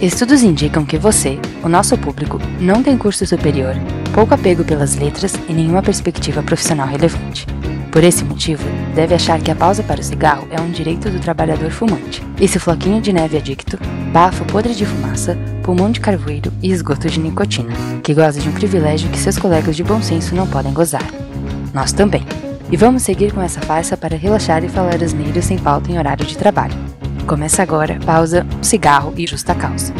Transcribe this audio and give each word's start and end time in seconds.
Estudos 0.00 0.42
indicam 0.42 0.84
que 0.84 0.98
você, 0.98 1.38
o 1.64 1.70
nosso 1.70 1.96
público, 1.96 2.38
não 2.60 2.82
tem 2.82 2.98
curso 2.98 3.24
superior, 3.24 3.74
pouco 4.12 4.34
apego 4.34 4.62
pelas 4.62 4.94
letras 4.94 5.32
e 5.48 5.52
nenhuma 5.54 5.82
perspectiva 5.82 6.42
profissional 6.42 6.86
relevante. 6.86 7.46
Por 7.90 8.04
esse 8.04 8.22
motivo, 8.22 8.62
deve 8.94 9.14
achar 9.14 9.40
que 9.40 9.50
a 9.50 9.54
pausa 9.54 9.82
para 9.82 9.98
o 9.98 10.04
cigarro 10.04 10.46
é 10.50 10.60
um 10.60 10.70
direito 10.70 11.08
do 11.08 11.18
trabalhador 11.18 11.70
fumante. 11.70 12.22
Esse 12.38 12.58
floquinho 12.58 13.00
de 13.00 13.10
neve 13.10 13.38
adicto, 13.38 13.78
bafo 14.12 14.44
podre 14.44 14.74
de 14.74 14.84
fumaça, 14.84 15.34
pulmão 15.62 15.90
de 15.90 15.98
carvoeiro 15.98 16.52
e 16.62 16.70
esgoto 16.70 17.08
de 17.08 17.18
nicotina, 17.18 17.72
que 18.02 18.12
goza 18.12 18.38
de 18.38 18.50
um 18.50 18.52
privilégio 18.52 19.08
que 19.08 19.18
seus 19.18 19.38
colegas 19.38 19.74
de 19.74 19.82
bom 19.82 20.02
senso 20.02 20.34
não 20.34 20.46
podem 20.46 20.74
gozar. 20.74 21.06
Nós 21.72 21.92
também. 21.92 22.26
E 22.70 22.76
vamos 22.76 23.02
seguir 23.02 23.32
com 23.32 23.40
essa 23.40 23.62
farsa 23.62 23.96
para 23.96 24.14
relaxar 24.14 24.62
e 24.62 24.68
falar 24.68 25.02
asneiros 25.02 25.46
sem 25.46 25.56
pauta 25.56 25.90
em 25.90 25.96
horário 25.96 26.26
de 26.26 26.36
trabalho. 26.36 26.95
Começa 27.26 27.60
agora, 27.60 27.98
pausa, 28.06 28.46
um 28.56 28.62
cigarro 28.62 29.12
e 29.16 29.26
justa 29.26 29.52
causa. 29.52 29.92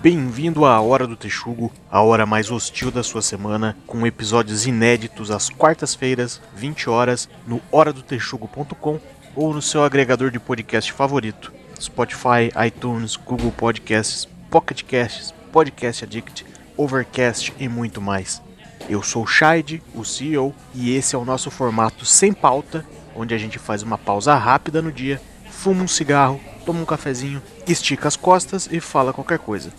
Bem-vindo 0.00 0.64
à 0.64 0.80
Hora 0.80 1.06
do 1.06 1.16
Texugo, 1.16 1.70
a 1.90 2.00
hora 2.00 2.24
mais 2.24 2.50
hostil 2.50 2.90
da 2.90 3.02
sua 3.02 3.20
semana, 3.20 3.76
com 3.86 4.06
episódios 4.06 4.66
inéditos 4.66 5.30
às 5.30 5.50
quartas-feiras, 5.50 6.40
20 6.56 6.88
horas, 6.88 7.28
no 7.46 7.60
horadotexugo.com 7.70 8.98
ou 9.36 9.52
no 9.52 9.60
seu 9.60 9.84
agregador 9.84 10.30
de 10.30 10.40
podcast 10.40 10.94
favorito, 10.94 11.52
Spotify, 11.78 12.50
iTunes, 12.66 13.16
Google 13.16 13.52
Podcasts, 13.52 14.26
Pocket 14.50 14.82
Casts, 14.84 15.34
Podcast 15.52 16.04
Addict, 16.04 16.46
Overcast 16.78 17.52
e 17.58 17.68
muito 17.68 18.00
mais. 18.00 18.40
Eu 18.88 19.02
sou 19.02 19.24
o 19.24 19.98
o 19.98 20.04
CEO, 20.04 20.54
e 20.72 20.94
esse 20.94 21.16
é 21.16 21.18
o 21.18 21.24
nosso 21.24 21.50
formato 21.50 22.06
sem 22.06 22.32
pauta, 22.32 22.86
onde 23.14 23.34
a 23.34 23.38
gente 23.38 23.58
faz 23.58 23.82
uma 23.82 23.98
pausa 23.98 24.34
rápida 24.36 24.80
no 24.80 24.92
dia, 24.92 25.20
fuma 25.50 25.82
um 25.82 25.88
cigarro, 25.88 26.40
toma 26.64 26.80
um 26.80 26.86
cafezinho, 26.86 27.42
estica 27.66 28.06
as 28.06 28.16
costas 28.16 28.68
e 28.70 28.78
fala 28.78 29.12
qualquer 29.12 29.40
coisa. 29.40 29.72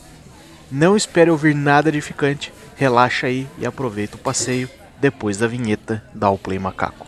Não 0.70 0.98
espere 0.98 1.32
ouvir 1.32 1.56
nada 1.56 1.88
edificante, 1.90 2.54
relaxa 2.76 3.28
aí 3.28 3.48
e 3.58 3.66
aproveita 3.66 4.18
o 4.18 4.20
passeio. 4.20 4.70
Depois 5.00 5.38
da 5.38 5.48
vinheta, 5.48 6.04
dá 6.14 6.30
o 6.30 6.38
play 6.38 6.60
macaco. 6.60 7.08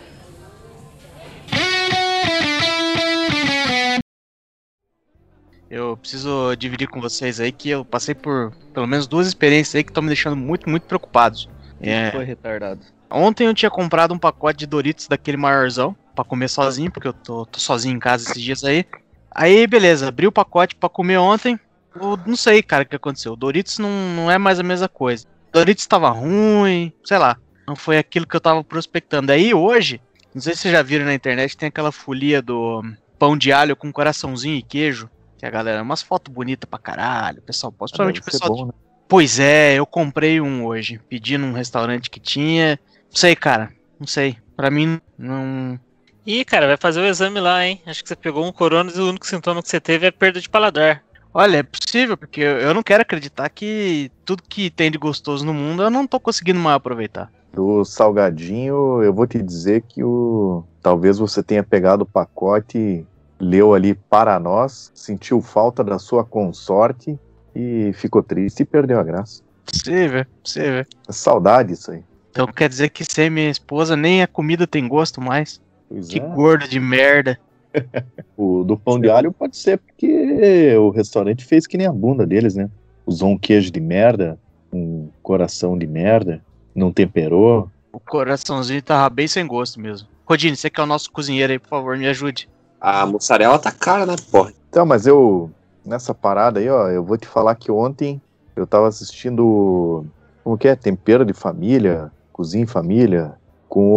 Eu 5.72 5.96
preciso 5.96 6.54
dividir 6.58 6.90
com 6.90 7.00
vocês 7.00 7.40
aí 7.40 7.50
que 7.50 7.70
eu 7.70 7.86
passei 7.86 8.14
por 8.14 8.52
pelo 8.74 8.86
menos 8.86 9.08
duas 9.08 9.26
experiências 9.26 9.74
aí 9.74 9.86
que 9.86 9.90
estão 9.90 10.04
me 10.04 10.10
deixando 10.10 10.36
muito, 10.36 10.70
muito 10.70 10.84
preocupados. 10.84 11.48
É... 11.80 12.12
Foi 12.12 12.26
retardado. 12.26 12.82
Ontem 13.10 13.48
eu 13.48 13.54
tinha 13.54 13.72
comprado 13.72 14.14
um 14.14 14.20
pacote 14.20 14.60
de 14.60 14.66
Doritos 14.66 15.08
daquele 15.08 15.38
maiorzão 15.38 15.96
para 16.14 16.26
comer 16.26 16.50
sozinho, 16.50 16.92
porque 16.92 17.08
eu 17.08 17.14
tô, 17.14 17.46
tô, 17.46 17.58
sozinho 17.58 17.96
em 17.96 18.00
casa 18.00 18.30
esses 18.30 18.44
dias 18.44 18.66
aí. 18.66 18.86
Aí, 19.34 19.66
beleza, 19.66 20.10
abri 20.10 20.28
o 20.28 20.32
pacote 20.32 20.76
para 20.76 20.90
comer 20.90 21.18
ontem. 21.18 21.58
Eu 21.96 22.20
não 22.26 22.36
sei, 22.36 22.62
cara, 22.62 22.84
o 22.84 22.86
que 22.86 22.96
aconteceu. 22.98 23.38
Doritos 23.38 23.80
não, 23.80 23.90
não 23.90 24.30
é 24.30 24.38
mais 24.38 24.60
a 24.60 24.64
mesma 24.64 24.90
coisa. 24.90 25.26
Doritos 25.54 25.88
tava 25.88 26.10
ruim, 26.10 26.92
sei 27.06 27.18
lá. 27.18 27.38
Não 27.66 27.78
foi 27.78 27.98
aquilo 27.98 28.28
que 28.28 28.36
eu 28.36 28.42
tava 28.42 28.62
prospectando. 28.62 29.32
Aí 29.32 29.54
hoje, 29.54 30.02
não 30.36 30.42
sei 30.42 30.54
se 30.54 30.64
vocês 30.64 30.74
já 30.74 30.82
viram 30.82 31.06
na 31.06 31.14
internet, 31.14 31.56
tem 31.56 31.68
aquela 31.68 31.94
folia 31.94 32.42
do 32.42 32.84
pão 33.18 33.38
de 33.38 33.54
alho 33.54 33.76
com 33.76 33.92
coraçãozinho 33.92 34.58
e 34.58 34.62
queijo. 34.62 35.10
Que 35.42 35.48
a 35.48 35.50
galera, 35.50 35.82
umas 35.82 36.04
fotos 36.04 36.32
bonitas 36.32 36.70
pra 36.70 36.78
caralho. 36.78 37.42
Pessoal, 37.42 37.72
principalmente 37.72 38.22
o 38.22 38.24
pessoal. 38.24 38.56
Bom, 38.56 38.66
né? 38.68 38.74
Pois 39.08 39.40
é, 39.40 39.74
eu 39.74 39.88
comprei 39.88 40.40
um 40.40 40.64
hoje. 40.64 41.02
Pedi 41.10 41.36
num 41.36 41.52
restaurante 41.52 42.12
que 42.12 42.20
tinha. 42.20 42.80
Não 43.10 43.16
sei, 43.16 43.36
cara. 43.36 43.72
Não 44.00 44.06
sei. 44.06 44.38
Pra 44.56 44.70
mim, 44.70 45.02
não. 45.18 45.80
Ih, 46.28 46.46
cara, 46.46 46.68
vai 46.68 46.78
fazer 46.78 47.02
o 47.02 47.08
exame 47.08 47.40
lá, 47.40 47.66
hein? 47.66 47.82
Acho 47.88 48.04
que 48.04 48.10
você 48.10 48.16
pegou 48.16 48.46
um 48.46 48.52
corona 48.52 48.92
e 48.96 49.00
o 49.00 49.10
único 49.10 49.26
sintoma 49.26 49.64
que 49.64 49.70
você 49.70 49.80
teve 49.80 50.06
é 50.06 50.12
perda 50.12 50.40
de 50.40 50.48
paladar. 50.48 51.04
Olha, 51.34 51.58
é 51.58 51.64
possível, 51.64 52.16
porque 52.16 52.42
eu 52.42 52.72
não 52.76 52.84
quero 52.84 53.02
acreditar 53.02 53.50
que 53.50 54.12
tudo 54.24 54.44
que 54.48 54.70
tem 54.70 54.92
de 54.92 55.00
gostoso 55.00 55.44
no 55.44 55.56
mundo 55.56 55.82
eu 55.82 55.90
não 55.90 56.06
tô 56.06 56.20
conseguindo 56.20 56.60
mais 56.60 56.76
aproveitar. 56.76 57.32
Do 57.52 57.84
salgadinho, 57.84 59.02
eu 59.02 59.12
vou 59.12 59.26
te 59.26 59.42
dizer 59.42 59.82
que 59.88 60.04
o 60.04 60.64
talvez 60.84 61.18
você 61.18 61.42
tenha 61.42 61.64
pegado 61.64 62.04
o 62.04 62.06
pacote 62.06 63.08
leu 63.42 63.74
ali 63.74 63.96
para 63.96 64.40
nós, 64.40 64.92
sentiu 64.94 65.42
falta 65.42 65.84
da 65.84 65.98
sua 65.98 66.24
consorte 66.24 67.20
e 67.56 67.92
ficou 67.94 68.22
triste 68.22 68.62
e 68.62 68.66
perdeu 68.66 69.00
a 69.00 69.04
graça. 69.04 69.42
Possível, 69.66 70.26
possível. 70.44 70.86
É 71.08 71.12
saudade 71.12 71.74
isso 71.74 71.92
aí. 71.92 72.04
Então 72.30 72.48
quer 72.48 72.70
dizer 72.70 72.90
que 72.90 73.04
sem 73.04 73.30
minha 73.30 73.50
esposa 73.50 73.96
nem 73.96 74.22
a 74.22 74.28
comida 74.28 74.66
tem 74.66 74.88
gosto 74.88 75.20
mais. 75.20 75.60
Pois 75.90 76.08
que 76.08 76.20
é. 76.20 76.22
gordo 76.22 76.68
de 76.68 76.80
merda. 76.80 77.38
o 78.38 78.64
do 78.64 78.78
pão 78.78 79.00
de 79.00 79.10
alho 79.10 79.32
pode 79.32 79.58
ser 79.58 79.78
porque 79.78 80.76
o 80.78 80.90
restaurante 80.90 81.44
fez 81.44 81.66
que 81.66 81.78
nem 81.78 81.88
a 81.88 81.92
bunda 81.92 82.26
deles, 82.26 82.56
né? 82.56 82.70
Usou 83.06 83.30
um 83.30 83.38
queijo 83.38 83.72
de 83.72 83.80
merda, 83.80 84.38
um 84.72 85.10
coração 85.24 85.78
de 85.78 85.88
merda, 85.88 86.42
não 86.76 86.92
temperou. 86.92 87.70
O 87.92 88.00
coraçãozinho 88.00 88.82
tava 88.82 89.10
bem 89.10 89.28
sem 89.28 89.46
gosto 89.46 89.80
mesmo. 89.80 90.08
Rodine, 90.26 90.56
você 90.56 90.70
que 90.70 90.80
é 90.80 90.84
o 90.84 90.88
nosso 90.88 91.12
cozinheiro 91.12 91.52
aí, 91.52 91.60
por 91.60 91.70
favor, 91.70 91.98
me 91.98 92.08
ajude. 92.08 92.48
A 92.82 93.06
mussarela 93.06 93.60
tá 93.60 93.72
cara, 93.72 94.08
né, 94.08 94.16
porra? 94.32 94.52
Então, 94.68 94.86
mas 94.88 95.06
eu, 95.06 95.52
nessa 95.86 96.16
parada 96.16 96.60
aí, 96.60 96.68
ó, 96.68 96.88
eu 96.90 97.04
vou 97.04 97.16
te 97.16 97.28
falar 97.28 97.54
que 97.54 97.72
ontem 97.72 98.20
eu 98.56 98.66
tava 98.66 98.88
assistindo, 98.88 100.04
como 100.44 100.58
que 100.58 100.68
é, 100.68 100.76
Tempero 100.76 101.24
de 101.24 101.34
Família, 101.34 102.12
Cozinha 102.34 102.64
em 102.64 102.68
Família, 102.68 103.34
com 103.70 103.94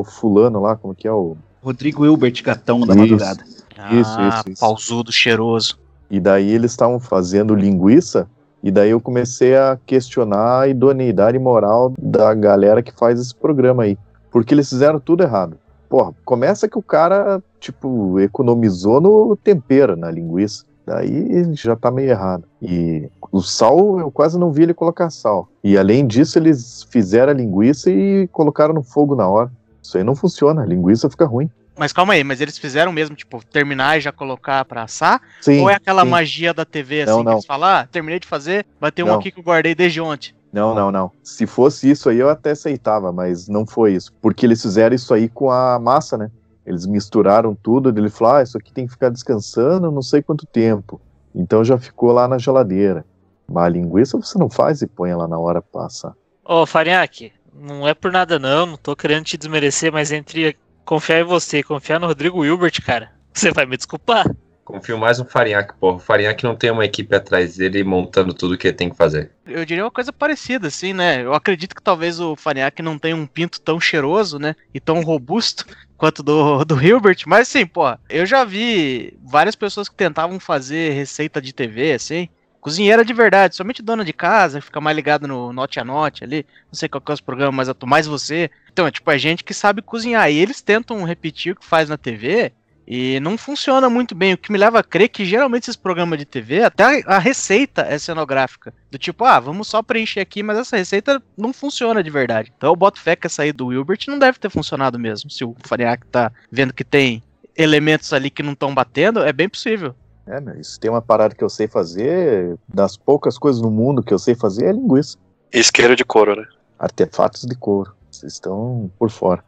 o 0.00 0.04
fulano 0.04 0.60
lá, 0.60 0.74
como 0.74 0.94
que 0.94 1.06
é 1.06 1.12
o... 1.12 1.36
Rodrigo 1.62 2.04
Hilbert 2.04 2.42
Gatão 2.42 2.80
da 2.80 2.94
madrugada. 2.94 3.44
Ah, 3.78 3.94
isso, 3.94 4.20
isso, 4.20 4.50
isso. 4.50 4.60
pausudo, 4.60 5.12
cheiroso. 5.12 5.78
E 6.10 6.20
daí 6.20 6.50
eles 6.50 6.72
estavam 6.72 6.98
fazendo 6.98 7.54
linguiça, 7.54 8.28
e 8.62 8.70
daí 8.70 8.90
eu 8.90 9.00
comecei 9.00 9.56
a 9.56 9.78
questionar 9.86 10.60
a 10.60 10.68
idoneidade 10.68 11.38
moral 11.38 11.92
da 11.98 12.34
galera 12.34 12.82
que 12.82 12.92
faz 12.92 13.20
esse 13.20 13.34
programa 13.34 13.84
aí. 13.84 13.96
Porque 14.30 14.52
eles 14.52 14.68
fizeram 14.68 14.98
tudo 14.98 15.22
errado. 15.22 15.56
Porra, 15.88 16.12
começa 16.24 16.68
que 16.68 16.78
o 16.78 16.82
cara, 16.82 17.42
tipo, 17.60 18.18
economizou 18.20 19.00
no 19.00 19.36
tempero, 19.36 19.96
na 19.96 20.10
linguiça. 20.10 20.64
Daí 20.86 21.54
já 21.54 21.74
tá 21.74 21.90
meio 21.90 22.10
errado. 22.10 22.44
E 22.60 23.08
o 23.32 23.40
sal, 23.40 23.98
eu 23.98 24.10
quase 24.10 24.38
não 24.38 24.52
vi 24.52 24.64
ele 24.64 24.74
colocar 24.74 25.08
sal. 25.10 25.48
E 25.62 25.78
além 25.78 26.06
disso, 26.06 26.38
eles 26.38 26.86
fizeram 26.90 27.32
a 27.32 27.34
linguiça 27.34 27.90
e 27.90 28.28
colocaram 28.28 28.74
no 28.74 28.82
fogo 28.82 29.14
na 29.14 29.26
hora. 29.26 29.50
Isso 29.82 29.96
aí 29.96 30.04
não 30.04 30.14
funciona, 30.14 30.62
a 30.62 30.66
linguiça 30.66 31.08
fica 31.08 31.24
ruim. 31.24 31.50
Mas 31.76 31.92
calma 31.92 32.12
aí, 32.12 32.22
mas 32.22 32.40
eles 32.40 32.56
fizeram 32.56 32.92
mesmo, 32.92 33.16
tipo, 33.16 33.44
terminar 33.46 33.98
e 33.98 34.00
já 34.00 34.12
colocar 34.12 34.64
pra 34.64 34.84
assar? 34.84 35.20
Sim, 35.40 35.60
Ou 35.60 35.68
é 35.70 35.74
aquela 35.74 36.04
sim. 36.04 36.08
magia 36.08 36.54
da 36.54 36.64
TV, 36.64 37.02
assim, 37.02 37.10
Não, 37.12 37.18
que 37.18 37.24
não. 37.24 37.32
eles 37.32 37.46
falam, 37.46 37.68
ah, 37.68 37.88
terminei 37.90 38.20
de 38.20 38.28
fazer, 38.28 38.64
vai 38.80 38.92
ter 38.92 39.02
um 39.02 39.08
Não. 39.08 39.14
aqui 39.16 39.32
que 39.32 39.40
eu 39.40 39.44
guardei 39.44 39.74
desde 39.74 40.00
ontem. 40.00 40.32
Não, 40.54 40.72
não, 40.72 40.92
não. 40.92 41.10
Se 41.20 41.48
fosse 41.48 41.90
isso 41.90 42.08
aí, 42.08 42.18
eu 42.18 42.28
até 42.28 42.52
aceitava, 42.52 43.10
mas 43.10 43.48
não 43.48 43.66
foi 43.66 43.94
isso. 43.94 44.12
Porque 44.22 44.46
eles 44.46 44.62
fizeram 44.62 44.94
isso 44.94 45.12
aí 45.12 45.28
com 45.28 45.50
a 45.50 45.80
massa, 45.80 46.16
né? 46.16 46.30
Eles 46.64 46.86
misturaram 46.86 47.56
tudo, 47.60 47.88
ele 47.88 48.08
falou, 48.08 48.34
ah, 48.34 48.42
isso 48.42 48.56
aqui 48.56 48.72
tem 48.72 48.86
que 48.86 48.92
ficar 48.92 49.08
descansando 49.08 49.90
não 49.90 50.00
sei 50.00 50.22
quanto 50.22 50.46
tempo. 50.46 51.00
Então 51.34 51.64
já 51.64 51.76
ficou 51.76 52.12
lá 52.12 52.28
na 52.28 52.38
geladeira. 52.38 53.04
Mas 53.50 53.64
a 53.64 53.68
linguiça 53.68 54.16
você 54.16 54.38
não 54.38 54.48
faz 54.48 54.80
e 54.80 54.86
põe 54.86 55.10
ela 55.10 55.26
na 55.26 55.36
hora 55.36 55.60
pra 55.60 55.82
passar. 55.82 56.14
Ô, 56.44 56.64
Farinhaque, 56.64 57.32
não 57.52 57.86
é 57.88 57.92
por 57.92 58.12
nada 58.12 58.38
não, 58.38 58.64
não 58.64 58.76
tô 58.76 58.94
querendo 58.94 59.24
te 59.24 59.36
desmerecer, 59.36 59.92
mas 59.92 60.12
entre 60.12 60.56
confiar 60.84 61.20
em 61.20 61.24
você 61.24 61.58
e 61.58 61.64
confiar 61.64 61.98
no 61.98 62.06
Rodrigo 62.06 62.44
Hilbert, 62.44 62.80
cara, 62.84 63.10
você 63.32 63.50
vai 63.50 63.66
me 63.66 63.76
desculpar. 63.76 64.24
Confio 64.64 64.96
mais 64.96 65.18
no 65.18 65.26
Farinhaque, 65.26 65.74
porra. 65.78 65.96
O 65.96 66.00
Farinhaque 66.00 66.42
não 66.42 66.56
tem 66.56 66.70
uma 66.70 66.84
equipe 66.84 67.14
atrás 67.14 67.56
dele 67.56 67.84
montando 67.84 68.32
tudo 68.32 68.56
que 68.56 68.68
ele 68.68 68.76
tem 68.76 68.88
que 68.88 68.96
fazer. 68.96 69.30
Eu 69.46 69.64
diria 69.64 69.84
uma 69.84 69.90
coisa 69.90 70.10
parecida, 70.10 70.68
assim, 70.68 70.94
né? 70.94 71.22
Eu 71.22 71.34
acredito 71.34 71.74
que 71.74 71.82
talvez 71.82 72.18
o 72.18 72.34
Faniac 72.34 72.80
não 72.82 72.98
tenha 72.98 73.14
um 73.14 73.26
pinto 73.26 73.60
tão 73.60 73.78
cheiroso, 73.78 74.38
né? 74.38 74.56
E 74.72 74.80
tão 74.80 75.02
robusto 75.02 75.66
quanto 75.98 76.22
do, 76.22 76.64
do 76.64 76.82
Hilbert, 76.82 77.24
mas 77.26 77.48
assim, 77.48 77.66
pô, 77.66 77.82
eu 78.08 78.24
já 78.24 78.44
vi 78.44 79.16
várias 79.22 79.54
pessoas 79.54 79.88
que 79.88 79.94
tentavam 79.94 80.40
fazer 80.40 80.92
receita 80.92 81.40
de 81.40 81.52
TV, 81.52 81.92
assim. 81.92 82.28
Cozinheira 82.58 83.04
de 83.04 83.12
verdade, 83.12 83.54
somente 83.54 83.82
dona 83.82 84.02
de 84.02 84.14
casa, 84.14 84.62
fica 84.62 84.80
mais 84.80 84.96
ligado 84.96 85.28
no 85.28 85.52
note 85.52 85.78
a 85.78 85.84
note 85.84 86.24
ali, 86.24 86.46
não 86.72 86.74
sei 86.74 86.88
qual 86.88 87.02
que 87.02 87.12
é 87.12 87.14
os 87.14 87.20
programas, 87.20 87.68
mas 87.68 87.76
mais 87.84 88.06
você. 88.06 88.50
Então, 88.72 88.86
é 88.86 88.90
tipo, 88.90 89.10
é 89.10 89.18
gente 89.18 89.44
que 89.44 89.52
sabe 89.52 89.82
cozinhar. 89.82 90.30
E 90.30 90.38
eles 90.38 90.62
tentam 90.62 91.04
repetir 91.04 91.52
o 91.52 91.56
que 91.56 91.66
faz 91.66 91.90
na 91.90 91.98
TV, 91.98 92.52
e 92.86 93.18
não 93.20 93.38
funciona 93.38 93.88
muito 93.88 94.14
bem, 94.14 94.34
o 94.34 94.38
que 94.38 94.52
me 94.52 94.58
leva 94.58 94.80
a 94.80 94.82
crer 94.82 95.08
que 95.08 95.24
geralmente 95.24 95.64
esses 95.64 95.76
programas 95.76 96.18
de 96.18 96.24
TV, 96.24 96.62
até 96.62 97.02
a 97.06 97.18
receita 97.18 97.82
é 97.82 97.98
cenográfica. 97.98 98.74
Do 98.90 98.98
tipo, 98.98 99.24
ah, 99.24 99.40
vamos 99.40 99.68
só 99.68 99.82
preencher 99.82 100.20
aqui, 100.20 100.42
mas 100.42 100.58
essa 100.58 100.76
receita 100.76 101.22
não 101.36 101.52
funciona 101.52 102.02
de 102.02 102.10
verdade. 102.10 102.52
Então 102.56 102.70
eu 102.70 102.76
boto 102.76 103.00
fé 103.00 103.16
que 103.16 103.26
essa 103.26 103.42
aí 103.42 103.52
do 103.52 103.66
Wilbert 103.66 104.04
não 104.08 104.18
deve 104.18 104.38
ter 104.38 104.50
funcionado 104.50 104.98
mesmo. 104.98 105.30
Se 105.30 105.44
o 105.44 105.54
Fariac 105.64 106.06
tá 106.08 106.30
vendo 106.50 106.74
que 106.74 106.84
tem 106.84 107.22
elementos 107.56 108.12
ali 108.12 108.30
que 108.30 108.42
não 108.42 108.52
estão 108.52 108.74
batendo, 108.74 109.20
é 109.20 109.32
bem 109.32 109.48
possível. 109.48 109.94
É, 110.26 110.40
mas 110.40 110.68
se 110.68 110.80
tem 110.80 110.90
uma 110.90 111.02
parada 111.02 111.34
que 111.34 111.44
eu 111.44 111.50
sei 111.50 111.68
fazer, 111.68 112.56
das 112.68 112.96
poucas 112.96 113.38
coisas 113.38 113.60
no 113.60 113.70
mundo 113.70 114.02
que 114.02 114.12
eu 114.12 114.18
sei 114.18 114.34
fazer, 114.34 114.66
é 114.66 114.72
linguiça. 114.72 115.18
Isqueiro 115.52 115.94
de 115.94 116.04
couro, 116.04 116.36
né? 116.36 116.46
Artefatos 116.78 117.42
de 117.42 117.54
couro. 117.54 117.94
Vocês 118.10 118.34
estão 118.34 118.90
por 118.98 119.10
fora. 119.10 119.44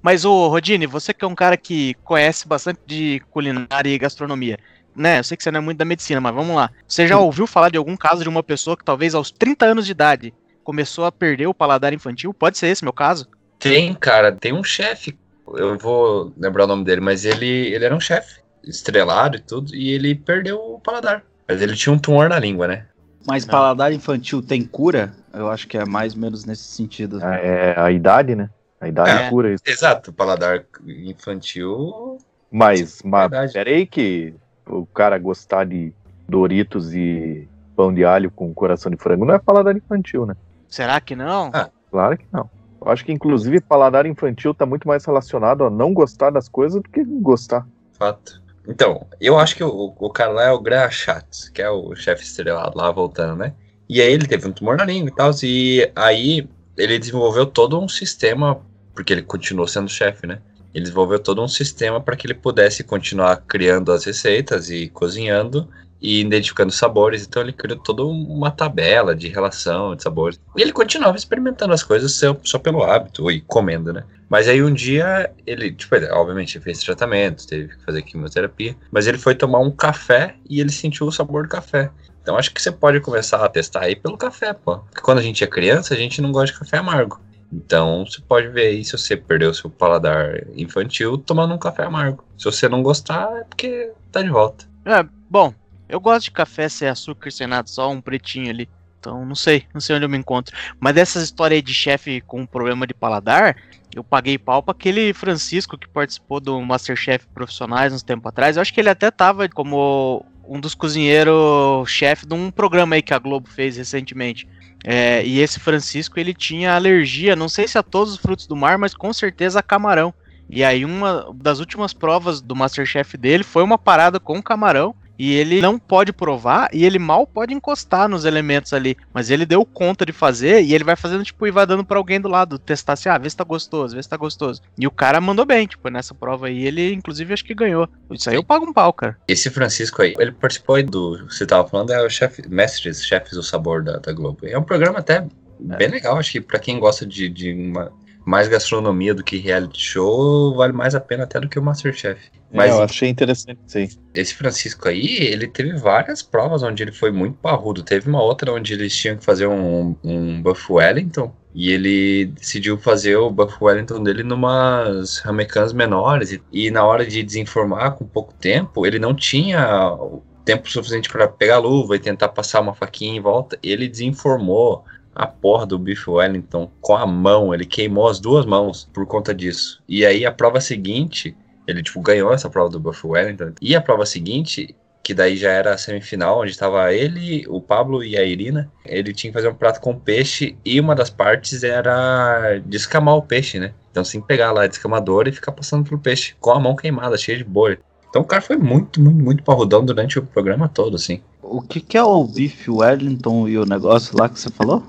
Mas, 0.00 0.24
ô 0.24 0.48
Rodine, 0.48 0.86
você 0.86 1.14
que 1.14 1.24
é 1.24 1.28
um 1.28 1.34
cara 1.34 1.56
que 1.56 1.94
conhece 2.04 2.46
bastante 2.46 2.80
de 2.86 3.20
culinária 3.30 3.88
e 3.88 3.98
gastronomia, 3.98 4.58
né? 4.94 5.18
Eu 5.20 5.24
sei 5.24 5.36
que 5.36 5.42
você 5.42 5.50
não 5.50 5.58
é 5.58 5.62
muito 5.62 5.78
da 5.78 5.84
medicina, 5.84 6.20
mas 6.20 6.34
vamos 6.34 6.54
lá. 6.54 6.70
Você 6.86 7.06
já 7.06 7.18
ouviu 7.18 7.46
falar 7.46 7.70
de 7.70 7.78
algum 7.78 7.96
caso 7.96 8.22
de 8.22 8.28
uma 8.28 8.42
pessoa 8.42 8.76
que 8.76 8.84
talvez 8.84 9.14
aos 9.14 9.30
30 9.30 9.66
anos 9.66 9.86
de 9.86 9.92
idade 9.92 10.34
começou 10.62 11.04
a 11.04 11.12
perder 11.12 11.46
o 11.46 11.54
paladar 11.54 11.92
infantil? 11.92 12.34
Pode 12.34 12.58
ser 12.58 12.68
esse 12.68 12.84
meu 12.84 12.92
caso? 12.92 13.26
Tem, 13.58 13.94
cara, 13.94 14.32
tem 14.32 14.52
um 14.52 14.64
chefe. 14.64 15.16
Eu 15.54 15.78
vou 15.78 16.32
lembrar 16.36 16.64
o 16.64 16.68
nome 16.68 16.84
dele, 16.84 17.00
mas 17.00 17.24
ele, 17.24 17.46
ele 17.46 17.84
era 17.84 17.94
um 17.94 18.00
chefe 18.00 18.40
estrelado 18.64 19.36
e 19.36 19.40
tudo, 19.40 19.74
e 19.74 19.90
ele 19.90 20.14
perdeu 20.14 20.56
o 20.56 20.80
paladar. 20.80 21.24
Mas 21.48 21.60
ele 21.60 21.74
tinha 21.74 21.92
um 21.92 21.98
tumor 21.98 22.28
na 22.28 22.38
língua, 22.38 22.68
né? 22.68 22.86
Mas 23.26 23.46
Não. 23.46 23.52
paladar 23.52 23.92
infantil 23.92 24.42
tem 24.42 24.64
cura? 24.64 25.12
Eu 25.32 25.50
acho 25.50 25.66
que 25.66 25.76
é 25.76 25.84
mais 25.84 26.14
ou 26.14 26.20
menos 26.20 26.44
nesse 26.44 26.64
sentido. 26.64 27.22
É 27.22 27.74
a 27.78 27.90
idade, 27.90 28.34
né? 28.34 28.50
A 28.82 28.88
idade 28.88 29.10
É. 29.10 29.30
cura 29.30 29.54
isso. 29.54 29.62
Exato, 29.64 30.12
paladar 30.12 30.64
infantil. 30.86 32.18
Mas, 32.50 33.00
mas 33.04 33.30
Verdade. 33.30 33.52
peraí 33.52 33.86
que 33.86 34.34
o 34.66 34.84
cara 34.84 35.16
gostar 35.18 35.64
de 35.64 35.92
Doritos 36.28 36.92
e 36.94 37.48
pão 37.76 37.94
de 37.94 38.04
alho 38.04 38.30
com 38.30 38.52
coração 38.52 38.90
de 38.90 38.98
frango 38.98 39.24
não 39.24 39.34
é 39.34 39.38
paladar 39.38 39.76
infantil, 39.76 40.26
né? 40.26 40.34
Será 40.68 41.00
que 41.00 41.14
não? 41.14 41.50
Ah. 41.52 41.70
Claro 41.90 42.18
que 42.18 42.24
não. 42.32 42.50
Eu 42.80 42.90
acho 42.90 43.04
que, 43.04 43.12
inclusive, 43.12 43.60
paladar 43.60 44.04
infantil 44.06 44.52
tá 44.52 44.66
muito 44.66 44.88
mais 44.88 45.04
relacionado 45.04 45.64
a 45.64 45.70
não 45.70 45.94
gostar 45.94 46.30
das 46.30 46.48
coisas 46.48 46.82
do 46.82 46.88
que 46.88 47.04
gostar. 47.04 47.66
Fato. 47.92 48.42
Então, 48.66 49.06
eu 49.20 49.38
acho 49.38 49.54
que 49.54 49.62
o, 49.62 49.94
o 49.96 50.10
cara 50.10 50.32
lá 50.32 50.44
é 50.44 50.50
o 50.50 50.60
Graham 50.60 50.90
Schatz, 50.90 51.48
que 51.50 51.62
é 51.62 51.70
o 51.70 51.94
chefe 51.94 52.24
estrelado 52.24 52.76
lá 52.76 52.90
voltando, 52.90 53.36
né? 53.36 53.52
E 53.88 54.00
aí 54.00 54.12
ele 54.12 54.26
teve 54.26 54.48
um 54.48 54.52
tumor 54.52 54.76
na 54.76 54.84
língua 54.84 55.10
e 55.10 55.14
tal, 55.14 55.30
e 55.42 55.90
aí 55.94 56.48
ele 56.76 56.98
desenvolveu 56.98 57.44
todo 57.46 57.78
um 57.78 57.86
sistema, 57.88 58.60
porque 58.94 59.12
ele 59.12 59.22
continuou 59.22 59.66
sendo 59.66 59.88
chefe, 59.88 60.26
né? 60.26 60.40
Ele 60.74 60.84
desenvolveu 60.84 61.18
todo 61.18 61.42
um 61.42 61.48
sistema 61.48 62.00
para 62.00 62.16
que 62.16 62.26
ele 62.26 62.34
pudesse 62.34 62.82
continuar 62.82 63.36
criando 63.46 63.92
as 63.92 64.04
receitas 64.04 64.70
e 64.70 64.88
cozinhando 64.88 65.68
e 66.00 66.20
identificando 66.20 66.72
sabores. 66.72 67.24
Então 67.26 67.42
ele 67.42 67.52
criou 67.52 67.78
toda 67.78 68.04
uma 68.04 68.50
tabela 68.50 69.14
de 69.14 69.28
relação 69.28 69.94
de 69.94 70.02
sabores. 70.02 70.40
E 70.56 70.62
ele 70.62 70.72
continuava 70.72 71.16
experimentando 71.16 71.72
as 71.72 71.82
coisas 71.82 72.18
só, 72.42 72.58
pelo 72.58 72.82
hábito 72.82 73.30
e 73.30 73.40
comendo, 73.42 73.92
né? 73.92 74.02
Mas 74.28 74.48
aí 74.48 74.62
um 74.62 74.72
dia 74.72 75.30
ele, 75.46 75.72
tipo, 75.72 75.94
ele, 75.94 76.06
obviamente 76.06 76.58
fez 76.58 76.78
tratamento, 76.80 77.46
teve 77.46 77.68
que 77.68 77.84
fazer 77.84 78.02
quimioterapia, 78.02 78.74
mas 78.90 79.06
ele 79.06 79.18
foi 79.18 79.34
tomar 79.34 79.58
um 79.58 79.70
café 79.70 80.36
e 80.48 80.58
ele 80.58 80.72
sentiu 80.72 81.06
o 81.06 81.12
sabor 81.12 81.42
do 81.42 81.50
café. 81.50 81.90
Então 82.22 82.36
acho 82.36 82.52
que 82.52 82.62
você 82.62 82.72
pode 82.72 82.98
começar 83.00 83.44
a 83.44 83.48
testar 83.48 83.82
aí 83.82 83.94
pelo 83.94 84.16
café, 84.16 84.54
pô. 84.54 84.78
Porque 84.78 85.02
quando 85.02 85.18
a 85.18 85.22
gente 85.22 85.44
é 85.44 85.46
criança, 85.46 85.92
a 85.92 85.96
gente 85.96 86.22
não 86.22 86.32
gosta 86.32 86.52
de 86.52 86.58
café 86.58 86.78
amargo. 86.78 87.20
Então 87.52 88.06
você 88.06 88.20
pode 88.22 88.48
ver 88.48 88.68
aí 88.68 88.84
se 88.84 88.96
você 88.96 89.16
perdeu 89.16 89.52
seu 89.52 89.68
paladar 89.68 90.42
infantil 90.56 91.18
tomando 91.18 91.54
um 91.54 91.58
café 91.58 91.84
amargo. 91.84 92.24
Se 92.38 92.44
você 92.44 92.68
não 92.68 92.82
gostar, 92.82 93.30
é 93.36 93.44
porque 93.44 93.92
tá 94.10 94.22
de 94.22 94.30
volta. 94.30 94.66
É, 94.86 95.04
bom, 95.28 95.52
eu 95.88 96.00
gosto 96.00 96.24
de 96.24 96.30
café 96.30 96.68
sem 96.68 96.88
açúcar, 96.88 97.30
sem 97.30 97.46
nada, 97.46 97.68
só 97.68 97.90
um 97.90 98.00
pretinho 98.00 98.50
ali. 98.50 98.68
Então, 98.98 99.26
não 99.26 99.34
sei, 99.34 99.66
não 99.74 99.80
sei 99.80 99.96
onde 99.96 100.04
eu 100.04 100.08
me 100.08 100.16
encontro. 100.16 100.56
Mas 100.78 100.94
dessas 100.94 101.24
histórias 101.24 101.56
aí 101.56 101.62
de 101.62 101.74
chefe 101.74 102.20
com 102.20 102.46
problema 102.46 102.86
de 102.86 102.94
paladar, 102.94 103.56
eu 103.94 104.02
paguei 104.02 104.38
pau 104.38 104.62
pra 104.62 104.72
aquele 104.72 105.12
Francisco 105.12 105.76
que 105.76 105.88
participou 105.88 106.40
do 106.40 106.60
Masterchef 106.62 107.26
Profissionais 107.34 107.92
uns 107.92 108.02
tempo 108.02 108.28
atrás. 108.28 108.56
Eu 108.56 108.62
acho 108.62 108.72
que 108.72 108.80
ele 108.80 108.88
até 108.88 109.10
tava 109.10 109.48
como 109.48 110.24
um 110.48 110.60
dos 110.60 110.74
cozinheiros 110.74 111.90
chefe 111.90 112.26
de 112.26 112.34
um 112.34 112.50
programa 112.50 112.94
aí 112.94 113.02
que 113.02 113.12
a 113.12 113.18
Globo 113.18 113.48
fez 113.48 113.76
recentemente. 113.76 114.48
É, 114.84 115.24
e 115.24 115.38
esse 115.38 115.60
Francisco, 115.60 116.18
ele 116.18 116.34
tinha 116.34 116.74
alergia, 116.74 117.36
não 117.36 117.48
sei 117.48 117.68
se 117.68 117.78
a 117.78 117.82
todos 117.82 118.14
os 118.14 118.18
frutos 118.18 118.46
do 118.46 118.56
mar, 118.56 118.76
mas 118.78 118.94
com 118.94 119.12
certeza 119.12 119.60
a 119.60 119.62
camarão. 119.62 120.12
E 120.50 120.62
aí 120.62 120.84
uma 120.84 121.32
das 121.34 121.60
últimas 121.60 121.92
provas 121.92 122.40
do 122.40 122.54
Masterchef 122.54 123.16
dele 123.16 123.44
foi 123.44 123.62
uma 123.62 123.78
parada 123.78 124.18
com 124.18 124.42
camarão. 124.42 124.94
E 125.22 125.34
ele 125.34 125.60
não 125.60 125.78
pode 125.78 126.12
provar 126.12 126.68
e 126.72 126.84
ele 126.84 126.98
mal 126.98 127.24
pode 127.24 127.54
encostar 127.54 128.08
nos 128.08 128.24
elementos 128.24 128.72
ali. 128.72 128.96
Mas 129.14 129.30
ele 129.30 129.46
deu 129.46 129.64
conta 129.64 130.04
de 130.04 130.10
fazer 130.10 130.62
e 130.62 130.74
ele 130.74 130.82
vai 130.82 130.96
fazendo, 130.96 131.22
tipo, 131.22 131.46
e 131.46 131.50
vai 131.52 131.64
dando 131.64 131.84
pra 131.84 131.96
alguém 131.96 132.20
do 132.20 132.26
lado, 132.28 132.58
testar 132.58 132.94
assim, 132.94 133.08
ah, 133.08 133.16
vê 133.16 133.30
se 133.30 133.36
tá 133.36 133.44
gostoso, 133.44 133.94
vê 133.94 134.02
se 134.02 134.08
tá 134.08 134.16
gostoso. 134.16 134.60
E 134.76 134.84
o 134.84 134.90
cara 134.90 135.20
mandou 135.20 135.46
bem, 135.46 135.64
tipo, 135.64 135.88
nessa 135.88 136.12
prova 136.12 136.48
aí, 136.48 136.66
ele 136.66 136.92
inclusive 136.92 137.32
acho 137.32 137.44
que 137.44 137.54
ganhou. 137.54 137.88
Isso 138.10 138.28
aí 138.28 138.34
eu 138.34 138.42
pago 138.42 138.66
um 138.66 138.72
pau, 138.72 138.92
cara. 138.92 139.16
Esse 139.28 139.48
Francisco 139.48 140.02
aí, 140.02 140.12
ele 140.18 140.32
participou 140.32 140.74
aí 140.74 140.82
do. 140.82 141.24
Você 141.30 141.46
tava 141.46 141.68
falando, 141.68 141.92
é 141.92 142.04
o 142.04 142.10
chefe, 142.10 142.42
Mestres, 142.48 143.06
Chefes 143.06 143.34
do 143.34 143.44
Sabor 143.44 143.84
da, 143.84 143.98
da 143.98 144.12
Globo. 144.12 144.44
É 144.44 144.58
um 144.58 144.64
programa 144.64 144.98
até 144.98 145.24
bem 145.60 145.88
legal, 145.88 146.18
acho 146.18 146.32
que 146.32 146.40
pra 146.40 146.58
quem 146.58 146.80
gosta 146.80 147.06
de, 147.06 147.28
de 147.28 147.52
uma, 147.52 147.92
mais 148.24 148.48
gastronomia 148.48 149.14
do 149.14 149.24
que 149.24 149.36
reality 149.36 149.80
show, 149.80 150.54
vale 150.54 150.72
mais 150.72 150.94
a 150.94 151.00
pena 151.00 151.24
até 151.24 151.40
do 151.40 151.48
que 151.48 151.58
o 151.58 151.62
Masterchef. 151.62 152.20
Mas 152.52 152.70
É, 152.70 152.74
eu 152.74 152.82
achei 152.82 153.08
interessante 153.08 153.58
aí. 153.74 153.88
esse 154.14 154.34
Francisco 154.34 154.88
aí, 154.88 155.18
ele 155.20 155.46
teve 155.46 155.74
várias 155.76 156.22
provas 156.22 156.62
onde 156.62 156.82
ele 156.82 156.92
foi 156.92 157.10
muito 157.10 157.38
parrudo. 157.38 157.82
Teve 157.82 158.08
uma 158.08 158.22
outra 158.22 158.52
onde 158.52 158.74
eles 158.74 158.94
tinham 158.94 159.16
que 159.16 159.24
fazer 159.24 159.46
um, 159.46 159.96
um 160.04 160.42
Buff 160.42 160.70
Wellington. 160.70 161.34
E 161.54 161.70
ele 161.70 162.26
decidiu 162.26 162.78
fazer 162.78 163.16
o 163.16 163.30
Buff 163.30 163.56
Wellington 163.60 164.02
dele 164.02 164.22
numas 164.22 165.18
ramecãs 165.18 165.72
menores. 165.72 166.32
E, 166.32 166.42
e 166.52 166.70
na 166.70 166.84
hora 166.84 167.06
de 167.06 167.22
desenformar 167.22 167.92
com 167.92 168.06
pouco 168.06 168.32
tempo, 168.34 168.86
ele 168.86 168.98
não 168.98 169.14
tinha 169.14 169.96
tempo 170.44 170.68
suficiente 170.68 171.08
para 171.08 171.28
pegar 171.28 171.56
a 171.56 171.58
luva 171.58 171.96
e 171.96 171.98
tentar 171.98 172.28
passar 172.28 172.60
uma 172.60 172.74
faquinha 172.74 173.16
em 173.16 173.20
volta. 173.20 173.58
Ele 173.62 173.88
desenformou 173.88 174.84
a 175.14 175.26
porra 175.26 175.66
do 175.66 175.78
Beef 175.78 176.08
Wellington 176.08 176.70
com 176.80 176.96
a 176.96 177.06
mão. 177.06 177.54
Ele 177.54 177.64
queimou 177.64 178.08
as 178.08 178.18
duas 178.18 178.46
mãos 178.46 178.88
por 178.92 179.06
conta 179.06 179.34
disso. 179.34 179.82
E 179.88 180.04
aí 180.04 180.24
a 180.24 180.32
prova 180.32 180.60
seguinte, 180.60 181.36
ele 181.66 181.82
tipo 181.82 182.00
ganhou 182.00 182.32
essa 182.32 182.50
prova 182.50 182.70
do 182.70 182.80
Buff 182.80 183.06
Wellington. 183.06 183.52
E 183.60 183.76
a 183.76 183.80
prova 183.80 184.06
seguinte, 184.06 184.74
que 185.02 185.12
daí 185.12 185.36
já 185.36 185.50
era 185.50 185.74
a 185.74 185.78
semifinal, 185.78 186.40
onde 186.40 186.52
estava 186.52 186.92
ele, 186.92 187.44
o 187.48 187.60
Pablo 187.60 188.02
e 188.02 188.16
a 188.16 188.22
Irina. 188.22 188.70
Ele 188.84 189.12
tinha 189.12 189.30
que 189.30 189.38
fazer 189.38 189.48
um 189.48 189.54
prato 189.54 189.80
com 189.80 189.98
peixe 189.98 190.56
e 190.64 190.78
uma 190.80 190.94
das 190.94 191.10
partes 191.10 191.62
era 191.62 192.58
descamar 192.64 193.16
o 193.16 193.22
peixe, 193.22 193.58
né? 193.58 193.74
Então, 193.90 194.02
assim, 194.02 194.20
pegar 194.20 194.52
lá 194.52 194.64
a 194.64 194.66
descamadora 194.66 195.28
e 195.28 195.32
ficar 195.32 195.52
passando 195.52 195.84
pro 195.84 195.98
peixe 195.98 196.34
com 196.40 196.50
a 196.50 196.60
mão 196.60 196.74
queimada, 196.74 197.18
cheia 197.18 197.36
de 197.36 197.44
bolha. 197.44 197.78
Então, 198.12 198.20
o 198.20 198.26
cara 198.26 198.42
foi 198.42 198.58
muito, 198.58 199.00
muito, 199.00 199.24
muito 199.24 199.42
parrudão 199.42 199.82
durante 199.82 200.18
o 200.18 200.22
programa 200.22 200.68
todo, 200.68 200.96
assim. 200.96 201.22
O 201.42 201.62
que, 201.62 201.80
que 201.80 201.96
é 201.96 202.02
o 202.02 202.24
Beef 202.24 202.68
Wellington 202.68 203.48
e 203.48 203.56
o 203.56 203.64
negócio 203.64 204.14
lá 204.18 204.28
que 204.28 204.38
você 204.38 204.50
falou? 204.50 204.84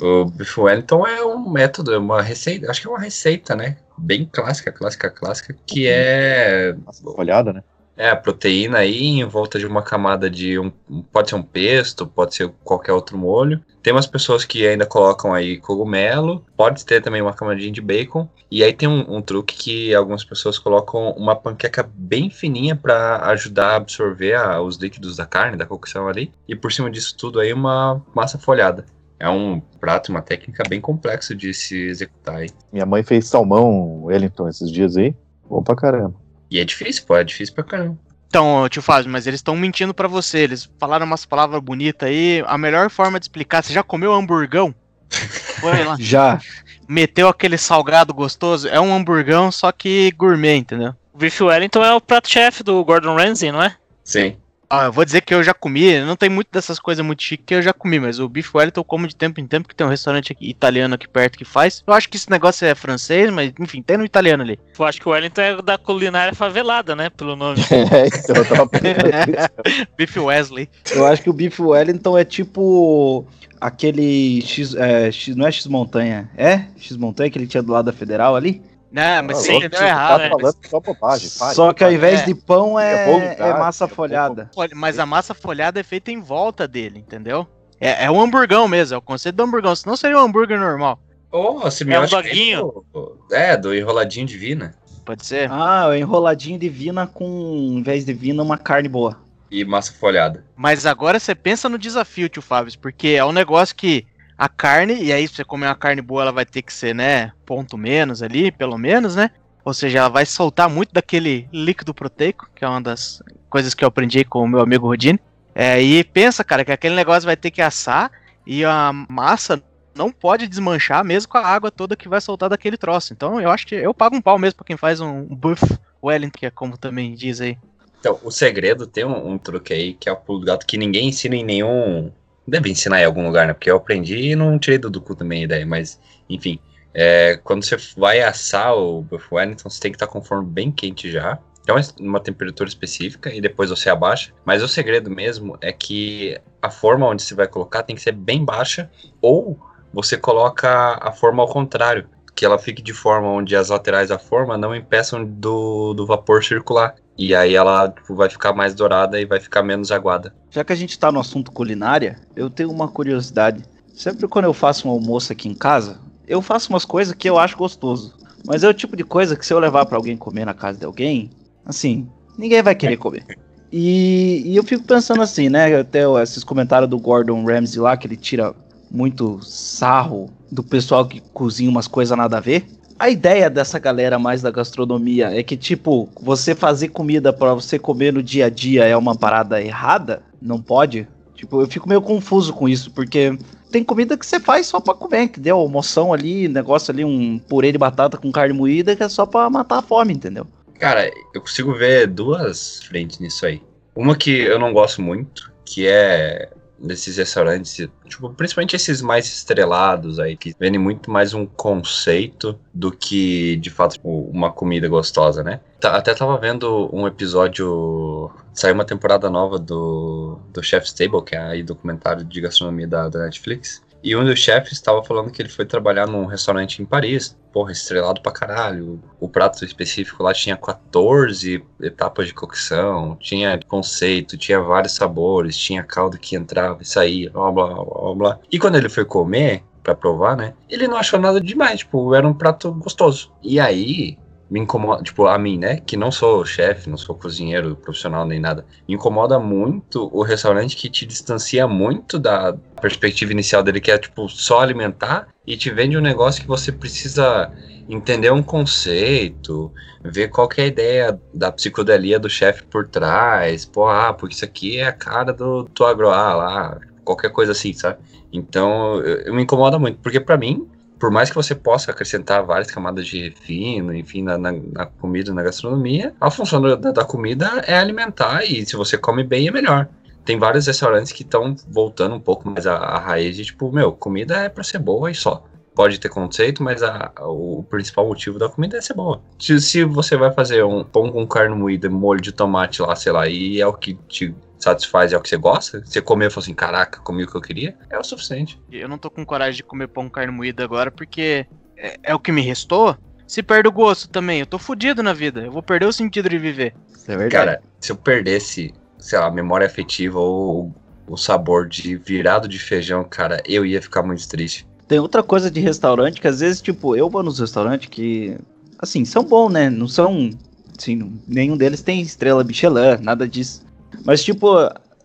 O 0.00 0.24
Beef 0.24 0.56
Wellington 0.56 1.06
é 1.06 1.22
um 1.22 1.50
método, 1.50 1.92
é 1.92 1.98
uma 1.98 2.22
receita, 2.22 2.70
acho 2.70 2.80
que 2.80 2.86
é 2.86 2.90
uma 2.90 2.98
receita, 2.98 3.54
né? 3.54 3.76
Bem 3.98 4.24
clássica, 4.24 4.72
clássica, 4.72 5.10
clássica, 5.10 5.54
que 5.66 5.86
é 5.86 6.74
Nossa, 6.86 7.02
olhada, 7.10 7.52
né? 7.52 7.62
É, 8.02 8.10
a 8.10 8.16
proteína 8.16 8.78
aí 8.78 9.04
em 9.20 9.24
volta 9.24 9.60
de 9.60 9.64
uma 9.64 9.80
camada 9.80 10.28
de 10.28 10.58
um. 10.58 10.72
Pode 11.12 11.28
ser 11.30 11.36
um 11.36 11.42
pesto, 11.42 12.04
pode 12.04 12.34
ser 12.34 12.48
qualquer 12.64 12.92
outro 12.92 13.16
molho. 13.16 13.60
Tem 13.80 13.92
umas 13.92 14.08
pessoas 14.08 14.44
que 14.44 14.66
ainda 14.66 14.84
colocam 14.84 15.32
aí 15.32 15.56
cogumelo, 15.58 16.44
pode 16.56 16.84
ter 16.84 17.00
também 17.00 17.22
uma 17.22 17.32
camadinha 17.32 17.70
de 17.70 17.80
bacon. 17.80 18.28
E 18.50 18.64
aí 18.64 18.72
tem 18.72 18.88
um, 18.88 19.18
um 19.18 19.22
truque 19.22 19.56
que 19.56 19.94
algumas 19.94 20.24
pessoas 20.24 20.58
colocam 20.58 21.12
uma 21.12 21.36
panqueca 21.36 21.88
bem 21.94 22.28
fininha 22.28 22.74
para 22.74 23.24
ajudar 23.30 23.68
a 23.68 23.76
absorver 23.76 24.34
a- 24.34 24.60
os 24.60 24.78
líquidos 24.78 25.16
da 25.18 25.24
carne, 25.24 25.56
da 25.56 25.64
cocção 25.64 26.08
ali. 26.08 26.32
E 26.48 26.56
por 26.56 26.72
cima 26.72 26.90
disso 26.90 27.16
tudo 27.16 27.38
aí 27.38 27.52
uma 27.52 28.02
massa 28.12 28.36
folhada. 28.36 28.84
É 29.20 29.28
um 29.30 29.60
prato, 29.78 30.08
uma 30.10 30.22
técnica 30.22 30.64
bem 30.68 30.80
complexa 30.80 31.36
de 31.36 31.54
se 31.54 31.76
executar 31.86 32.38
aí. 32.38 32.50
Minha 32.72 32.84
mãe 32.84 33.04
fez 33.04 33.28
salmão 33.28 34.02
Wellington 34.06 34.48
esses 34.48 34.72
dias 34.72 34.96
aí. 34.96 35.14
Bom 35.48 35.62
pra 35.62 35.76
caramba. 35.76 36.21
E 36.52 36.60
é 36.60 36.64
difícil, 36.66 37.04
pô, 37.06 37.16
é 37.16 37.24
difícil 37.24 37.54
pra 37.54 37.64
caramba. 37.64 37.98
Então, 38.28 38.68
tio 38.68 38.82
Fábio, 38.82 39.10
mas 39.10 39.26
eles 39.26 39.38
estão 39.38 39.56
mentindo 39.56 39.94
pra 39.94 40.06
você. 40.06 40.40
Eles 40.40 40.70
falaram 40.78 41.06
umas 41.06 41.24
palavras 41.24 41.62
bonitas 41.62 42.06
aí. 42.06 42.44
A 42.46 42.58
melhor 42.58 42.90
forma 42.90 43.18
de 43.18 43.24
explicar, 43.24 43.62
você 43.62 43.72
já 43.72 43.82
comeu 43.82 44.12
hamburgão? 44.12 44.74
Foi 45.60 45.82
lá. 45.82 45.96
Já. 45.98 46.38
Meteu 46.86 47.26
aquele 47.26 47.56
salgado 47.56 48.12
gostoso. 48.12 48.68
É 48.68 48.78
um 48.78 48.94
hamburgão, 48.94 49.50
só 49.50 49.72
que 49.72 50.12
gourmet, 50.12 50.58
entendeu? 50.58 50.94
O 51.10 51.16
Beef 51.16 51.40
Wellington 51.40 51.82
é 51.82 51.94
o 51.94 52.02
prato-chefe 52.02 52.62
do 52.62 52.84
Gordon 52.84 53.16
Ramsay, 53.16 53.50
não 53.50 53.62
é? 53.62 53.74
Sim. 54.04 54.36
Ah, 54.74 54.86
eu 54.86 54.92
vou 54.92 55.04
dizer 55.04 55.20
que 55.20 55.34
eu 55.34 55.42
já 55.42 55.52
comi, 55.52 56.00
não 56.00 56.16
tem 56.16 56.30
muito 56.30 56.48
dessas 56.50 56.78
coisas 56.78 57.04
muito 57.04 57.22
chiques 57.22 57.44
que 57.44 57.54
eu 57.54 57.60
já 57.60 57.74
comi, 57.74 58.00
mas 58.00 58.18
o 58.18 58.26
Beef 58.26 58.54
Wellington 58.54 58.80
eu 58.80 58.84
como 58.84 59.06
de 59.06 59.14
tempo 59.14 59.38
em 59.38 59.46
tempo, 59.46 59.68
que 59.68 59.74
tem 59.74 59.86
um 59.86 59.90
restaurante 59.90 60.32
aqui, 60.32 60.48
italiano 60.48 60.94
aqui 60.94 61.06
perto 61.06 61.36
que 61.36 61.44
faz. 61.44 61.84
Eu 61.86 61.92
acho 61.92 62.08
que 62.08 62.16
esse 62.16 62.30
negócio 62.30 62.66
é 62.66 62.74
francês, 62.74 63.30
mas 63.30 63.52
enfim, 63.60 63.82
tem 63.82 63.98
no 63.98 64.04
italiano 64.04 64.42
ali. 64.42 64.58
Eu 64.78 64.84
acho 64.86 64.98
que 64.98 65.06
o 65.06 65.12
Wellington 65.12 65.40
é 65.42 65.60
da 65.60 65.76
culinária 65.76 66.34
favelada, 66.34 66.96
né? 66.96 67.10
Pelo 67.10 67.36
nome. 67.36 67.58
É, 67.92 68.06
então 68.06 68.36
eu 68.36 68.44
tava. 68.48 68.70
Beef 69.98 70.16
Wesley. 70.16 70.68
Eu 70.92 71.06
acho 71.06 71.20
que 71.22 71.28
o 71.28 71.32
Beef 71.34 71.60
Wellington 71.60 72.16
é 72.16 72.24
tipo 72.24 73.26
aquele 73.60 74.40
X, 74.42 74.74
é, 74.74 75.10
X- 75.12 75.36
não 75.36 75.46
é 75.46 75.52
X 75.52 75.66
Montanha, 75.66 76.30
é 76.36 76.64
X 76.78 76.96
Montanha 76.96 77.28
que 77.30 77.38
ele 77.38 77.46
tinha 77.46 77.62
do 77.62 77.72
lado 77.72 77.84
da 77.86 77.92
Federal 77.92 78.34
ali. 78.34 78.62
Não, 78.92 79.22
mas 79.22 79.38
Ah, 79.38 79.40
você 79.40 79.52
entendeu 79.54 79.78
você 79.78 79.84
errado, 79.86 80.20
Tá 80.30 80.36
né? 80.46 80.52
só 80.68 80.80
bobagem. 80.80 81.30
pare, 81.38 81.54
Só 81.54 81.72
que 81.72 81.82
ao 81.82 81.90
invés 81.92 82.20
É. 82.20 82.24
de 82.26 82.34
pão 82.34 82.78
É 82.78 82.92
é, 82.92 83.06
bom 83.06 83.20
é 83.22 83.52
massa 83.58 83.84
é 83.84 83.88
bom- 83.88 83.94
folhada. 83.94 84.50
Olha, 84.54 84.70
Mas 84.74 84.98
a 84.98 85.06
massa 85.06 85.32
folhada 85.34 85.80
é 85.80 85.82
feita 85.82 86.10
em 86.10 86.20
volta 86.20 86.68
dele, 86.68 86.98
entendeu? 86.98 87.46
É, 87.80 88.04
é 88.04 88.10
um 88.10 88.20
hamburgão 88.20 88.68
mesmo, 88.68 88.94
é 88.94 88.98
o 88.98 89.02
conceito 89.02 89.34
do 89.36 89.42
hamburgão, 89.42 89.74
senão 89.74 89.96
seria 89.96 90.16
um 90.18 90.20
hambúrguer 90.20 90.58
normal. 90.60 91.00
Ô, 91.30 91.70
semiótica. 91.70 92.16
É 92.16 92.20
um 92.20 92.22
doguinho. 92.22 92.84
do- 92.92 93.18
É, 93.32 93.56
do 93.56 93.74
enroladinho 93.74 94.26
de 94.26 94.36
vina. 94.36 94.74
Pode 95.04 95.24
ser? 95.26 95.50
Ah, 95.50 95.88
é 95.90 95.98
enroladinho 95.98 96.58
de 96.58 96.68
vina 96.68 97.06
com, 97.06 97.26
em 97.72 97.82
vez 97.82 98.04
de 98.04 98.12
vina, 98.12 98.42
uma 98.42 98.58
carne 98.58 98.88
boa. 98.88 99.16
E 99.50 99.64
massa 99.64 99.92
folhada. 99.92 100.44
Mas 100.54 100.86
agora 100.86 101.18
você 101.18 101.34
pensa 101.34 101.68
no 101.68 101.76
desafio, 101.78 102.28
tio 102.28 102.40
Fábio, 102.40 102.72
porque 102.78 103.08
é 103.08 103.24
um 103.24 103.32
negócio 103.32 103.74
que 103.74 104.06
a 104.42 104.48
carne, 104.48 105.00
e 105.00 105.12
aí 105.12 105.28
se 105.28 105.36
você 105.36 105.44
comer 105.44 105.66
uma 105.66 105.74
carne 105.76 106.02
boa, 106.02 106.22
ela 106.22 106.32
vai 106.32 106.44
ter 106.44 106.62
que 106.62 106.72
ser, 106.72 106.92
né, 106.92 107.30
ponto 107.46 107.78
menos 107.78 108.24
ali, 108.24 108.50
pelo 108.50 108.76
menos, 108.76 109.14
né? 109.14 109.30
Ou 109.64 109.72
seja, 109.72 110.00
ela 110.00 110.08
vai 110.08 110.26
soltar 110.26 110.68
muito 110.68 110.92
daquele 110.92 111.48
líquido 111.52 111.94
proteico, 111.94 112.50
que 112.52 112.64
é 112.64 112.68
uma 112.68 112.80
das 112.80 113.22
coisas 113.48 113.72
que 113.72 113.84
eu 113.84 113.88
aprendi 113.88 114.24
com 114.24 114.42
o 114.42 114.48
meu 114.48 114.58
amigo 114.58 114.88
Rodine. 114.88 115.20
É, 115.54 115.80
e 115.80 116.02
pensa, 116.02 116.42
cara, 116.42 116.64
que 116.64 116.72
aquele 116.72 116.96
negócio 116.96 117.24
vai 117.24 117.36
ter 117.36 117.52
que 117.52 117.62
assar 117.62 118.10
e 118.44 118.64
a 118.64 118.90
massa 119.08 119.62
não 119.94 120.10
pode 120.10 120.48
desmanchar 120.48 121.04
mesmo 121.04 121.30
com 121.30 121.38
a 121.38 121.46
água 121.46 121.70
toda 121.70 121.94
que 121.94 122.08
vai 122.08 122.20
soltar 122.20 122.48
daquele 122.48 122.76
troço. 122.76 123.12
Então 123.12 123.40
eu 123.40 123.48
acho 123.48 123.64
que 123.64 123.76
eu 123.76 123.94
pago 123.94 124.16
um 124.16 124.20
pau 124.20 124.40
mesmo 124.40 124.56
pra 124.56 124.66
quem 124.66 124.76
faz 124.76 125.00
um 125.00 125.22
buff 125.22 125.64
Wellington, 126.02 126.36
que 126.36 126.46
é 126.46 126.50
como 126.50 126.76
também 126.76 127.14
diz 127.14 127.40
aí. 127.40 127.56
Então, 128.00 128.18
o 128.24 128.32
segredo 128.32 128.88
tem 128.88 129.04
um, 129.04 129.34
um 129.34 129.38
truque 129.38 129.72
aí, 129.72 129.94
que 129.94 130.08
é 130.08 130.12
o 130.12 130.16
pulo 130.16 130.40
do 130.40 130.46
gato, 130.46 130.66
que 130.66 130.76
ninguém 130.76 131.10
ensina 131.10 131.36
em 131.36 131.44
nenhum. 131.44 132.10
Deve 132.46 132.70
ensinar 132.70 133.00
em 133.00 133.04
algum 133.04 133.24
lugar, 133.26 133.46
né? 133.46 133.52
Porque 133.52 133.70
eu 133.70 133.76
aprendi 133.76 134.30
e 134.30 134.36
não 134.36 134.58
tirei 134.58 134.78
do 134.78 135.00
cu 135.00 135.14
também 135.14 135.42
a 135.42 135.44
ideia, 135.44 135.66
mas, 135.66 136.00
enfim. 136.28 136.58
É, 136.94 137.40
quando 137.42 137.64
você 137.64 137.76
vai 137.96 138.20
assar 138.20 138.74
o 138.76 139.02
Buff 139.02 139.26
Wellington, 139.32 139.70
você 139.70 139.80
tem 139.80 139.90
que 139.90 139.96
estar 139.96 140.06
com 140.06 140.18
o 140.18 140.22
forno 140.22 140.44
bem 140.44 140.70
quente 140.70 141.10
já. 141.10 141.38
Então, 141.62 141.78
é 141.78 141.82
uma 142.00 142.20
temperatura 142.20 142.68
específica 142.68 143.32
e 143.32 143.40
depois 143.40 143.70
você 143.70 143.88
abaixa. 143.88 144.32
Mas 144.44 144.62
o 144.62 144.68
segredo 144.68 145.08
mesmo 145.08 145.56
é 145.60 145.72
que 145.72 146.38
a 146.60 146.70
forma 146.70 147.06
onde 147.06 147.22
você 147.22 147.34
vai 147.34 147.46
colocar 147.46 147.82
tem 147.84 147.94
que 147.94 148.02
ser 148.02 148.12
bem 148.12 148.44
baixa 148.44 148.90
ou 149.20 149.58
você 149.92 150.16
coloca 150.16 150.98
a 151.00 151.12
forma 151.12 151.42
ao 151.42 151.48
contrário. 151.48 152.08
Que 152.34 152.44
ela 152.44 152.58
fique 152.58 152.82
de 152.82 152.92
forma 152.92 153.28
onde 153.28 153.54
as 153.54 153.68
laterais 153.68 154.08
da 154.08 154.18
forma 154.18 154.56
não 154.56 154.74
impeçam 154.74 155.24
do, 155.24 155.94
do 155.94 156.06
vapor 156.06 156.42
circular. 156.42 156.96
E 157.16 157.34
aí 157.34 157.54
ela 157.54 157.88
tipo, 157.88 158.14
vai 158.14 158.28
ficar 158.28 158.52
mais 158.52 158.74
dourada 158.74 159.20
e 159.20 159.24
vai 159.24 159.38
ficar 159.38 159.62
menos 159.62 159.92
aguada. 159.92 160.34
Já 160.50 160.64
que 160.64 160.72
a 160.72 160.76
gente 160.76 160.98
tá 160.98 161.12
no 161.12 161.20
assunto 161.20 161.52
culinária, 161.52 162.18
eu 162.34 162.48
tenho 162.48 162.70
uma 162.70 162.88
curiosidade. 162.88 163.62
Sempre 163.94 164.26
quando 164.26 164.46
eu 164.46 164.54
faço 164.54 164.88
um 164.88 164.90
almoço 164.90 165.32
aqui 165.32 165.48
em 165.48 165.54
casa, 165.54 166.00
eu 166.26 166.40
faço 166.40 166.70
umas 166.70 166.84
coisas 166.84 167.14
que 167.14 167.28
eu 167.28 167.38
acho 167.38 167.56
gostoso. 167.56 168.14
Mas 168.46 168.64
é 168.64 168.68
o 168.68 168.74
tipo 168.74 168.96
de 168.96 169.04
coisa 169.04 169.36
que 169.36 169.46
se 169.46 169.52
eu 169.52 169.58
levar 169.58 169.86
pra 169.86 169.96
alguém 169.96 170.16
comer 170.16 170.44
na 170.44 170.54
casa 170.54 170.78
de 170.78 170.84
alguém, 170.84 171.30
assim, 171.64 172.08
ninguém 172.36 172.62
vai 172.62 172.74
querer 172.74 172.96
comer. 172.96 173.24
E, 173.70 174.42
e 174.44 174.56
eu 174.56 174.62
fico 174.62 174.84
pensando 174.84 175.22
assim, 175.22 175.48
né? 175.48 175.74
Até 175.76 176.02
esses 176.22 176.44
comentários 176.44 176.90
do 176.90 176.98
Gordon 176.98 177.44
Ramsay 177.44 177.80
lá, 177.80 177.96
que 177.96 178.06
ele 178.06 178.16
tira 178.16 178.54
muito 178.90 179.40
sarro 179.42 180.28
do 180.50 180.62
pessoal 180.62 181.06
que 181.06 181.20
cozinha 181.32 181.70
umas 181.70 181.86
coisas 181.86 182.16
nada 182.16 182.36
a 182.36 182.40
ver. 182.40 182.66
A 183.02 183.10
ideia 183.10 183.50
dessa 183.50 183.80
galera 183.80 184.16
mais 184.16 184.42
da 184.42 184.50
gastronomia 184.52 185.36
é 185.36 185.42
que, 185.42 185.56
tipo, 185.56 186.08
você 186.22 186.54
fazer 186.54 186.90
comida 186.90 187.32
pra 187.32 187.52
você 187.52 187.76
comer 187.76 188.12
no 188.12 188.22
dia 188.22 188.46
a 188.46 188.48
dia 188.48 188.84
é 188.84 188.96
uma 188.96 189.16
parada 189.16 189.60
errada? 189.60 190.22
Não 190.40 190.62
pode? 190.62 191.08
Tipo, 191.34 191.60
eu 191.60 191.66
fico 191.66 191.88
meio 191.88 192.00
confuso 192.00 192.52
com 192.52 192.68
isso, 192.68 192.92
porque 192.92 193.36
tem 193.72 193.82
comida 193.82 194.16
que 194.16 194.24
você 194.24 194.38
faz 194.38 194.68
só 194.68 194.78
pra 194.78 194.94
comer, 194.94 195.26
que 195.26 195.40
deu 195.40 195.56
almoção 195.56 196.12
ali, 196.12 196.46
negócio 196.46 196.92
ali, 196.92 197.04
um 197.04 197.40
purê 197.40 197.72
de 197.72 197.78
batata 197.78 198.16
com 198.16 198.30
carne 198.30 198.54
moída, 198.54 198.94
que 198.94 199.02
é 199.02 199.08
só 199.08 199.26
pra 199.26 199.50
matar 199.50 199.80
a 199.80 199.82
fome, 199.82 200.14
entendeu? 200.14 200.46
Cara, 200.78 201.10
eu 201.34 201.40
consigo 201.40 201.74
ver 201.74 202.06
duas 202.06 202.84
frentes 202.84 203.18
nisso 203.18 203.44
aí. 203.44 203.60
Uma 203.96 204.14
que 204.14 204.30
eu 204.30 204.60
não 204.60 204.72
gosto 204.72 205.02
muito, 205.02 205.50
que 205.64 205.88
é 205.88 206.50
desses 206.82 207.16
restaurantes, 207.16 207.88
tipo, 208.08 208.30
principalmente 208.30 208.74
esses 208.76 209.00
mais 209.00 209.26
estrelados 209.26 210.18
aí, 210.18 210.36
que 210.36 210.54
vendem 210.58 210.80
muito 210.80 211.10
mais 211.10 211.32
um 211.32 211.46
conceito 211.46 212.58
do 212.74 212.90
que, 212.90 213.56
de 213.56 213.70
fato, 213.70 213.98
uma 214.02 214.50
comida 214.52 214.88
gostosa, 214.88 215.42
né? 215.42 215.60
Tá- 215.80 215.96
Até 215.96 216.14
tava 216.14 216.36
vendo 216.38 216.88
um 216.92 217.06
episódio. 217.06 218.30
Saiu 218.52 218.74
uma 218.74 218.84
temporada 218.84 219.30
nova 219.30 219.58
do, 219.58 220.38
do 220.52 220.62
Chef's 220.62 220.92
Table, 220.92 221.22
que 221.22 221.34
é 221.34 221.38
aí 221.40 221.62
documentário 221.62 222.24
de 222.24 222.40
gastronomia 222.40 222.86
da, 222.86 223.08
da 223.08 223.20
Netflix. 223.20 223.82
E 224.02 224.16
um 224.16 224.24
dos 224.24 224.38
chefes 224.38 224.72
estava 224.72 225.02
falando 225.02 225.30
que 225.30 225.40
ele 225.40 225.48
foi 225.48 225.64
trabalhar 225.64 226.06
num 226.06 226.26
restaurante 226.26 226.82
em 226.82 226.84
Paris. 226.84 227.36
Porra, 227.52 227.70
estrelado 227.70 228.20
pra 228.20 228.32
caralho. 228.32 229.02
O 229.20 229.28
prato 229.28 229.64
específico 229.64 230.22
lá 230.22 230.32
tinha 230.32 230.56
14 230.56 231.64
etapas 231.80 232.26
de 232.26 232.34
cocção, 232.34 233.16
tinha 233.20 233.60
conceito, 233.68 234.36
tinha 234.36 234.60
vários 234.60 234.94
sabores, 234.94 235.56
tinha 235.56 235.82
caldo 235.82 236.18
que 236.18 236.34
entrava 236.34 236.82
e 236.82 236.86
saía, 236.86 237.30
blá 237.30 237.52
blá 237.52 237.74
blá 237.74 238.14
blá. 238.14 238.38
E 238.50 238.58
quando 238.58 238.76
ele 238.76 238.88
foi 238.88 239.04
comer, 239.04 239.62
pra 239.82 239.94
provar, 239.94 240.36
né? 240.36 240.54
Ele 240.68 240.86
não 240.86 240.96
achou 240.96 241.18
nada 241.18 241.40
demais, 241.40 241.80
tipo, 241.80 242.14
era 242.14 242.26
um 242.26 242.32
prato 242.32 242.72
gostoso. 242.72 243.32
E 243.42 243.58
aí, 243.58 244.16
me 244.52 244.60
incomoda, 244.60 245.02
tipo, 245.02 245.26
a 245.26 245.38
mim, 245.38 245.56
né, 245.56 245.78
que 245.78 245.96
não 245.96 246.12
sou 246.12 246.44
chefe, 246.44 246.90
não 246.90 246.98
sou 246.98 247.16
cozinheiro 247.16 247.74
profissional 247.74 248.26
nem 248.26 248.38
nada, 248.38 248.66
me 248.86 248.94
incomoda 248.94 249.38
muito 249.38 250.10
o 250.12 250.22
restaurante 250.22 250.76
que 250.76 250.90
te 250.90 251.06
distancia 251.06 251.66
muito 251.66 252.18
da 252.18 252.52
perspectiva 252.78 253.32
inicial 253.32 253.62
dele, 253.62 253.80
que 253.80 253.90
é, 253.90 253.96
tipo, 253.96 254.28
só 254.28 254.60
alimentar 254.60 255.28
e 255.46 255.56
te 255.56 255.70
vende 255.70 255.96
um 255.96 256.02
negócio 256.02 256.42
que 256.42 256.48
você 256.48 256.70
precisa 256.70 257.50
entender 257.88 258.30
um 258.30 258.42
conceito, 258.42 259.72
ver 260.04 260.28
qual 260.28 260.46
que 260.46 260.60
é 260.60 260.64
a 260.64 260.68
ideia 260.68 261.20
da 261.32 261.50
psicodelia 261.50 262.18
do 262.18 262.28
chefe 262.28 262.62
por 262.64 262.86
trás, 262.86 263.64
pô, 263.64 263.88
ah, 263.88 264.12
porque 264.12 264.34
isso 264.34 264.44
aqui 264.44 264.76
é 264.76 264.86
a 264.86 264.92
cara 264.92 265.32
do 265.32 265.64
Tuagroá 265.64 266.34
lá, 266.34 266.78
qualquer 267.02 267.30
coisa 267.30 267.52
assim, 267.52 267.72
sabe? 267.72 268.00
Então, 268.30 268.96
eu, 268.96 269.22
eu 269.22 269.34
me 269.34 269.44
incomoda 269.44 269.78
muito, 269.78 269.98
porque 270.00 270.20
pra 270.20 270.36
mim, 270.36 270.68
por 271.02 271.10
mais 271.10 271.28
que 271.30 271.34
você 271.34 271.52
possa 271.52 271.90
acrescentar 271.90 272.44
várias 272.46 272.70
camadas 272.70 273.04
de 273.08 273.20
refino, 273.20 273.92
enfim, 273.92 274.22
na, 274.22 274.38
na, 274.38 274.52
na 274.52 274.86
comida, 274.86 275.34
na 275.34 275.42
gastronomia, 275.42 276.14
a 276.20 276.30
função 276.30 276.62
da, 276.62 276.76
da 276.76 277.04
comida 277.04 277.60
é 277.66 277.76
alimentar 277.76 278.44
e 278.44 278.64
se 278.64 278.76
você 278.76 278.96
come 278.96 279.24
bem 279.24 279.48
é 279.48 279.50
melhor. 279.50 279.88
Tem 280.24 280.38
vários 280.38 280.68
restaurantes 280.68 281.10
que 281.10 281.24
estão 281.24 281.56
voltando 281.66 282.14
um 282.14 282.20
pouco 282.20 282.48
mais 282.48 282.68
à, 282.68 282.76
à 282.76 283.00
raiz 283.00 283.34
de 283.34 283.44
tipo, 283.46 283.72
meu, 283.72 283.90
comida 283.90 284.36
é 284.36 284.48
pra 284.48 284.62
ser 284.62 284.78
boa 284.78 285.10
e 285.10 285.14
só. 285.16 285.44
Pode 285.74 285.98
ter 285.98 286.08
conceito, 286.08 286.62
mas 286.62 286.84
a- 286.84 287.10
o 287.18 287.64
principal 287.68 288.06
motivo 288.06 288.38
da 288.38 288.48
comida 288.48 288.76
é 288.76 288.80
ser 288.80 288.94
boa. 288.94 289.20
Se, 289.40 289.60
se 289.60 289.82
você 289.82 290.16
vai 290.16 290.30
fazer 290.32 290.62
um 290.64 290.84
pão 290.84 291.10
com 291.10 291.26
carne 291.26 291.56
moída, 291.56 291.90
molho 291.90 292.20
de 292.20 292.30
tomate 292.30 292.80
lá, 292.80 292.94
sei 292.94 293.10
lá, 293.10 293.26
e 293.26 293.60
é 293.60 293.66
o 293.66 293.72
que 293.72 293.94
te 294.08 294.32
satisfaz, 294.62 295.12
é 295.12 295.16
o 295.16 295.20
que 295.20 295.28
você 295.28 295.36
gosta, 295.36 295.82
você 295.84 296.00
comeu 296.00 296.28
e 296.28 296.30
falou 296.30 296.42
assim, 296.42 296.54
caraca, 296.54 297.00
comi 297.00 297.24
o 297.24 297.26
que 297.26 297.36
eu 297.36 297.40
queria, 297.40 297.76
é 297.90 297.98
o 297.98 298.04
suficiente. 298.04 298.60
Eu 298.70 298.88
não 298.88 298.98
tô 298.98 299.10
com 299.10 299.24
coragem 299.24 299.56
de 299.56 299.62
comer 299.62 299.88
pão 299.88 300.04
com 300.04 300.10
carne 300.10 300.32
moída 300.32 300.62
agora 300.62 300.90
porque 300.90 301.46
é, 301.76 301.98
é 302.02 302.14
o 302.14 302.20
que 302.20 302.30
me 302.30 302.42
restou. 302.42 302.96
Se 303.26 303.42
perde 303.42 303.68
o 303.68 303.72
gosto 303.72 304.08
também, 304.08 304.40
eu 304.40 304.46
tô 304.46 304.58
fudido 304.58 305.02
na 305.02 305.12
vida. 305.12 305.40
Eu 305.40 305.52
vou 305.52 305.62
perder 305.62 305.86
o 305.86 305.92
sentido 305.92 306.28
de 306.28 306.38
viver. 306.38 306.74
Isso 306.94 307.10
é 307.10 307.16
verdade. 307.16 307.32
Cara, 307.32 307.62
se 307.80 307.90
eu 307.90 307.96
perdesse, 307.96 308.74
sei 308.98 309.18
lá, 309.18 309.26
a 309.26 309.30
memória 309.30 309.66
afetiva 309.66 310.18
ou 310.18 310.74
o 311.06 311.16
sabor 311.16 311.66
de 311.66 311.96
virado 311.96 312.46
de 312.46 312.58
feijão, 312.58 313.04
cara, 313.04 313.42
eu 313.46 313.66
ia 313.66 313.82
ficar 313.82 314.02
muito 314.02 314.28
triste. 314.28 314.66
Tem 314.86 314.98
outra 314.98 315.22
coisa 315.22 315.50
de 315.50 315.60
restaurante 315.60 316.20
que 316.20 316.28
às 316.28 316.40
vezes, 316.40 316.60
tipo, 316.60 316.94
eu 316.94 317.08
vou 317.08 317.22
nos 317.22 317.38
restaurantes 317.38 317.88
que, 317.88 318.36
assim, 318.78 319.04
são 319.04 319.24
bons, 319.24 319.50
né? 319.50 319.70
Não 319.70 319.88
são, 319.88 320.30
assim, 320.78 321.18
nenhum 321.26 321.56
deles 321.56 321.80
tem 321.80 322.00
estrela 322.00 322.44
Michelin, 322.44 322.98
nada 323.00 323.26
disso. 323.26 323.64
Mas, 324.04 324.22
tipo, 324.24 324.46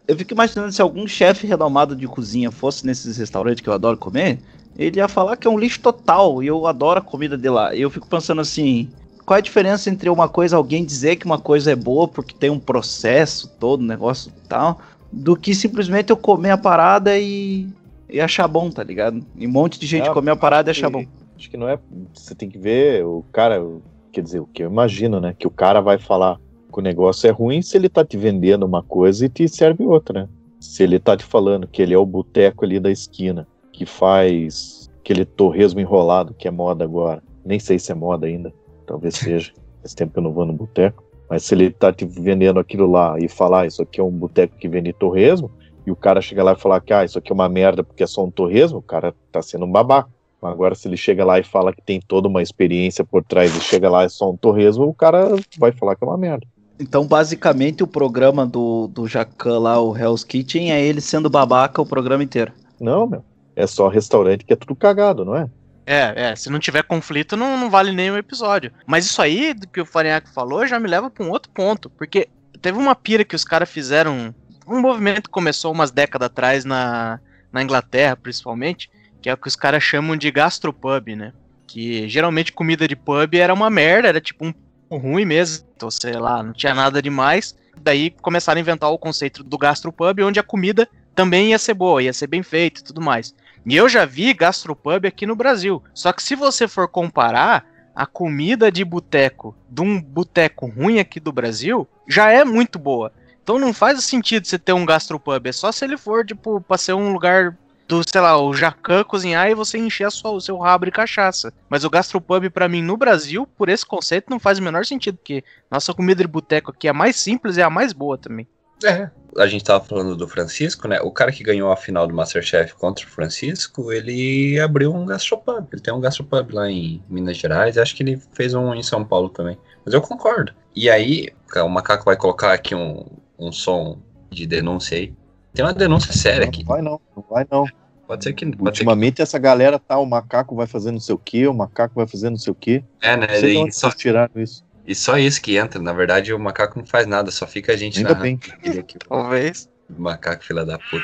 eu 0.08 0.15
fico 0.17 0.34
imaginando 0.34 0.72
se 0.72 0.82
algum 0.82 1.06
chefe 1.08 1.46
renomado 1.46 1.96
de 1.96 2.08
cozinha 2.08 2.51
fosse 2.51 2.86
nesses 2.86 3.17
restaurantes 3.17 3.62
que 3.62 3.70
eu 3.70 3.74
adoro 3.74 3.98
comer, 3.98 4.39
ele 4.77 5.00
ia 5.00 5.08
falar 5.08 5.36
que 5.38 5.48
é 5.48 5.51
um 5.51 5.58
lixo 5.60 5.82
total 5.82 6.41
e 6.41 6.48
eu 6.48 6.65
adoro 6.67 7.00
a 7.00 7.03
comida 7.03 7.38
de 7.38 7.50
lá. 7.50 7.74
E 7.75 7.82
eu 7.82 7.89
fico 7.89 8.08
pensando 8.08 8.41
assim, 8.41 8.89
qual 9.25 9.36
é 9.36 9.39
a 9.39 9.44
diferença 9.44 9.89
entre 9.89 10.10
uma 10.10 10.29
coisa, 10.29 10.56
alguém 10.56 10.86
dizer 10.86 11.15
que 11.17 11.25
uma 11.25 11.39
coisa 11.39 11.72
é 11.72 11.75
boa 11.75 12.08
porque 12.08 12.34
tem 12.36 12.50
um 12.50 12.60
processo 12.60 13.48
todo, 13.60 13.82
um 13.82 13.88
negócio 13.88 14.32
e 14.36 14.48
tal, 14.48 14.79
do 15.12 15.36
que 15.36 15.53
simplesmente 15.56 16.10
eu 16.12 16.17
comer 16.17 16.51
a 16.51 16.58
parada 16.58 17.17
e, 17.17 17.67
e 18.10 18.22
achar 18.22 18.48
bom, 18.48 18.70
tá 18.70 18.84
ligado? 18.84 19.25
E 19.36 19.48
um 19.48 19.51
monte 19.51 19.79
de 19.79 19.88
gente 19.88 20.10
Ah, 20.10 20.13
comer 20.13 20.32
a 20.32 20.36
parada 20.36 20.70
e 20.70 20.72
achar 20.72 20.88
que- 20.88 20.94
bom. 20.94 21.06
Acho 21.38 21.50
que 21.51 21.58
não 21.58 21.70
é. 21.70 21.77
Você 22.15 22.34
tem 22.34 22.50
que 22.50 22.58
ver 22.58 23.06
o 23.06 23.24
cara. 23.32 23.63
Quer 24.12 24.22
dizer, 24.24 24.39
o 24.39 24.48
que 24.48 24.63
eu 24.63 24.70
imagino, 24.72 25.20
né? 25.22 25.36
Que 25.38 25.46
o 25.46 25.51
cara 25.51 25.82
vai 25.82 26.00
falar 26.00 26.38
que 26.78 26.80
o 26.80 26.84
negócio 26.84 27.28
é 27.28 27.32
ruim 27.32 27.60
se 27.64 27.76
ele 27.76 27.90
tá 27.90 28.06
te 28.06 28.16
vendendo 28.18 28.64
uma 28.64 28.84
coisa 28.84 29.26
e 29.26 29.30
te 29.30 29.48
serve 29.48 29.84
outra, 29.84 30.22
né? 30.22 30.30
Se 30.60 30.84
ele 30.84 31.00
tá 31.00 31.18
te 31.18 31.24
falando 31.24 31.68
que 31.68 31.82
ele 31.82 31.94
é 31.94 31.98
o 31.98 32.06
boteco 32.06 32.64
ali 32.64 32.80
da 32.80 32.92
esquina, 32.92 33.48
que 33.74 33.84
faz 33.84 34.88
aquele 35.00 35.26
torresmo 35.26 35.80
enrolado 35.80 36.36
que 36.36 36.48
é 36.48 36.52
moda 36.52 36.84
agora. 36.84 37.24
Nem 37.44 37.60
sei 37.60 37.80
se 37.80 37.92
é 37.92 37.96
moda 37.96 38.28
ainda. 38.28 38.54
Talvez 38.86 39.16
seja. 39.18 39.52
Faz 39.82 39.96
tempo 39.96 40.14
que 40.14 40.20
eu 40.20 40.24
não 40.24 40.32
vou 40.32 40.46
no 40.46 40.54
boteco. 40.54 41.04
Mas 41.28 41.44
se 41.44 41.56
ele 41.56 41.72
tá 41.72 41.92
te 41.92 42.06
vendendo 42.06 42.60
aquilo 42.60 42.86
lá 42.86 43.18
e 43.20 43.28
falar, 43.28 43.62
ah, 43.62 43.66
isso 43.66 43.82
aqui 43.82 44.00
é 44.00 44.04
um 44.04 44.12
boteco 44.12 44.56
que 44.56 44.70
vende 44.70 44.94
torresmo, 44.94 45.50
e 45.84 45.92
o 45.92 45.96
cara 45.96 46.22
chega 46.22 46.44
lá 46.44 46.54
e 46.54 46.60
falar 46.60 46.80
que 46.82 46.94
ah, 46.94 47.04
isso 47.04 47.18
aqui 47.18 47.32
é 47.32 47.36
uma 47.36 47.50
merda 47.50 47.84
porque 47.84 48.04
é 48.04 48.08
só 48.08 48.24
um 48.24 48.30
torresmo, 48.30 48.78
o 48.78 48.84
cara 48.84 49.16
tá 49.32 49.42
sendo 49.42 49.66
um 49.66 49.72
babaca. 49.72 50.10
Agora, 50.40 50.76
se 50.76 50.88
ele 50.88 50.96
chega 50.96 51.26
lá 51.26 51.40
e 51.40 51.44
fala 51.44 51.74
que 51.74 51.82
tem 51.82 52.00
toda 52.00 52.28
uma 52.28 52.44
experiência 52.44 53.04
por 53.04 53.24
trás 53.24 53.56
e 53.56 53.62
chega 53.62 53.90
lá 53.90 54.04
e 54.04 54.06
é 54.06 54.10
só 54.10 54.30
um 54.30 54.38
torresmo, 54.38 54.86
o 54.86 54.94
cara 54.94 55.36
vai 55.58 55.72
falar 55.72 55.96
que 55.96 56.04
é 56.04 56.08
uma 56.08 56.18
merda. 56.18 56.46
Então, 56.80 57.06
basicamente, 57.06 57.84
o 57.84 57.88
programa 57.88 58.46
do, 58.46 58.88
do 58.88 59.08
Jacan 59.08 59.60
lá, 59.60 59.80
o 59.80 59.98
Hell's 59.98 60.24
Kitchen, 60.24 60.72
é 60.72 60.82
ele 60.82 61.02
sendo 61.02 61.30
babaca 61.30 61.82
o 61.82 61.86
programa 61.86 62.24
inteiro. 62.24 62.54
Não, 62.80 63.08
meu. 63.08 63.24
É 63.56 63.66
só 63.66 63.88
restaurante 63.88 64.46
que 64.46 64.54
é 64.54 64.56
tudo 64.56 64.76
cagado, 64.76 65.26
não 65.26 65.36
é? 65.36 65.50
É, 65.84 66.30
é, 66.30 66.36
se 66.36 66.50
não 66.50 66.60
tiver 66.60 66.84
conflito, 66.84 67.36
não, 67.36 67.58
não 67.58 67.70
vale 67.70 67.92
nem 67.92 68.12
o 68.12 68.18
episódio. 68.18 68.72
Mas 68.86 69.06
isso 69.06 69.22
aí, 69.22 69.54
do 69.54 69.68
que 69.68 69.82
o 69.82 69.86
Farinhaque 69.86 70.30
falou, 70.30 70.68
já 70.68 70.80
me 70.80 70.88
leva 70.88 71.10
pra 71.10 71.26
um 71.26 71.32
outro 71.32 71.50
ponto. 71.52 71.90
Porque 71.90 72.28
teve 72.62 72.78
uma 72.78 72.94
pira 72.94 73.24
que 73.24 73.36
os 73.36 73.44
caras 73.44 73.70
fizeram. 73.70 74.36
Um 74.68 74.82
movimento 74.82 75.24
que 75.24 75.30
começou 75.30 75.72
umas 75.72 75.90
décadas 75.90 76.26
atrás 76.26 76.66
na, 76.66 77.22
na 77.52 77.64
Inglaterra, 77.64 78.18
principalmente, 78.18 78.92
que 79.22 79.30
é 79.30 79.34
o 79.34 79.38
que 79.38 79.48
os 79.48 79.56
caras 79.56 79.82
chamam 79.82 80.18
de 80.18 80.30
gastropub, 80.30 81.16
né? 81.16 81.32
Que 81.66 82.08
geralmente 82.10 82.52
comida 82.52 82.86
de 82.86 82.96
pub 82.96 83.34
era 83.36 83.54
uma 83.54 83.70
merda, 83.70 84.10
era 84.10 84.22
tipo 84.22 84.46
um 84.46 84.54
ruim 84.91 85.25
mesmo. 85.25 85.65
Então, 85.75 85.89
sei 85.91 86.13
lá, 86.13 86.41
não 86.41 86.53
tinha 86.53 86.74
nada 86.74 87.01
demais. 87.01 87.56
Daí 87.82 88.10
começaram 88.10 88.58
a 88.58 88.62
inventar 88.62 88.91
o 88.91 88.98
conceito 88.98 89.44
do 89.44 89.58
gastropub, 89.58 90.22
onde 90.24 90.39
a 90.39 90.44
comida 90.44 90.88
também 91.13 91.50
ia 91.50 91.60
ser 91.60 91.74
boa, 91.74 92.01
ia 92.01 92.13
ser 92.13 92.27
bem 92.27 92.44
feita 92.44 92.79
e 92.79 92.84
tudo 92.84 93.01
mais. 93.01 93.34
E 93.65 93.75
eu 93.75 93.89
já 93.89 94.06
vi 94.06 94.34
gastropub 94.34 95.06
aqui 95.06 95.25
no 95.25 95.36
Brasil. 95.36 95.84
Só 95.94 96.13
que 96.13 96.24
se 96.24 96.36
você 96.36 96.67
for 96.67 96.88
comparar 96.88 97.65
a 97.96 98.06
comida 98.06 98.72
de 98.72 98.86
boteco 98.86 99.56
de 99.70 99.82
um 99.82 100.00
boteco 100.00 100.67
ruim 100.67 101.00
aqui 101.00 101.20
do 101.20 101.32
Brasil, 101.32 101.88
já 102.08 102.32
é 102.32 102.46
muito 102.46 102.77
boa. 102.77 103.12
Então 103.41 103.58
não 103.58 103.74
faz 103.74 104.03
sentido 104.03 104.46
você 104.46 104.60
ter 104.60 104.74
um 104.74 104.86
gastropub. 104.86 105.48
É 105.48 105.51
só 105.51 105.72
se 105.72 105.84
ele 105.84 105.98
for, 105.98 106.25
tipo, 106.25 106.62
pra 106.62 106.77
ser 106.77 106.94
um 106.94 107.12
lugar 107.12 107.58
do, 107.88 108.01
sei 108.08 108.22
lá, 108.22 108.39
o 108.39 108.53
Jacan 108.53 109.03
cozinhar 109.03 109.50
e 109.50 109.56
você 109.56 109.77
encher 109.77 110.12
sua, 110.12 110.32
o 110.32 110.41
seu 110.41 110.58
rabo 110.58 110.86
de 110.86 110.91
cachaça. 110.91 111.53
Mas 111.70 111.84
o 111.84 111.89
gastropub, 111.89 112.50
para 112.50 112.67
mim, 112.67 112.82
no 112.82 112.98
Brasil, 112.98 113.48
por 113.58 113.70
esse 113.70 113.86
conceito, 113.86 114.29
não 114.29 114.39
faz 114.39 114.60
o 114.60 114.63
menor 114.63 114.86
sentido, 114.86 115.17
porque 115.17 115.44
nossa 115.72 115.94
comida 115.94 116.22
de 116.22 116.27
boteco 116.27 116.72
aqui 116.72 116.88
é 116.88 116.91
a 116.91 116.94
mais 116.94 117.15
simples 117.15 117.58
e 117.58 117.62
é 117.62 117.63
a 117.63 117.70
mais 117.70 117.94
boa 117.94 118.17
também. 118.17 118.48
É. 118.84 119.10
A 119.38 119.46
gente 119.46 119.63
tava 119.63 119.84
falando 119.84 120.15
do 120.15 120.27
Francisco, 120.27 120.88
né? 120.88 121.00
O 121.01 121.12
cara 121.12 121.32
que 121.32 121.44
ganhou 121.44 121.72
a 121.72 121.77
final 121.77 122.08
do 122.08 122.13
Masterchef 122.13 122.74
contra 122.74 123.06
o 123.06 123.10
Francisco, 123.10 123.91
ele 123.91 124.60
abriu 124.60 124.94
um 124.94 125.06
gastropub. 125.06 125.67
Ele 125.72 125.82
tem 125.82 125.94
um 125.94 126.00
gastropub 126.00 126.51
lá 126.51 126.70
em 126.70 127.03
Minas 127.08 127.38
Gerais. 127.38 127.77
Acho 127.77 127.96
que 127.96 128.01
ele 128.01 128.20
fez 128.34 128.56
um 128.56 128.74
em 128.74 128.82
São 128.82 129.06
Paulo 129.06 129.29
também. 129.29 129.56
Mas 129.86 129.94
eu 129.94 130.01
concordo. 130.01 130.53
E 130.75 130.89
aí, 130.89 131.29
o 131.56 131.70
Macaco 131.70 132.06
vai 132.06 132.17
colocar 132.17 132.51
aqui 132.51 132.74
um, 132.74 133.06
um 133.38 133.51
som 133.51 134.00
de 134.32 134.48
denúncia 134.48 134.98
aí. 134.98 135.13
Tem 135.58 135.66
uma 135.66 135.74
denúncia 135.74 136.14
séria 136.14 136.46
aqui. 136.46 136.60
Não 136.60 136.68
vai 136.68 136.82
não, 136.84 137.02
não 137.16 137.26
vai 137.28 137.48
não. 137.50 137.66
Pode 138.06 138.24
ser 138.24 138.34
que. 138.34 138.46
Pode 138.46 138.62
Ultimamente 138.62 139.24
essa 139.24 139.40
galera 139.40 139.80
tá, 139.80 139.98
o 139.98 140.06
macaco 140.06 140.56
vai 140.56 140.68
fazer 140.68 140.92
não 140.92 141.00
sei 141.00 141.16
o 141.16 141.18
que, 141.18 141.48
o 141.48 141.54
macaco 141.54 141.96
vai 141.96 142.06
fazer 142.06 142.30
não 142.30 142.38
sei 142.38 142.52
o 142.52 142.56
que. 142.56 142.74
ser 142.76 142.82
que... 143.00 143.08
É, 143.08 143.18
né? 143.18 143.28
Não 143.56 143.68
E 143.68 143.72
só, 143.72 143.90
tiraram 143.90 144.32
isso. 144.40 144.64
e 144.86 144.94
só 144.94 145.18
isso 145.18 145.42
que 145.42 145.58
entra. 145.58 145.82
Na 145.82 145.94
verdade, 145.94 146.32
o 146.32 146.38
macaco 146.38 146.78
não 146.78 146.86
faz 146.86 147.08
nada, 147.08 147.32
só 147.32 147.48
fica 147.48 147.74
a 147.74 147.76
gente 147.76 147.98
Ainda 147.98 148.10
narrando 148.10 148.24
bem. 148.24 148.40
ele 148.64 148.80
aqui. 148.82 149.00
Talvez. 149.00 149.68
Macaco 149.98 150.44
filha 150.44 150.64
da 150.64 150.78
puta. 150.78 151.04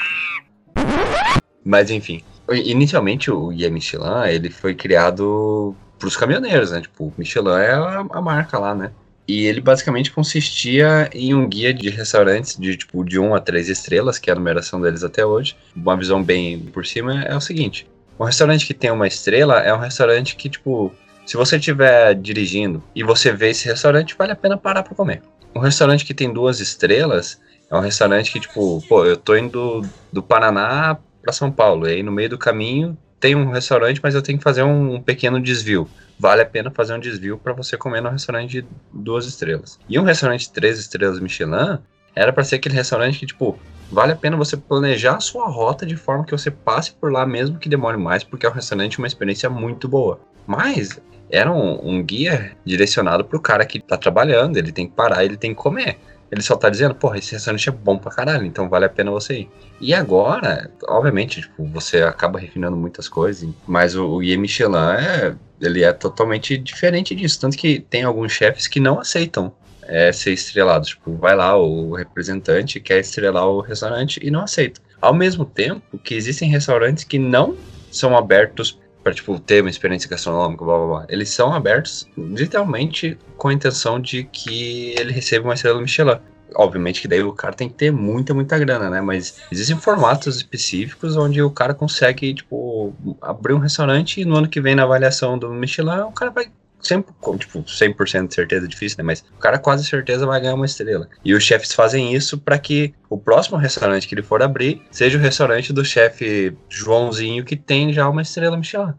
Mas 1.65 1.89
enfim, 1.89 2.21
inicialmente 2.51 3.31
o 3.31 3.47
Guia 3.47 3.71
Michelin, 3.71 4.27
ele 4.27 4.51
foi 4.51 4.75
criado 4.75 5.75
pros 5.97 6.15
caminhoneiros, 6.15 6.69
né? 6.69 6.81
Tipo, 6.81 7.05
o 7.05 7.13
Michelin 7.17 7.49
é 7.53 7.71
a, 7.71 8.05
a 8.07 8.21
marca 8.21 8.59
lá, 8.59 8.75
né? 8.75 8.91
E 9.27 9.45
ele 9.45 9.61
basicamente 9.61 10.11
consistia 10.11 11.09
em 11.13 11.33
um 11.33 11.47
guia 11.47 11.73
de 11.73 11.89
restaurantes 11.89 12.57
de 12.57 12.75
tipo 12.75 13.03
de 13.05 13.17
1 13.17 13.35
a 13.35 13.39
3 13.39 13.69
estrelas, 13.69 14.19
que 14.19 14.29
é 14.29 14.33
a 14.33 14.35
numeração 14.35 14.81
deles 14.81 15.03
até 15.03 15.25
hoje. 15.25 15.55
Uma 15.75 15.95
visão 15.95 16.21
bem 16.21 16.59
por 16.59 16.85
cima 16.85 17.23
é 17.23 17.35
o 17.35 17.39
seguinte: 17.39 17.87
um 18.19 18.25
restaurante 18.25 18.65
que 18.65 18.73
tem 18.73 18.91
uma 18.91 19.07
estrela 19.07 19.59
é 19.59 19.73
um 19.73 19.79
restaurante 19.79 20.35
que, 20.35 20.49
tipo, 20.49 20.93
se 21.25 21.37
você 21.37 21.55
estiver 21.55 22.15
dirigindo 22.15 22.83
e 22.93 23.03
você 23.03 23.31
vê 23.31 23.49
esse 23.49 23.67
restaurante, 23.67 24.15
vale 24.17 24.33
a 24.33 24.35
pena 24.35 24.57
parar 24.57 24.83
para 24.83 24.95
comer. 24.95 25.21
Um 25.55 25.59
restaurante 25.59 26.03
que 26.03 26.13
tem 26.13 26.33
duas 26.33 26.59
estrelas 26.59 27.39
é 27.71 27.75
um 27.75 27.79
restaurante 27.79 28.31
que, 28.31 28.39
tipo, 28.39 28.83
pô, 28.87 29.05
eu 29.05 29.15
tô 29.15 29.35
indo 29.37 29.81
do 30.11 30.21
Paraná 30.21 30.97
para 31.21 31.31
São 31.31 31.49
Paulo, 31.49 31.87
e 31.87 31.93
aí 31.93 32.03
no 32.03 32.11
meio 32.11 32.29
do 32.29 32.37
caminho 32.37 32.97
tem 33.19 33.35
um 33.35 33.49
restaurante, 33.51 34.01
mas 34.03 34.13
eu 34.13 34.21
tenho 34.21 34.37
que 34.37 34.43
fazer 34.43 34.63
um, 34.63 34.95
um 34.95 35.01
pequeno 35.01 35.39
desvio. 35.39 35.87
Vale 36.19 36.41
a 36.41 36.45
pena 36.45 36.71
fazer 36.71 36.93
um 36.93 36.99
desvio 36.99 37.37
para 37.37 37.53
você 37.53 37.77
comer 37.77 38.01
num 38.01 38.09
restaurante 38.09 38.61
de 38.61 38.67
duas 38.93 39.25
estrelas. 39.25 39.79
E 39.89 39.99
um 39.99 40.03
restaurante 40.03 40.41
de 40.41 40.51
três 40.51 40.79
estrelas 40.79 41.19
Michelin 41.19 41.79
era 42.15 42.31
para 42.31 42.43
ser 42.43 42.55
aquele 42.55 42.75
restaurante 42.75 43.19
que, 43.19 43.25
tipo, 43.25 43.57
vale 43.91 44.13
a 44.13 44.15
pena 44.15 44.37
você 44.37 44.55
planejar 44.55 45.15
a 45.15 45.19
sua 45.19 45.47
rota 45.47 45.85
de 45.85 45.95
forma 45.95 46.25
que 46.25 46.31
você 46.31 46.51
passe 46.51 46.93
por 46.93 47.11
lá 47.11 47.25
mesmo 47.25 47.57
que 47.57 47.67
demore 47.69 47.97
mais, 47.97 48.23
porque 48.23 48.45
é 48.45 48.49
um 48.49 48.53
restaurante 48.53 48.99
uma 48.99 49.07
experiência 49.07 49.49
muito 49.49 49.87
boa. 49.87 50.19
Mas 50.45 50.99
era 51.29 51.51
um, 51.51 51.95
um 51.95 52.03
guia 52.03 52.55
direcionado 52.63 53.25
pro 53.25 53.41
cara 53.41 53.65
que 53.65 53.79
tá 53.79 53.97
trabalhando, 53.97 54.57
ele 54.57 54.71
tem 54.71 54.87
que 54.87 54.93
parar, 54.93 55.25
ele 55.25 55.37
tem 55.37 55.51
que 55.51 55.61
comer. 55.61 55.97
Ele 56.33 56.41
só 56.41 56.55
tá 56.55 56.67
dizendo, 56.67 56.95
porra, 56.95 57.19
esse 57.19 57.33
restaurante 57.33 57.69
é 57.69 57.71
bom 57.71 57.95
pra 57.95 58.11
caralho, 58.11 58.43
então 58.43 58.67
vale 58.67 58.85
a 58.85 58.89
pena 58.89 59.11
você 59.11 59.41
ir. 59.41 59.49
E 59.79 59.93
agora, 59.93 60.67
obviamente, 60.87 61.41
tipo, 61.41 61.63
você 61.65 62.01
acaba 62.01 62.39
refinando 62.39 62.75
muitas 62.75 63.07
coisas, 63.07 63.47
mas 63.67 63.95
o, 63.95 64.17
o 64.17 64.17
Michelin 64.17 64.95
é, 64.97 65.35
ele 65.61 65.83
é 65.83 65.93
totalmente 65.93 66.57
diferente 66.57 67.13
disso. 67.13 67.39
Tanto 67.39 67.55
que 67.55 67.81
tem 67.87 68.01
alguns 68.01 68.31
chefes 68.31 68.67
que 68.67 68.79
não 68.79 68.99
aceitam 68.99 69.53
é, 69.83 70.11
ser 70.11 70.33
estrelados. 70.33 70.89
Tipo, 70.89 71.15
vai 71.17 71.35
lá, 71.35 71.55
o 71.55 71.93
representante 71.93 72.79
quer 72.79 72.99
estrelar 72.99 73.45
o 73.45 73.61
restaurante 73.61 74.19
e 74.23 74.31
não 74.31 74.41
aceita. 74.41 74.81
Ao 74.99 75.13
mesmo 75.13 75.45
tempo 75.45 75.99
que 75.99 76.15
existem 76.15 76.49
restaurantes 76.49 77.03
que 77.03 77.19
não 77.19 77.55
são 77.91 78.17
abertos 78.17 78.79
para 79.03 79.13
tipo 79.13 79.39
ter 79.39 79.61
uma 79.61 79.69
experiência 79.69 80.09
gastronômica, 80.09 80.63
blá 80.63 80.77
blá 80.77 80.87
blá. 80.87 81.05
Eles 81.09 81.29
são 81.29 81.53
abertos 81.53 82.07
literalmente 82.17 83.17
com 83.37 83.49
a 83.49 83.53
intenção 83.53 83.99
de 83.99 84.23
que 84.23 84.95
ele 84.97 85.11
receba 85.11 85.47
uma 85.47 85.53
estrela 85.53 85.81
Michelin. 85.81 86.19
Obviamente 86.55 87.01
que 87.01 87.07
daí 87.07 87.23
o 87.23 87.33
cara 87.33 87.53
tem 87.53 87.67
que 87.67 87.73
ter 87.73 87.91
muita, 87.91 88.33
muita 88.33 88.57
grana, 88.59 88.89
né? 88.89 89.01
Mas 89.01 89.41
existem 89.51 89.75
formatos 89.75 90.37
específicos 90.37 91.17
onde 91.17 91.41
o 91.41 91.49
cara 91.49 91.73
consegue, 91.73 92.33
tipo, 92.33 92.93
abrir 93.21 93.53
um 93.53 93.59
restaurante 93.59 94.21
e 94.21 94.25
no 94.25 94.37
ano 94.37 94.47
que 94.47 94.61
vem 94.61 94.75
na 94.75 94.83
avaliação 94.83 95.37
do 95.37 95.49
Michelin, 95.49 96.01
o 96.01 96.11
cara 96.11 96.29
vai 96.29 96.51
sempre, 96.83 97.13
com, 97.19 97.37
tipo, 97.37 97.59
100% 97.63 98.27
de 98.27 98.35
certeza 98.35 98.65
é 98.65 98.69
difícil, 98.69 98.97
né? 98.97 99.03
Mas 99.03 99.21
o 99.35 99.39
cara 99.39 99.57
quase 99.57 99.85
certeza 99.85 100.25
vai 100.25 100.39
ganhar 100.39 100.55
uma 100.55 100.65
estrela. 100.65 101.07
E 101.23 101.33
os 101.33 101.43
chefes 101.43 101.73
fazem 101.73 102.13
isso 102.13 102.37
para 102.37 102.59
que 102.59 102.93
o 103.09 103.17
próximo 103.17 103.57
restaurante 103.57 104.07
que 104.07 104.13
ele 104.13 104.23
for 104.23 104.41
abrir 104.43 104.81
seja 104.91 105.17
o 105.17 105.21
restaurante 105.21 105.71
do 105.71 105.83
chefe 105.83 106.55
Joãozinho 106.69 107.45
que 107.45 107.55
tem 107.55 107.93
já 107.93 108.07
uma 108.09 108.21
estrela 108.21 108.57
Michelin. 108.57 108.93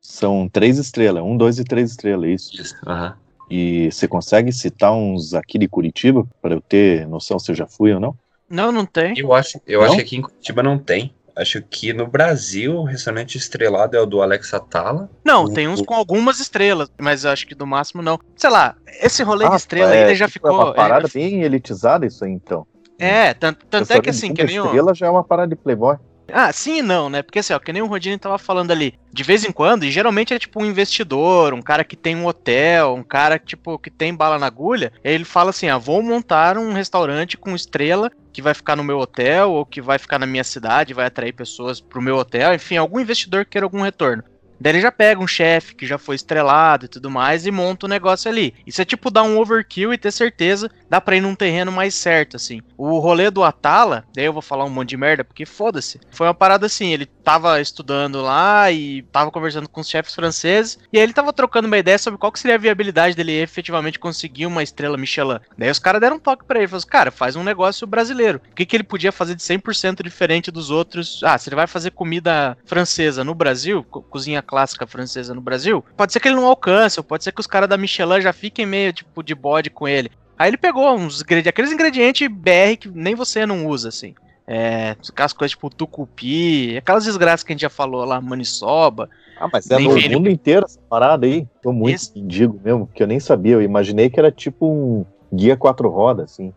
São 0.00 0.48
três 0.48 0.78
estrelas, 0.78 1.22
um, 1.22 1.36
dois 1.36 1.58
e 1.58 1.64
três 1.64 1.90
estrelas, 1.90 2.28
é 2.28 2.32
isso. 2.32 2.60
Isso. 2.60 2.76
Aham. 2.86 3.16
E 3.50 3.90
você 3.90 4.08
consegue 4.08 4.52
citar 4.52 4.92
uns 4.92 5.34
aqui 5.34 5.58
de 5.58 5.68
Curitiba 5.68 6.26
para 6.40 6.54
eu 6.54 6.60
ter 6.60 7.06
noção 7.06 7.38
se 7.38 7.50
eu 7.50 7.54
já 7.54 7.66
fui 7.66 7.92
ou 7.92 8.00
não? 8.00 8.16
Não, 8.48 8.70
não 8.70 8.86
tem. 8.86 9.18
Eu 9.18 9.32
acho, 9.32 9.60
eu 9.66 9.80
Não? 9.80 9.86
acho 9.86 9.96
que 9.96 10.02
aqui 10.02 10.16
em 10.16 10.22
Curitiba 10.22 10.62
não 10.62 10.78
tem. 10.78 11.14
Acho 11.36 11.60
que 11.62 11.92
no 11.92 12.06
Brasil 12.06 12.76
o 12.76 12.84
restaurante 12.84 13.36
estrelado 13.36 13.96
é 13.96 14.00
o 14.00 14.06
do 14.06 14.22
Alex 14.22 14.54
Atala. 14.54 15.10
Não, 15.24 15.44
O- 15.44 15.52
tem 15.52 15.66
uns 15.66 15.80
o- 15.80 15.84
com 15.84 15.94
algumas 15.94 16.38
estrelas, 16.38 16.88
mas 17.00 17.24
eu 17.24 17.30
acho 17.32 17.46
que 17.46 17.54
do 17.56 17.66
máximo 17.66 18.02
não. 18.02 18.18
Sei 18.36 18.48
lá, 18.48 18.76
esse 19.00 19.22
rolê 19.24 19.48
de 19.48 19.54
Ah, 19.54 19.56
estrela 19.56 19.94
é, 19.94 20.06
aí 20.08 20.14
já 20.14 20.28
tipo, 20.28 20.46
É 20.46 20.50
ficou. 20.52 20.64
uma 20.64 20.72
parada 20.74 21.08
é, 21.08 21.10
bem 21.12 21.42
elitizada 21.42 22.06
isso 22.06 22.24
aí, 22.24 22.30
então. 22.30 22.64
é, 23.00 23.34
tanto, 23.34 23.66
tanto 23.68 23.90
é 23.92 24.00
que 24.00 24.10
assim, 24.10 24.28
que 24.32 24.44
de 24.44 24.52
nem 24.52 24.56
estrela 24.64 24.94
já 24.94 25.06
é 25.06 25.10
uma 25.10 25.24
parada 25.24 25.48
de 25.48 25.56
playboy. 25.60 25.96
Ah, 26.32 26.50
sim 26.52 26.78
e 26.78 26.82
não, 26.82 27.10
né? 27.10 27.22
Porque 27.22 27.38
assim, 27.38 27.52
ó, 27.52 27.58
que 27.58 27.72
nem 27.72 27.82
o 27.82 27.86
Rodine 27.86 28.18
tava 28.18 28.38
falando 28.38 28.70
ali, 28.70 28.94
de 29.12 29.22
vez 29.22 29.44
em 29.44 29.52
quando, 29.52 29.84
e 29.84 29.90
geralmente 29.90 30.32
é 30.32 30.38
tipo 30.38 30.60
um 30.62 30.64
investidor, 30.66 31.52
um 31.52 31.60
cara 31.60 31.84
que 31.84 31.96
tem 31.96 32.16
um 32.16 32.26
hotel, 32.26 32.94
um 32.94 33.04
cara 33.04 33.38
tipo 33.38 33.78
que 33.78 33.90
tem 33.90 34.14
bala 34.14 34.38
na 34.38 34.46
agulha, 34.46 34.90
ele 35.04 35.24
fala 35.24 35.50
assim: 35.50 35.68
"Ah, 35.68 35.76
vou 35.78 36.02
montar 36.02 36.56
um 36.56 36.72
restaurante 36.72 37.36
com 37.36 37.54
estrela 37.54 38.10
que 38.32 38.40
vai 38.42 38.54
ficar 38.54 38.74
no 38.74 38.82
meu 38.82 38.98
hotel 38.98 39.52
ou 39.52 39.66
que 39.66 39.82
vai 39.82 39.98
ficar 39.98 40.18
na 40.18 40.26
minha 40.26 40.44
cidade, 40.44 40.94
vai 40.94 41.06
atrair 41.06 41.32
pessoas 41.34 41.80
pro 41.80 42.02
meu 42.02 42.16
hotel, 42.16 42.54
enfim, 42.54 42.76
algum 42.76 42.98
investidor 43.00 43.44
que 43.44 43.52
queira 43.52 43.66
algum 43.66 43.82
retorno". 43.82 44.24
Daí 44.60 44.72
ele 44.72 44.80
já 44.80 44.90
pega 44.92 45.20
um 45.20 45.26
chefe 45.26 45.74
que 45.74 45.86
já 45.86 45.98
foi 45.98 46.16
estrelado 46.16 46.84
e 46.86 46.88
tudo 46.88 47.10
mais 47.10 47.46
e 47.46 47.50
monta 47.50 47.86
o 47.86 47.88
negócio 47.88 48.30
ali. 48.30 48.54
Isso 48.66 48.80
é 48.80 48.84
tipo 48.84 49.10
dar 49.10 49.22
um 49.22 49.38
overkill 49.38 49.92
e 49.92 49.98
ter 49.98 50.10
certeza, 50.12 50.70
dá 50.88 51.00
pra 51.00 51.16
ir 51.16 51.20
num 51.20 51.34
terreno 51.34 51.70
mais 51.72 51.94
certo, 51.94 52.36
assim. 52.36 52.60
O 52.76 52.98
rolê 52.98 53.30
do 53.30 53.42
Atala, 53.44 54.04
daí 54.14 54.24
eu 54.24 54.32
vou 54.32 54.42
falar 54.42 54.64
um 54.64 54.70
monte 54.70 54.90
de 54.90 54.96
merda, 54.96 55.24
porque 55.24 55.44
foda-se. 55.44 56.00
Foi 56.10 56.26
uma 56.26 56.34
parada 56.34 56.66
assim, 56.66 56.92
ele 56.92 57.06
tava 57.06 57.60
estudando 57.60 58.20
lá 58.22 58.70
e 58.70 59.02
tava 59.12 59.30
conversando 59.30 59.68
com 59.68 59.80
os 59.80 59.88
chefes 59.88 60.14
franceses, 60.14 60.78
e 60.92 60.98
aí 60.98 61.02
ele 61.02 61.12
tava 61.12 61.32
trocando 61.32 61.66
uma 61.66 61.78
ideia 61.78 61.98
sobre 61.98 62.18
qual 62.18 62.30
que 62.32 62.38
seria 62.38 62.54
a 62.56 62.58
viabilidade 62.58 63.16
dele 63.16 63.32
efetivamente 63.32 63.98
conseguir 63.98 64.46
uma 64.46 64.62
estrela 64.62 64.96
Michelin. 64.96 65.38
Daí 65.58 65.70
os 65.70 65.78
caras 65.78 66.00
deram 66.00 66.16
um 66.16 66.20
toque 66.20 66.44
pra 66.44 66.58
ele, 66.58 66.68
falaram, 66.68 66.88
cara, 66.88 67.10
faz 67.10 67.36
um 67.36 67.42
negócio 67.44 67.86
brasileiro. 67.86 68.40
O 68.50 68.54
que, 68.54 68.66
que 68.66 68.76
ele 68.76 68.84
podia 68.84 69.12
fazer 69.12 69.34
de 69.34 69.42
100% 69.42 70.02
diferente 70.02 70.50
dos 70.50 70.70
outros? 70.70 71.20
Ah, 71.24 71.36
se 71.38 71.48
ele 71.48 71.56
vai 71.56 71.66
fazer 71.66 71.90
comida 71.90 72.56
francesa 72.64 73.24
no 73.24 73.34
Brasil, 73.34 73.84
co- 73.84 74.02
cozinha 74.02 74.42
clássica 74.44 74.86
francesa 74.86 75.34
no 75.34 75.40
Brasil, 75.40 75.84
pode 75.96 76.12
ser 76.12 76.20
que 76.20 76.28
ele 76.28 76.36
não 76.36 76.46
alcance, 76.46 77.00
ou 77.00 77.04
pode 77.04 77.24
ser 77.24 77.32
que 77.32 77.40
os 77.40 77.46
caras 77.46 77.68
da 77.68 77.76
Michelin 77.76 78.20
já 78.20 78.32
fiquem 78.32 78.64
meio 78.66 78.92
tipo 78.92 79.22
de 79.22 79.34
bode 79.34 79.70
com 79.70 79.88
ele. 79.88 80.10
Aí 80.38 80.48
ele 80.50 80.56
pegou 80.56 80.94
uns 80.94 81.20
ingredientes, 81.22 81.48
aqueles 81.48 81.72
ingredientes 81.72 82.28
BR 82.28 82.76
que 82.78 82.88
nem 82.88 83.14
você 83.14 83.46
não 83.46 83.66
usa, 83.66 83.88
assim. 83.88 84.14
É, 84.46 84.94
aquelas 85.08 85.32
coisas 85.32 85.52
tipo 85.52 85.70
tucupi, 85.70 86.76
aquelas 86.76 87.04
desgraças 87.04 87.42
que 87.42 87.52
a 87.52 87.54
gente 87.54 87.62
já 87.62 87.70
falou 87.70 88.04
lá, 88.04 88.20
maniçoba. 88.20 89.08
Ah, 89.38 89.48
mas 89.52 89.70
é 89.70 89.78
no 89.78 89.96
ele- 89.96 90.14
mundo 90.16 90.28
inteiro 90.28 90.66
essa 90.66 90.78
parada 90.88 91.26
aí. 91.26 91.46
Tô 91.62 91.72
muito 91.72 91.98
mendigo 92.14 92.60
mesmo, 92.62 92.86
porque 92.86 93.02
eu 93.02 93.06
nem 93.06 93.18
sabia. 93.18 93.54
Eu 93.54 93.62
imaginei 93.62 94.10
que 94.10 94.18
era 94.20 94.30
tipo 94.30 94.66
um 94.70 95.06
guia 95.34 95.56
quatro 95.56 95.88
rodas, 95.88 96.32
assim. 96.32 96.52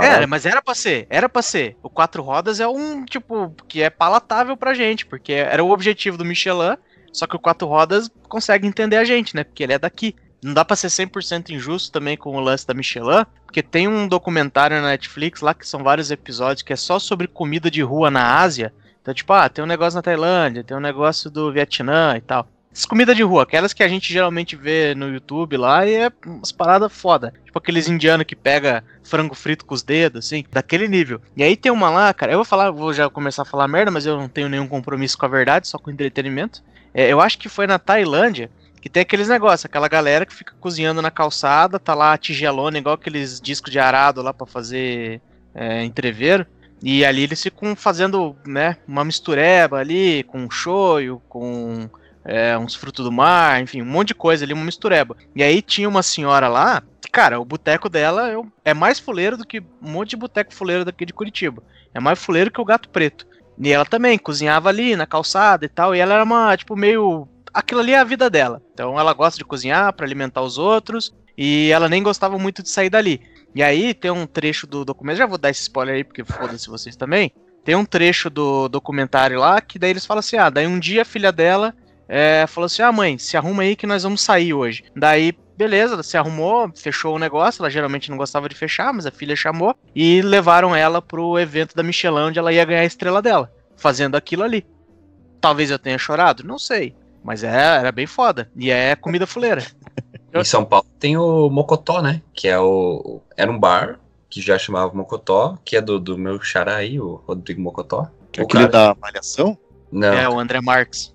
Era, 0.00 0.26
mas 0.26 0.46
era 0.46 0.62
pra 0.62 0.74
ser, 0.74 1.06
era 1.10 1.28
pra 1.28 1.42
ser. 1.42 1.76
O 1.82 1.90
quatro 1.90 2.22
rodas 2.22 2.58
é 2.58 2.66
um, 2.66 3.04
tipo, 3.04 3.52
que 3.68 3.82
é 3.82 3.90
palatável 3.90 4.56
pra 4.56 4.72
gente, 4.72 5.04
porque 5.04 5.32
era 5.34 5.62
o 5.62 5.70
objetivo 5.70 6.16
do 6.16 6.24
Michelin, 6.24 6.76
Só 7.18 7.26
que 7.26 7.34
o 7.34 7.38
Quatro 7.40 7.66
Rodas 7.66 8.08
consegue 8.28 8.68
entender 8.68 8.96
a 8.96 9.02
gente, 9.02 9.34
né? 9.34 9.42
Porque 9.42 9.64
ele 9.64 9.72
é 9.72 9.78
daqui. 9.78 10.14
Não 10.40 10.54
dá 10.54 10.64
pra 10.64 10.76
ser 10.76 10.86
100% 10.86 11.50
injusto 11.50 11.90
também 11.90 12.16
com 12.16 12.36
o 12.36 12.40
lance 12.40 12.64
da 12.64 12.72
Michelin, 12.72 13.26
porque 13.44 13.60
tem 13.60 13.88
um 13.88 14.06
documentário 14.06 14.80
na 14.80 14.90
Netflix 14.90 15.40
lá 15.40 15.52
que 15.52 15.66
são 15.66 15.82
vários 15.82 16.12
episódios 16.12 16.62
que 16.62 16.72
é 16.72 16.76
só 16.76 17.00
sobre 17.00 17.26
comida 17.26 17.68
de 17.68 17.82
rua 17.82 18.08
na 18.08 18.38
Ásia. 18.38 18.72
Então, 19.02 19.12
tipo, 19.12 19.32
ah, 19.32 19.48
tem 19.48 19.64
um 19.64 19.66
negócio 19.66 19.96
na 19.96 20.02
Tailândia, 20.02 20.62
tem 20.62 20.76
um 20.76 20.80
negócio 20.80 21.28
do 21.28 21.52
Vietnã 21.52 22.14
e 22.16 22.20
tal. 22.20 22.46
Essas 22.70 22.86
comidas 22.86 23.16
de 23.16 23.24
rua, 23.24 23.42
aquelas 23.42 23.72
que 23.72 23.82
a 23.82 23.88
gente 23.88 24.12
geralmente 24.12 24.54
vê 24.54 24.94
no 24.94 25.12
YouTube 25.12 25.56
lá 25.56 25.84
e 25.84 25.94
é 25.94 26.12
umas 26.24 26.52
paradas 26.52 26.92
foda. 26.92 27.34
Tipo 27.44 27.58
aqueles 27.58 27.88
indianos 27.88 28.26
que 28.26 28.36
pega 28.36 28.84
frango 29.02 29.34
frito 29.34 29.66
com 29.66 29.74
os 29.74 29.82
dedos, 29.82 30.24
assim, 30.24 30.44
daquele 30.52 30.86
nível. 30.86 31.20
E 31.36 31.42
aí 31.42 31.56
tem 31.56 31.72
uma 31.72 31.90
lá, 31.90 32.14
cara, 32.14 32.30
eu 32.30 32.38
vou 32.38 32.44
falar, 32.44 32.70
vou 32.70 32.92
já 32.92 33.10
começar 33.10 33.42
a 33.42 33.44
falar 33.44 33.66
merda, 33.66 33.90
mas 33.90 34.06
eu 34.06 34.16
não 34.16 34.28
tenho 34.28 34.48
nenhum 34.48 34.68
compromisso 34.68 35.18
com 35.18 35.26
a 35.26 35.28
verdade, 35.28 35.66
só 35.66 35.78
com 35.78 35.90
entretenimento. 35.90 36.62
É, 36.98 37.12
eu 37.12 37.20
acho 37.20 37.38
que 37.38 37.48
foi 37.48 37.64
na 37.64 37.78
Tailândia 37.78 38.50
que 38.82 38.88
tem 38.88 39.02
aqueles 39.02 39.28
negócios, 39.28 39.64
aquela 39.64 39.86
galera 39.86 40.26
que 40.26 40.34
fica 40.34 40.52
cozinhando 40.58 41.00
na 41.00 41.12
calçada, 41.12 41.78
tá 41.78 41.94
lá 41.94 42.18
tigelona, 42.18 42.76
igual 42.76 42.96
aqueles 42.96 43.40
discos 43.40 43.70
de 43.70 43.78
arado 43.78 44.20
lá 44.20 44.34
para 44.34 44.48
fazer 44.48 45.20
é. 45.54 45.88
E 46.82 47.04
ali 47.04 47.22
eles 47.22 47.40
ficam 47.40 47.76
fazendo, 47.76 48.34
né, 48.44 48.78
uma 48.86 49.04
mistureba 49.04 49.78
ali, 49.78 50.24
com 50.24 50.50
shoyu, 50.50 51.22
com 51.28 51.88
é, 52.24 52.58
uns 52.58 52.74
frutos 52.74 53.04
do 53.04 53.12
mar, 53.12 53.62
enfim, 53.62 53.80
um 53.80 53.86
monte 53.86 54.08
de 54.08 54.14
coisa 54.16 54.44
ali, 54.44 54.52
uma 54.52 54.64
mistureba. 54.64 55.16
E 55.36 55.42
aí 55.44 55.62
tinha 55.62 55.88
uma 55.88 56.02
senhora 56.02 56.48
lá, 56.48 56.82
cara, 57.12 57.38
o 57.38 57.44
boteco 57.44 57.88
dela 57.88 58.32
é 58.64 58.74
mais 58.74 58.98
fuleiro 58.98 59.36
do 59.36 59.46
que 59.46 59.60
um 59.60 59.88
monte 59.88 60.10
de 60.10 60.16
boteco 60.16 60.52
fuleiro 60.52 60.84
daqui 60.84 61.06
de 61.06 61.12
Curitiba. 61.12 61.62
É 61.94 62.00
mais 62.00 62.18
fuleiro 62.18 62.50
que 62.50 62.60
o 62.60 62.64
gato 62.64 62.88
preto. 62.88 63.24
E 63.60 63.72
ela 63.72 63.84
também 63.84 64.18
cozinhava 64.18 64.68
ali 64.68 64.94
na 64.94 65.06
calçada 65.06 65.64
e 65.64 65.68
tal, 65.68 65.94
e 65.94 65.98
ela 65.98 66.14
era 66.14 66.24
uma, 66.24 66.56
tipo, 66.56 66.76
meio. 66.76 67.28
Aquilo 67.52 67.80
ali 67.80 67.92
é 67.92 67.98
a 67.98 68.04
vida 68.04 68.30
dela. 68.30 68.62
Então 68.72 68.98
ela 68.98 69.12
gosta 69.12 69.38
de 69.38 69.44
cozinhar 69.44 69.92
para 69.92 70.06
alimentar 70.06 70.42
os 70.42 70.58
outros, 70.58 71.12
e 71.36 71.70
ela 71.70 71.88
nem 71.88 72.02
gostava 72.02 72.38
muito 72.38 72.62
de 72.62 72.68
sair 72.68 72.90
dali. 72.90 73.20
E 73.54 73.62
aí 73.62 73.94
tem 73.94 74.10
um 74.10 74.26
trecho 74.26 74.66
do 74.66 74.84
documento, 74.84 75.18
já 75.18 75.26
vou 75.26 75.38
dar 75.38 75.50
esse 75.50 75.62
spoiler 75.62 75.96
aí, 75.96 76.04
porque 76.04 76.24
foda-se 76.24 76.68
vocês 76.68 76.94
também. 76.94 77.32
Tem 77.64 77.74
um 77.74 77.84
trecho 77.84 78.30
do 78.30 78.68
documentário 78.68 79.40
lá 79.40 79.60
que 79.60 79.78
daí 79.78 79.90
eles 79.90 80.06
falam 80.06 80.20
assim: 80.20 80.36
ah, 80.36 80.50
daí 80.50 80.66
um 80.66 80.78
dia 80.78 81.02
a 81.02 81.04
filha 81.04 81.32
dela 81.32 81.74
é, 82.08 82.46
falou 82.46 82.66
assim: 82.66 82.82
ah, 82.82 82.92
mãe, 82.92 83.18
se 83.18 83.36
arruma 83.36 83.62
aí 83.62 83.76
que 83.76 83.86
nós 83.86 84.02
vamos 84.02 84.20
sair 84.20 84.54
hoje. 84.54 84.84
Daí, 84.96 85.32
beleza, 85.58 85.94
ela 85.94 86.02
se 86.04 86.16
arrumou, 86.16 86.70
fechou 86.74 87.16
o 87.16 87.18
negócio. 87.18 87.60
Ela 87.60 87.68
geralmente 87.68 88.08
não 88.08 88.16
gostava 88.16 88.48
de 88.48 88.54
fechar, 88.54 88.94
mas 88.94 89.04
a 89.04 89.10
filha 89.10 89.34
chamou 89.34 89.74
e 89.94 90.22
levaram 90.22 90.74
ela 90.74 91.02
pro 91.02 91.38
evento 91.38 91.74
da 91.74 91.82
Michelin, 91.82 92.28
onde 92.28 92.38
ela 92.38 92.52
ia 92.52 92.64
ganhar 92.64 92.82
a 92.82 92.86
estrela 92.86 93.20
dela, 93.20 93.52
fazendo 93.76 94.16
aquilo 94.16 94.44
ali. 94.44 94.64
Talvez 95.40 95.70
eu 95.70 95.78
tenha 95.78 95.98
chorado, 95.98 96.44
não 96.44 96.58
sei. 96.58 96.94
Mas 97.24 97.42
é, 97.42 97.50
era 97.50 97.90
bem 97.90 98.06
foda. 98.06 98.48
E 98.56 98.70
é 98.70 98.94
comida 98.94 99.26
fuleira. 99.26 99.66
Em 100.32 100.44
São 100.44 100.64
Paulo 100.64 100.86
tem 101.00 101.16
o 101.16 101.50
Mocotó, 101.50 102.00
né? 102.00 102.22
Que 102.32 102.48
é 102.48 102.58
o. 102.58 103.20
Era 103.36 103.50
um 103.50 103.58
bar 103.58 103.98
que 104.30 104.40
já 104.40 104.58
chamava 104.58 104.94
Mocotó, 104.94 105.58
que 105.64 105.76
é 105.76 105.80
do, 105.80 105.98
do 105.98 106.18
meu 106.18 106.40
xará 106.40 106.76
aí, 106.76 107.00
o 107.00 107.22
Rodrigo 107.26 107.60
Mocotó. 107.60 108.08
Que 108.30 108.40
é 108.40 108.44
aquele 108.44 108.68
da 108.68 108.94
malhação? 109.00 109.58
Não. 109.90 110.12
É, 110.12 110.28
o 110.28 110.38
André 110.38 110.60
Marques. 110.60 111.14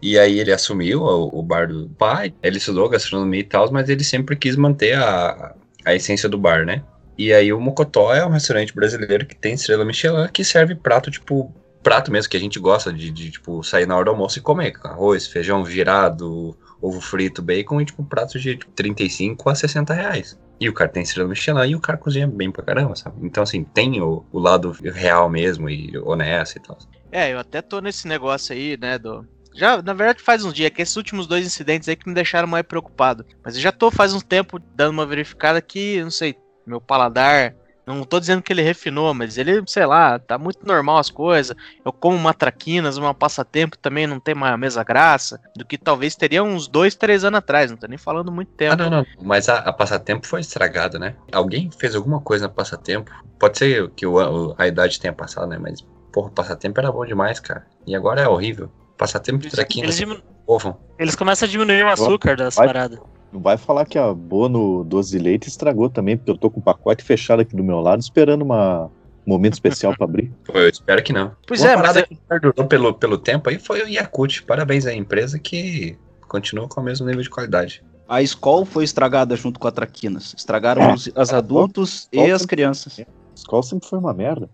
E 0.00 0.18
aí 0.18 0.38
ele 0.38 0.52
assumiu 0.52 1.02
o, 1.02 1.40
o 1.40 1.42
bar 1.42 1.68
do 1.68 1.88
pai, 1.90 2.32
ele 2.42 2.58
estudou 2.58 2.88
gastronomia 2.88 3.40
e 3.40 3.44
tal, 3.44 3.70
mas 3.72 3.88
ele 3.88 4.04
sempre 4.04 4.36
quis 4.36 4.56
manter 4.56 4.94
a, 4.94 5.54
a 5.84 5.94
essência 5.94 6.28
do 6.28 6.38
bar, 6.38 6.64
né? 6.64 6.82
E 7.16 7.32
aí 7.32 7.52
o 7.52 7.60
Mocotó 7.60 8.14
é 8.14 8.24
um 8.24 8.30
restaurante 8.30 8.72
brasileiro 8.72 9.26
que 9.26 9.34
tem 9.34 9.54
estrela 9.54 9.84
Michelin 9.84 10.28
que 10.32 10.44
serve 10.44 10.76
prato, 10.76 11.10
tipo, 11.10 11.52
prato 11.82 12.12
mesmo 12.12 12.30
que 12.30 12.36
a 12.36 12.40
gente 12.40 12.60
gosta 12.60 12.92
de, 12.92 13.10
de 13.10 13.32
tipo, 13.32 13.62
sair 13.64 13.86
na 13.86 13.96
hora 13.96 14.04
do 14.04 14.10
almoço 14.12 14.38
e 14.38 14.42
comer. 14.42 14.74
Arroz, 14.84 15.26
feijão 15.26 15.64
virado, 15.64 16.56
ovo 16.80 17.00
frito, 17.00 17.42
bacon 17.42 17.80
e, 17.80 17.84
tipo, 17.84 18.04
pratos 18.04 18.40
de 18.40 18.56
tipo, 18.56 18.70
35 18.72 19.50
a 19.50 19.54
60 19.54 19.92
reais. 19.94 20.38
E 20.60 20.68
o 20.68 20.72
cara 20.72 20.90
tem 20.90 21.02
estrela 21.02 21.28
Michelin 21.28 21.70
e 21.70 21.76
o 21.76 21.80
cara 21.80 21.98
cozinha 21.98 22.26
bem 22.26 22.50
pra 22.50 22.64
caramba, 22.64 22.94
sabe? 22.94 23.16
Então, 23.22 23.42
assim, 23.42 23.64
tem 23.64 24.00
o, 24.00 24.24
o 24.32 24.38
lado 24.38 24.70
real 24.70 25.28
mesmo 25.28 25.68
e 25.70 25.96
honesto 25.98 26.56
e 26.56 26.60
tal. 26.60 26.78
É, 27.10 27.32
eu 27.32 27.38
até 27.38 27.62
tô 27.62 27.80
nesse 27.80 28.06
negócio 28.06 28.54
aí, 28.54 28.76
né, 28.76 28.98
do... 28.98 29.26
Já, 29.58 29.82
na 29.82 29.92
verdade, 29.92 30.22
faz 30.22 30.44
uns 30.44 30.54
dias, 30.54 30.70
que 30.70 30.80
esses 30.80 30.96
últimos 30.96 31.26
dois 31.26 31.44
incidentes 31.44 31.88
aí 31.88 31.96
que 31.96 32.08
me 32.08 32.14
deixaram 32.14 32.46
mais 32.46 32.64
preocupado. 32.64 33.26
Mas 33.44 33.56
eu 33.56 33.60
já 33.60 33.72
tô 33.72 33.90
faz 33.90 34.14
um 34.14 34.20
tempo 34.20 34.58
dando 34.74 34.92
uma 34.92 35.04
verificada 35.04 35.60
que, 35.60 36.00
não 36.02 36.10
sei, 36.10 36.36
meu 36.66 36.80
paladar 36.80 37.54
não 37.94 38.04
tô 38.04 38.20
dizendo 38.20 38.42
que 38.42 38.52
ele 38.52 38.60
refinou, 38.60 39.14
mas 39.14 39.38
ele, 39.38 39.62
sei 39.66 39.86
lá, 39.86 40.18
tá 40.18 40.36
muito 40.36 40.66
normal 40.66 40.98
as 40.98 41.10
coisas. 41.10 41.56
Eu 41.82 41.92
como 41.92 42.16
uma 42.16 42.34
traquinas, 42.34 42.98
uma 42.98 43.14
passatempo 43.14 43.78
também 43.78 44.06
não 44.06 44.20
tem 44.20 44.34
mais 44.34 44.52
a 44.52 44.58
mesma 44.58 44.84
graça 44.84 45.40
do 45.56 45.64
que 45.64 45.78
talvez 45.78 46.14
teria 46.14 46.42
uns 46.42 46.68
dois, 46.68 46.94
três 46.94 47.24
anos 47.24 47.38
atrás. 47.38 47.70
Não 47.70 47.78
tô 47.78 47.86
nem 47.86 47.96
falando 47.96 48.30
muito 48.30 48.52
tempo. 48.52 48.74
Ah, 48.74 48.76
não, 48.76 48.90
não. 48.90 49.06
Mas 49.22 49.48
a, 49.48 49.60
a 49.60 49.72
passatempo 49.72 50.26
foi 50.26 50.40
estragada, 50.40 50.98
né? 50.98 51.16
Alguém 51.32 51.70
fez 51.70 51.94
alguma 51.94 52.20
coisa 52.20 52.46
na 52.46 52.52
passatempo. 52.52 53.10
Pode 53.38 53.56
ser 53.56 53.88
que 53.90 54.06
o, 54.06 54.54
a 54.58 54.66
idade 54.66 55.00
tenha 55.00 55.12
passado, 55.12 55.48
né? 55.48 55.58
Mas, 55.58 55.80
porra, 56.12 56.30
passatempo 56.30 56.78
era 56.78 56.92
bom 56.92 57.06
demais, 57.06 57.40
cara. 57.40 57.66
E 57.86 57.96
agora 57.96 58.20
é 58.20 58.28
horrível. 58.28 58.70
Passatempo 58.98 59.38
de 59.38 59.50
traquinas. 59.50 59.84
Eles, 59.84 59.96
diminu- 59.96 60.22
Povo. 60.46 60.76
eles 60.98 61.14
começam 61.14 61.46
a 61.46 61.50
diminuir 61.50 61.84
o 61.84 61.88
açúcar 61.88 62.36
das 62.36 62.56
vai. 62.56 62.66
paradas. 62.66 62.98
Não 63.32 63.40
vai 63.40 63.56
falar 63.56 63.84
que 63.86 63.98
a 63.98 64.12
Bono 64.12 64.82
doce 64.84 65.10
de 65.10 65.18
leite 65.18 65.48
estragou 65.48 65.88
também, 65.88 66.16
porque 66.16 66.30
eu 66.30 66.36
tô 66.36 66.50
com 66.50 66.60
o 66.60 66.62
pacote 66.62 67.04
fechado 67.04 67.40
aqui 67.40 67.54
do 67.54 67.62
meu 67.62 67.78
lado, 67.80 68.00
esperando 68.00 68.42
uma, 68.42 68.86
um 68.86 68.90
momento 69.30 69.52
especial 69.54 69.94
pra 69.96 70.04
abrir. 70.04 70.32
Pô, 70.44 70.58
eu 70.58 70.68
espero 70.68 71.02
que 71.02 71.12
não. 71.12 71.32
Pois 71.46 71.60
Uma 71.60 71.70
é, 71.70 71.72
mas 71.76 71.80
parada 71.82 72.00
é- 72.00 72.02
que 72.04 72.16
perdurou 72.28 72.66
pelo, 72.66 72.94
pelo 72.94 73.18
tempo 73.18 73.48
aí 73.50 73.58
foi 73.58 73.82
o 73.82 73.88
Yakut. 73.88 74.42
Parabéns 74.44 74.84
à 74.86 74.92
empresa 74.94 75.38
que 75.38 75.96
continua 76.26 76.66
com 76.68 76.80
o 76.80 76.84
mesmo 76.84 77.06
nível 77.06 77.22
de 77.22 77.30
qualidade. 77.30 77.84
A 78.08 78.22
escola 78.22 78.64
foi 78.64 78.84
estragada 78.84 79.36
junto 79.36 79.60
com 79.60 79.68
a 79.68 79.70
Traquinas. 79.70 80.34
Estragaram 80.36 80.94
os, 80.94 81.10
as 81.14 81.30
adultos 81.32 82.08
e 82.10 82.30
as 82.30 82.46
crianças. 82.46 82.98
A 83.00 83.04
escola 83.34 83.62
sempre 83.62 83.86
foi 83.86 83.98
uma 83.98 84.14
merda. 84.14 84.48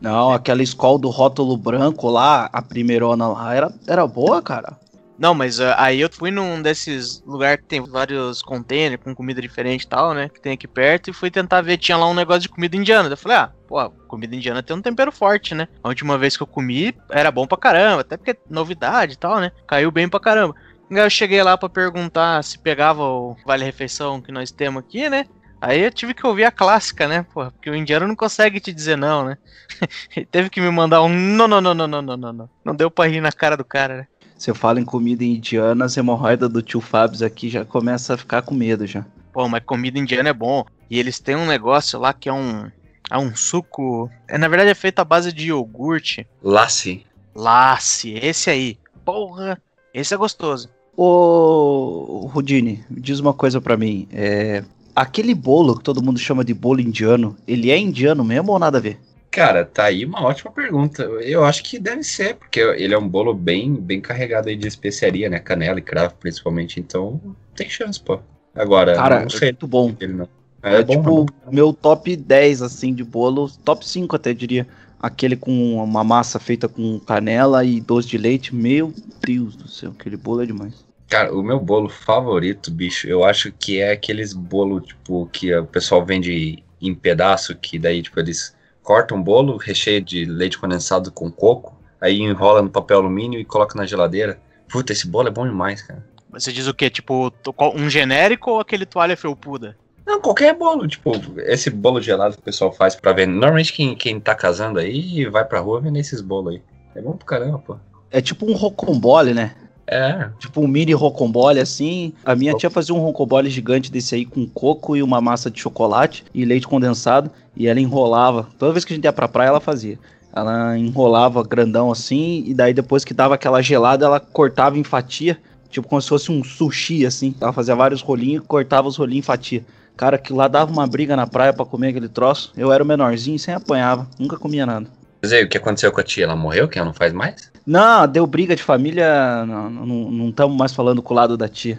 Não, 0.00 0.32
aquela 0.32 0.62
escola 0.62 0.98
do 0.98 1.08
rótulo 1.08 1.56
branco 1.56 2.08
lá, 2.08 2.48
a 2.52 2.62
primeirona 2.62 3.28
lá, 3.28 3.54
era, 3.54 3.72
era 3.86 4.06
boa, 4.06 4.40
cara. 4.42 4.76
Não, 5.18 5.34
mas 5.34 5.60
ah, 5.60 5.76
aí 5.78 6.00
eu 6.00 6.10
fui 6.10 6.30
num 6.30 6.60
desses 6.60 7.22
lugares 7.24 7.60
que 7.60 7.68
tem 7.68 7.80
vários 7.80 8.42
containers 8.42 9.00
com 9.02 9.14
comida 9.14 9.40
diferente 9.40 9.82
e 9.82 9.86
tal, 9.86 10.14
né? 10.14 10.28
Que 10.28 10.40
tem 10.40 10.54
aqui 10.54 10.66
perto, 10.66 11.10
e 11.10 11.12
fui 11.12 11.30
tentar 11.30 11.60
ver, 11.60 11.76
tinha 11.76 11.96
lá 11.96 12.08
um 12.08 12.14
negócio 12.14 12.42
de 12.42 12.48
comida 12.48 12.76
indiana. 12.76 13.08
Eu 13.08 13.16
falei, 13.16 13.36
ah, 13.36 13.52
pô, 13.68 13.88
comida 14.08 14.34
indiana 14.34 14.62
tem 14.62 14.74
um 14.76 14.82
tempero 14.82 15.12
forte, 15.12 15.54
né? 15.54 15.68
A 15.82 15.88
última 15.88 16.18
vez 16.18 16.36
que 16.36 16.42
eu 16.42 16.46
comi 16.46 16.92
era 17.08 17.30
bom 17.30 17.46
pra 17.46 17.58
caramba, 17.58 18.00
até 18.00 18.16
porque 18.16 18.32
é 18.32 18.36
novidade 18.50 19.12
e 19.12 19.16
tal, 19.16 19.38
né? 19.38 19.52
Caiu 19.66 19.92
bem 19.92 20.08
pra 20.08 20.18
caramba. 20.18 20.56
Eu 20.90 21.08
cheguei 21.08 21.42
lá 21.42 21.56
pra 21.56 21.68
perguntar 21.68 22.42
se 22.42 22.58
pegava 22.58 23.02
o 23.02 23.36
vale-refeição 23.46 24.20
que 24.20 24.32
nós 24.32 24.50
temos 24.50 24.82
aqui, 24.82 25.08
né? 25.08 25.26
Aí 25.62 25.80
eu 25.80 25.92
tive 25.92 26.12
que 26.12 26.26
ouvir 26.26 26.42
a 26.42 26.50
clássica, 26.50 27.06
né? 27.06 27.24
Pô, 27.32 27.48
porque 27.52 27.70
o 27.70 27.76
indiano 27.76 28.08
não 28.08 28.16
consegue 28.16 28.58
te 28.58 28.72
dizer 28.72 28.98
não, 28.98 29.24
né? 29.24 29.38
Ele 30.16 30.26
teve 30.26 30.50
que 30.50 30.60
me 30.60 30.68
mandar 30.68 31.02
um 31.02 31.08
não, 31.08 31.46
não, 31.46 31.60
não, 31.60 31.72
não, 31.72 31.86
não, 31.86 32.02
não, 32.02 32.16
não, 32.16 32.32
não. 32.32 32.50
Não 32.64 32.74
deu 32.74 32.90
pra 32.90 33.06
rir 33.06 33.20
na 33.20 33.30
cara 33.30 33.56
do 33.56 33.64
cara, 33.64 33.98
né? 33.98 34.06
Se 34.36 34.50
eu 34.50 34.56
falo 34.56 34.80
em 34.80 34.84
comida 34.84 35.22
indiana, 35.22 35.84
as 35.84 35.96
hemorroidas 35.96 36.50
do 36.50 36.60
tio 36.60 36.80
Fábio 36.80 37.24
aqui 37.24 37.48
já 37.48 37.64
começa 37.64 38.14
a 38.14 38.18
ficar 38.18 38.42
com 38.42 38.52
medo 38.52 38.84
já. 38.88 39.06
Pô, 39.32 39.48
mas 39.48 39.62
comida 39.64 40.00
indiana 40.00 40.30
é 40.30 40.32
bom. 40.32 40.64
E 40.90 40.98
eles 40.98 41.20
têm 41.20 41.36
um 41.36 41.46
negócio 41.46 41.96
lá 41.96 42.12
que 42.12 42.28
é 42.28 42.32
um. 42.32 42.68
É 43.08 43.16
um 43.16 43.36
suco. 43.36 44.10
É, 44.26 44.36
na 44.36 44.48
verdade 44.48 44.70
é 44.70 44.74
feito 44.74 44.98
à 44.98 45.04
base 45.04 45.32
de 45.32 45.46
iogurte. 45.46 46.26
Lassi. 46.42 47.06
Lace, 47.36 48.14
esse 48.14 48.50
aí. 48.50 48.78
Porra, 49.04 49.62
esse 49.94 50.12
é 50.12 50.16
gostoso. 50.16 50.68
Ô, 50.96 52.28
Rudine, 52.32 52.84
diz 52.90 53.20
uma 53.20 53.32
coisa 53.32 53.60
pra 53.60 53.76
mim. 53.76 54.08
É, 54.12 54.64
aquele 54.94 55.34
bolo 55.34 55.76
que 55.76 55.84
todo 55.84 56.02
mundo 56.02 56.18
chama 56.18 56.44
de 56.44 56.54
bolo 56.54 56.80
indiano, 56.80 57.36
ele 57.46 57.70
é 57.70 57.78
indiano 57.78 58.24
mesmo 58.24 58.52
ou 58.52 58.58
nada 58.58 58.78
a 58.78 58.80
ver? 58.80 58.98
Cara, 59.30 59.64
tá 59.64 59.84
aí 59.84 60.04
uma 60.04 60.22
ótima 60.22 60.52
pergunta. 60.52 61.04
Eu 61.04 61.42
acho 61.44 61.62
que 61.64 61.78
deve 61.78 62.02
ser, 62.04 62.36
porque 62.36 62.60
ele 62.60 62.92
é 62.92 62.98
um 62.98 63.08
bolo 63.08 63.32
bem, 63.32 63.74
bem 63.74 63.98
carregado 63.98 64.48
aí 64.50 64.56
de 64.56 64.68
especiaria, 64.68 65.30
né? 65.30 65.38
Canela 65.38 65.78
e 65.78 65.82
cravo, 65.82 66.14
principalmente. 66.20 66.78
Então, 66.78 67.18
tem 67.56 67.68
chance, 67.70 67.98
pô. 67.98 68.20
Agora, 68.54 68.94
Cara, 68.94 69.20
não 69.20 69.26
é 69.26 69.30
sei 69.30 69.48
muito 69.48 69.66
bom. 69.66 69.90
dele, 69.90 70.12
não. 70.12 70.28
É, 70.62 70.82
bom, 70.82 70.92
tipo 70.94 71.10
é 71.10 71.46
bom. 71.46 71.50
meu 71.50 71.72
top 71.72 72.14
10 72.14 72.60
assim 72.62 72.94
de 72.94 73.02
bolo, 73.02 73.50
top 73.64 73.86
5 73.88 74.14
até 74.14 74.34
diria. 74.34 74.66
Aquele 75.00 75.34
com 75.34 75.82
uma 75.82 76.04
massa 76.04 76.38
feita 76.38 76.68
com 76.68 77.00
canela 77.00 77.64
e 77.64 77.80
doce 77.80 78.06
de 78.08 78.18
leite. 78.18 78.54
Meu 78.54 78.92
Deus 79.26 79.56
do 79.56 79.66
céu, 79.66 79.92
aquele 79.98 80.16
bolo 80.16 80.42
é 80.42 80.46
demais. 80.46 80.84
Cara, 81.12 81.30
o 81.30 81.42
meu 81.42 81.60
bolo 81.60 81.90
favorito, 81.90 82.70
bicho, 82.70 83.06
eu 83.06 83.22
acho 83.22 83.52
que 83.52 83.78
é 83.78 83.92
aqueles 83.92 84.32
bolo, 84.32 84.80
tipo, 84.80 85.28
que 85.30 85.54
o 85.54 85.66
pessoal 85.66 86.02
vende 86.02 86.64
em 86.80 86.94
pedaço, 86.94 87.54
que 87.54 87.78
daí, 87.78 88.00
tipo, 88.00 88.18
eles 88.18 88.56
cortam 88.82 89.18
um 89.18 89.22
bolo, 89.22 89.58
recheio 89.58 90.00
de 90.00 90.24
leite 90.24 90.56
condensado 90.56 91.12
com 91.12 91.30
coco, 91.30 91.78
aí 92.00 92.22
enrola 92.22 92.62
no 92.62 92.70
papel 92.70 92.96
alumínio 92.96 93.38
e 93.38 93.44
coloca 93.44 93.76
na 93.76 93.84
geladeira. 93.84 94.40
Puta, 94.70 94.94
esse 94.94 95.06
bolo 95.06 95.28
é 95.28 95.30
bom 95.30 95.46
demais, 95.46 95.82
cara. 95.82 96.02
Você 96.30 96.50
diz 96.50 96.66
o 96.66 96.72
quê? 96.72 96.88
Tipo, 96.88 97.30
um 97.74 97.90
genérico 97.90 98.52
ou 98.52 98.60
aquele 98.60 98.86
toalha 98.86 99.14
felpuda? 99.14 99.76
Não, 100.06 100.18
qualquer 100.18 100.56
bolo, 100.56 100.88
tipo, 100.88 101.12
esse 101.40 101.68
bolo 101.68 102.00
gelado 102.00 102.36
que 102.36 102.40
o 102.40 102.44
pessoal 102.44 102.72
faz 102.72 102.96
pra 102.96 103.12
vender. 103.12 103.34
Normalmente 103.34 103.74
quem, 103.74 103.94
quem 103.94 104.18
tá 104.18 104.34
casando 104.34 104.78
aí 104.78 105.26
vai 105.26 105.44
pra 105.44 105.60
rua 105.60 105.78
vender 105.78 106.00
esses 106.00 106.22
bolos 106.22 106.54
aí. 106.54 106.62
É 106.94 107.02
bom 107.02 107.12
pro 107.12 107.26
caramba, 107.26 107.58
pô. 107.58 107.76
É 108.10 108.22
tipo 108.22 108.46
um 108.46 108.54
rocambole, 108.54 109.34
né? 109.34 109.54
É, 109.92 110.30
Tipo 110.38 110.60
um 110.62 110.66
mini 110.68 110.92
rocambole 110.92 111.60
assim. 111.60 112.12
A 112.24 112.34
minha 112.34 112.54
tia 112.54 112.70
fazia 112.70 112.94
um 112.94 112.98
rocambole 113.00 113.50
gigante 113.50 113.90
desse 113.92 114.14
aí 114.14 114.24
com 114.24 114.46
coco 114.46 114.96
e 114.96 115.02
uma 115.02 115.20
massa 115.20 115.50
de 115.50 115.60
chocolate 115.60 116.24
e 116.32 116.44
leite 116.44 116.66
condensado. 116.66 117.30
E 117.54 117.66
ela 117.68 117.78
enrolava. 117.80 118.48
Toda 118.58 118.72
vez 118.72 118.84
que 118.84 118.92
a 118.92 118.96
gente 118.96 119.04
ia 119.04 119.12
pra 119.12 119.28
praia, 119.28 119.48
ela 119.48 119.60
fazia. 119.60 119.98
Ela 120.34 120.78
enrolava 120.78 121.42
grandão 121.42 121.90
assim. 121.92 122.42
E 122.46 122.54
daí 122.54 122.72
depois 122.72 123.04
que 123.04 123.12
dava 123.12 123.34
aquela 123.34 123.60
gelada, 123.60 124.06
ela 124.06 124.18
cortava 124.18 124.78
em 124.78 124.84
fatia. 124.84 125.38
Tipo 125.68 125.86
como 125.88 126.00
se 126.00 126.08
fosse 126.08 126.32
um 126.32 126.42
sushi 126.42 127.04
assim. 127.04 127.34
Ela 127.40 127.52
fazia 127.52 127.74
vários 127.76 128.00
rolinhos 128.00 128.42
e 128.42 128.46
cortava 128.46 128.88
os 128.88 128.96
rolinhos 128.96 129.24
em 129.24 129.26
fatia. 129.26 129.64
Cara, 129.94 130.16
aquilo 130.16 130.38
lá 130.38 130.48
dava 130.48 130.72
uma 130.72 130.86
briga 130.86 131.14
na 131.14 131.26
praia 131.26 131.52
pra 131.52 131.66
comer 131.66 131.88
aquele 131.88 132.08
troço. 132.08 132.50
Eu 132.56 132.72
era 132.72 132.82
o 132.82 132.86
menorzinho 132.86 133.36
e 133.36 133.38
sem 133.38 133.52
apanhava. 133.52 134.08
Nunca 134.18 134.38
comia 134.38 134.64
nada. 134.64 134.86
mas 135.20 135.32
aí, 135.32 135.44
o 135.44 135.48
que 135.48 135.58
aconteceu 135.58 135.92
com 135.92 136.00
a 136.00 136.04
tia? 136.04 136.24
Ela 136.24 136.34
morreu? 136.34 136.66
Que 136.66 136.78
ela 136.78 136.86
não 136.86 136.94
faz 136.94 137.12
mais? 137.12 137.51
Não, 137.66 138.06
deu 138.06 138.26
briga 138.26 138.56
de 138.56 138.62
família. 138.62 139.44
Não 139.46 140.28
estamos 140.30 140.56
mais 140.56 140.72
falando 140.72 141.02
com 141.02 141.14
o 141.14 141.16
lado 141.16 141.36
da 141.36 141.48
tia. 141.48 141.78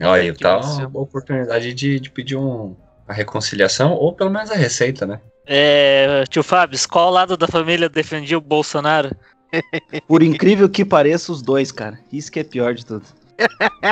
Olha, 0.00 0.22
aí, 0.22 0.32
Que 0.32 0.42
tá 0.42 0.58
uma 0.58 1.00
oportunidade 1.00 1.72
de, 1.74 2.00
de 2.00 2.10
pedir 2.10 2.36
um, 2.36 2.74
a 3.06 3.12
reconciliação, 3.12 3.92
ou 3.92 4.12
pelo 4.12 4.30
menos 4.30 4.50
a 4.50 4.56
receita, 4.56 5.06
né? 5.06 5.20
É, 5.46 6.24
tio 6.28 6.42
Fábio, 6.42 6.78
qual 6.88 7.10
lado 7.10 7.36
da 7.36 7.46
família 7.46 7.88
defendia 7.88 8.38
o 8.38 8.40
Bolsonaro? 8.40 9.14
Por 10.08 10.22
incrível 10.22 10.68
que 10.68 10.84
pareça, 10.84 11.30
os 11.30 11.42
dois, 11.42 11.70
cara. 11.70 11.98
Isso 12.12 12.32
que 12.32 12.40
é 12.40 12.44
pior 12.44 12.74
de 12.74 12.86
tudo. 12.86 13.04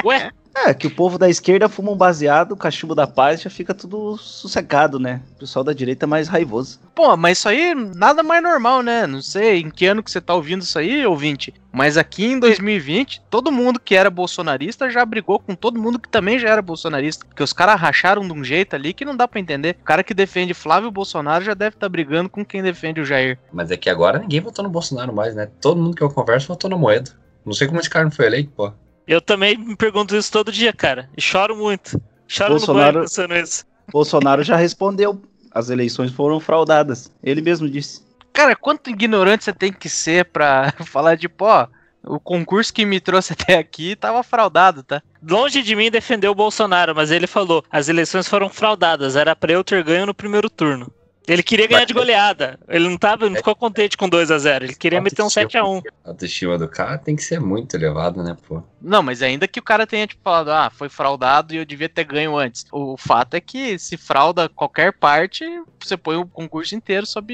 Ué, 0.05 0.31
É, 0.55 0.75
que 0.75 0.87
o 0.87 0.91
povo 0.91 1.17
da 1.17 1.29
esquerda 1.29 1.69
fuma 1.69 1.93
um 1.93 1.97
baseado, 1.97 2.53
o 2.53 2.57
cachimbo 2.57 2.95
da 2.95 3.07
paz 3.07 3.43
já 3.43 3.51
fica 3.51 3.73
tudo 3.73 4.17
sossegado, 4.17 4.99
né? 4.99 5.23
O 5.37 5.41
pessoal 5.41 5.65
da 5.65 5.73
direita 5.73 6.07
é 6.07 6.09
mais 6.09 6.29
raivoso. 6.29 6.81
Pô, 6.95 7.17
mas 7.17 7.39
isso 7.39 7.49
aí 7.49 7.75
nada 7.75 8.23
mais 8.23 8.43
normal, 8.43 8.83
né? 8.83 9.07
Não 9.07 9.23
sei 9.23 9.61
em 9.61 9.71
que 9.71 9.87
ano 9.87 10.03
que 10.03 10.11
você 10.11 10.21
tá 10.21 10.35
ouvindo 10.35 10.63
isso 10.63 10.79
aí, 10.79 11.07
ouvinte. 11.07 11.55
Mas 11.73 11.97
aqui 11.97 12.27
em 12.27 12.39
2020, 12.39 13.23
todo 13.31 13.53
mundo 13.53 13.79
que 13.79 13.95
era 13.95 14.11
bolsonarista 14.11 14.91
já 14.91 15.05
brigou 15.05 15.39
com 15.39 15.55
todo 15.55 15.81
mundo 15.81 15.99
que 15.99 16.09
também 16.09 16.39
já 16.39 16.49
era 16.49 16.61
bolsonarista. 16.61 17.25
Porque 17.25 17.43
os 17.43 17.53
caras 17.53 17.81
racharam 17.81 18.27
de 18.27 18.33
um 18.33 18.43
jeito 18.43 18.75
ali 18.75 18.93
que 18.93 19.05
não 19.05 19.17
dá 19.17 19.29
pra 19.29 19.41
entender. 19.41 19.77
O 19.81 19.85
cara 19.85 20.03
que 20.03 20.13
defende 20.13 20.53
Flávio 20.53 20.91
Bolsonaro 20.91 21.45
já 21.45 21.55
deve 21.55 21.77
estar 21.77 21.89
brigando 21.89 22.29
com 22.29 22.45
quem 22.45 22.63
defende 22.63 23.01
o 23.01 23.05
Jair. 23.05 23.39
Mas 23.53 23.71
é 23.71 23.77
que 23.77 23.89
agora 23.89 24.19
ninguém 24.19 24.41
votou 24.41 24.65
no 24.65 24.71
Bolsonaro 24.71 25.15
mais, 25.15 25.35
né? 25.35 25.49
Todo 25.61 25.81
mundo 25.81 25.95
que 25.95 26.03
eu 26.03 26.11
converso 26.11 26.49
votou 26.49 26.69
no 26.69 26.79
Moedo. 26.79 27.13
Não 27.47 27.53
sei 27.53 27.69
como 27.69 27.81
esse 27.81 27.89
cara 27.89 28.05
não 28.05 28.13
foi 28.13 28.27
eleito, 28.27 28.51
pô. 28.51 28.73
Eu 29.13 29.21
também 29.21 29.57
me 29.57 29.77
pergunto 29.77 30.17
isso 30.17 30.31
todo 30.31 30.53
dia, 30.53 30.73
cara. 30.73 31.09
E 31.17 31.21
choro 31.21 31.57
muito. 31.57 32.01
Choro 32.29 32.51
Bolsonaro- 32.51 32.87
no 32.87 32.93
banho 32.93 33.05
pensando 33.05 33.37
isso. 33.37 33.65
Bolsonaro 33.93 34.43
já 34.43 34.57
respondeu. 34.57 35.21
As 35.53 35.69
eleições 35.69 36.13
foram 36.13 36.39
fraudadas. 36.39 37.11
Ele 37.23 37.41
mesmo 37.41 37.69
disse. 37.69 38.03
Cara, 38.33 38.55
quanto 38.55 38.89
ignorante 38.89 39.43
você 39.45 39.53
tem 39.53 39.73
que 39.73 39.89
ser 39.89 40.27
pra 40.27 40.73
falar 40.87 41.17
de, 41.17 41.29
pô, 41.29 41.47
o 42.05 42.21
concurso 42.21 42.73
que 42.73 42.87
me 42.87 43.01
trouxe 43.01 43.33
até 43.33 43.59
aqui 43.59 43.97
tava 43.97 44.23
fraudado, 44.23 44.85
tá? 44.85 45.03
Longe 45.29 45.61
de 45.63 45.75
mim 45.75 45.91
defender 45.91 46.29
o 46.29 46.35
Bolsonaro, 46.35 46.95
mas 46.95 47.11
ele 47.11 47.27
falou: 47.27 47.65
as 47.71 47.89
eleições 47.89 48.29
foram 48.29 48.49
fraudadas, 48.49 49.17
era 49.17 49.35
pra 49.35 49.53
eu 49.53 49.65
ter 49.65 49.83
ganho 49.83 50.07
no 50.07 50.15
primeiro 50.15 50.49
turno. 50.49 50.91
Ele 51.31 51.45
queria 51.45 51.69
ganhar 51.69 51.85
de 51.85 51.95
goleada. 51.95 52.59
Ele 52.69 52.89
não 52.89 52.97
tava, 52.97 53.31
não 53.31 53.37
ficou 53.37 53.55
contente 53.55 53.97
com 53.97 54.09
2 54.09 54.33
a 54.33 54.39
0 54.39 54.65
Ele 54.65 54.75
queria 54.75 55.01
meter 55.01 55.23
um 55.23 55.31
7 55.31 55.57
a 55.57 55.65
1 55.65 55.83
A 56.05 56.09
autoestima 56.09 56.59
do 56.59 56.67
cara 56.67 56.99
tem 56.99 57.15
que 57.15 57.23
ser 57.23 57.41
muito 57.41 57.77
elevado, 57.77 58.21
né, 58.21 58.37
pô? 58.49 58.61
Não, 58.83 59.01
mas 59.01 59.23
ainda 59.23 59.47
que 59.47 59.61
o 59.61 59.63
cara 59.63 59.87
tenha, 59.87 60.09
tipo, 60.09 60.21
falado, 60.25 60.51
ah, 60.51 60.71
foi 60.75 60.89
fraudado 60.89 61.55
e 61.55 61.59
eu 61.59 61.65
devia 61.65 61.89
ter 61.89 62.03
ganho 62.03 62.37
antes. 62.37 62.67
O 62.73 62.97
fato 62.97 63.35
é 63.35 63.41
que 63.41 63.79
se 63.79 63.97
frauda 63.97 64.49
qualquer 64.49 64.93
parte, 64.93 65.45
você 65.79 65.97
põe 65.97 66.17
o 66.17 66.27
concurso 66.27 66.75
inteiro 66.75 67.07
sob 67.07 67.33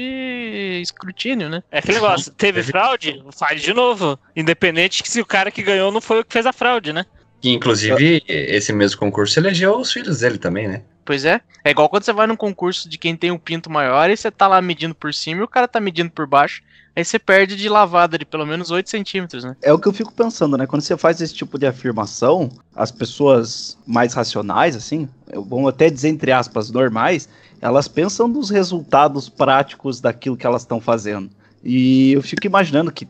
escrutínio, 0.79 1.49
né? 1.49 1.63
É 1.71 1.79
aquele 1.79 1.95
negócio, 1.95 2.31
teve 2.37 2.61
fraude? 2.61 3.23
Faz 3.35 3.63
de 3.63 3.73
novo. 3.73 4.19
Independente 4.35 5.01
que 5.01 5.09
se 5.09 5.19
o 5.19 5.25
cara 5.25 5.49
que 5.49 5.63
ganhou 5.63 5.91
não 5.91 6.01
foi 6.01 6.19
o 6.19 6.23
que 6.23 6.33
fez 6.33 6.45
a 6.45 6.53
fraude, 6.53 6.93
né? 6.93 7.03
Que 7.41 7.49
inclusive 7.49 8.23
esse 8.27 8.71
mesmo 8.71 8.99
concurso 8.99 9.39
elegeu 9.39 9.75
os 9.79 9.91
filhos 9.91 10.19
dele 10.19 10.37
também, 10.37 10.67
né? 10.67 10.83
Pois 11.07 11.23
é. 11.23 11.39
É 11.63 11.71
igual 11.71 11.87
quando 11.87 12.03
você 12.03 12.11
vai 12.11 12.27
num 12.27 12.35
concurso 12.35 12.89
de 12.89 12.97
quem 12.97 13.15
tem 13.15 13.31
um 13.31 13.37
pinto 13.37 13.69
maior 13.69 14.09
e 14.09 14.17
você 14.17 14.29
tá 14.29 14.45
lá 14.45 14.61
medindo 14.61 14.93
por 14.93 15.13
cima 15.13 15.39
e 15.39 15.43
o 15.45 15.47
cara 15.47 15.65
tá 15.65 15.79
medindo 15.79 16.11
por 16.11 16.27
baixo. 16.27 16.61
Aí 16.93 17.05
você 17.05 17.17
perde 17.17 17.55
de 17.55 17.69
lavada 17.69 18.17
de 18.17 18.25
pelo 18.25 18.45
menos 18.45 18.71
8 18.71 18.89
centímetros, 18.89 19.45
né? 19.45 19.55
É 19.61 19.71
o 19.71 19.79
que 19.79 19.87
eu 19.87 19.93
fico 19.93 20.11
pensando, 20.11 20.57
né? 20.57 20.67
Quando 20.67 20.81
você 20.81 20.97
faz 20.97 21.21
esse 21.21 21.33
tipo 21.33 21.57
de 21.57 21.65
afirmação, 21.65 22.49
as 22.75 22.91
pessoas 22.91 23.77
mais 23.87 24.13
racionais, 24.13 24.75
assim, 24.75 25.07
vão 25.33 25.65
até 25.65 25.89
dizer 25.89 26.09
entre 26.09 26.33
aspas 26.33 26.69
normais, 26.69 27.29
elas 27.61 27.87
pensam 27.87 28.27
nos 28.27 28.49
resultados 28.49 29.29
práticos 29.29 30.01
daquilo 30.01 30.35
que 30.35 30.45
elas 30.45 30.63
estão 30.63 30.81
fazendo. 30.81 31.29
E 31.63 32.11
eu 32.11 32.21
fico 32.21 32.45
imaginando 32.45 32.91
que 32.91 33.07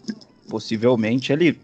possivelmente 0.48 1.34
ele, 1.34 1.60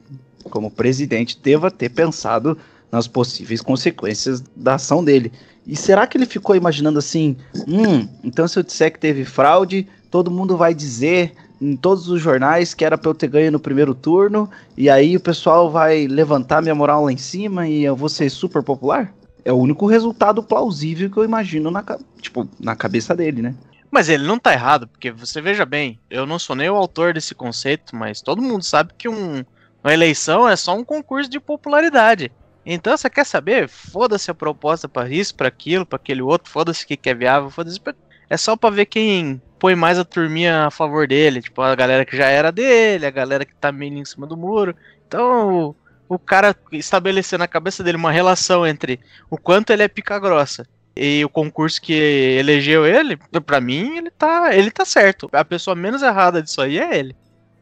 como 0.46 0.72
presidente, 0.72 1.38
deva 1.40 1.70
ter 1.70 1.90
pensado 1.90 2.58
nas 2.92 3.08
possíveis 3.08 3.62
consequências 3.62 4.44
da 4.56 4.76
ação 4.76 5.04
dele. 5.04 5.32
E 5.66 5.76
será 5.76 6.06
que 6.06 6.18
ele 6.18 6.26
ficou 6.26 6.56
imaginando 6.56 7.00
assim, 7.00 7.38
hum, 7.68 8.08
então 8.24 8.48
se 8.48 8.60
eu 8.60 8.64
disser 8.64 8.92
que 8.92 9.00
teve 9.00 9.24
fraude, 9.24 9.88
todo 10.12 10.30
mundo 10.32 10.58
vai 10.58 10.74
dizer 10.74 11.34
em 11.62 11.78
todos 11.78 12.10
os 12.10 12.22
jornais 12.22 12.74
que 12.74 12.84
era 12.84 12.98
pra 12.98 13.10
eu 13.10 13.16
ter 13.16 13.28
ganho 13.28 13.52
no 13.52 13.60
primeiro 13.60 13.96
turno, 13.96 14.50
e 14.78 14.90
aí 14.90 15.16
o 15.16 15.22
pessoal 15.22 15.72
vai 15.72 16.06
levantar 16.08 16.62
minha 16.62 16.76
moral 16.76 17.06
lá 17.06 17.12
em 17.12 17.18
cima 17.18 17.68
e 17.68 17.84
eu 17.84 17.96
vou 17.96 18.10
ser 18.10 18.30
super 18.30 18.62
popular? 18.62 19.14
É 19.46 19.54
o 19.54 19.58
único 19.58 19.86
resultado 19.86 20.44
plausível 20.44 21.10
que 21.10 21.18
eu 21.18 21.24
imagino 21.24 21.72
na, 21.72 21.84
tipo, 22.22 22.48
na 22.60 22.76
cabeça 22.76 23.16
dele, 23.16 23.42
né? 23.42 23.56
Mas 23.90 24.10
ele 24.10 24.26
não 24.26 24.40
tá 24.40 24.52
errado, 24.52 24.88
porque 24.88 25.12
você 25.12 25.40
veja 25.42 25.66
bem, 25.66 26.00
eu 26.10 26.26
não 26.26 26.40
sou 26.40 26.56
nem 26.56 26.70
o 26.70 26.76
autor 26.76 27.14
desse 27.14 27.34
conceito, 27.36 27.96
mas 27.96 28.22
todo 28.22 28.42
mundo 28.42 28.64
sabe 28.64 28.92
que 28.98 29.08
um- 29.08 29.44
uma 29.84 29.94
eleição 29.94 30.50
é 30.50 30.56
só 30.56 30.76
um 30.76 30.84
concurso 30.84 31.30
de 31.30 31.40
popularidade. 31.40 32.32
Então, 32.66 32.96
você 32.96 33.10
quer 33.10 33.26
saber? 33.26 33.68
Foda-se 33.68 34.32
a 34.32 34.34
proposta 34.34 34.88
pra 34.88 35.10
isso, 35.10 35.36
pra 35.36 35.48
aquilo, 35.48 35.86
pra 35.86 35.98
aquele 35.98 36.22
outro, 36.22 36.50
foda-se 36.52 36.86
que 36.86 37.10
é 37.10 37.14
viável, 37.14 37.50
foda-se. 37.50 37.80
pra- 37.80 37.94
É 38.30 38.38
só 38.38 38.56
pra 38.56 38.70
ver 38.70 38.86
quem 38.86 39.42
põe 39.60 39.76
mais 39.76 40.00
a 40.00 40.06
turminha 40.06 40.66
a 40.68 40.72
favor 40.72 41.08
dele, 41.08 41.42
tipo, 41.42 41.62
a 41.62 41.76
galera 41.76 42.06
que 42.06 42.16
já 42.18 42.28
era 42.28 42.52
dele, 42.52 43.06
a 43.06 43.12
galera 43.12 43.46
que 43.46 43.54
tá 43.56 43.72
meio 43.72 43.94
em 43.98 44.06
cima 44.06 44.26
do 44.26 44.36
muro. 44.38 44.76
Então, 45.08 45.76
o, 46.10 46.16
o 46.16 46.20
cara 46.20 46.56
estabeleceu 46.72 47.38
na 47.38 47.48
cabeça 47.48 47.84
dele 47.84 47.98
uma 47.98 48.12
relação 48.12 48.66
entre 48.66 49.00
o 49.30 49.38
quanto 49.38 49.72
ele 49.72 49.84
é 49.84 49.88
pica 49.88 50.18
grossa 50.20 50.66
e 50.96 51.24
o 51.26 51.30
concurso 51.30 51.82
que 51.82 51.94
elegeu 51.94 52.86
ele, 52.86 53.18
pra 53.46 53.60
mim, 53.62 53.98
ele 53.98 54.12
tá, 54.12 54.56
ele 54.56 54.72
tá 54.72 54.86
certo. 54.86 55.30
A 55.34 55.44
pessoa 55.46 55.76
menos 55.76 56.02
errada 56.02 56.42
disso 56.42 56.62
aí 56.62 56.80
é 56.80 56.98
ele. 56.98 57.16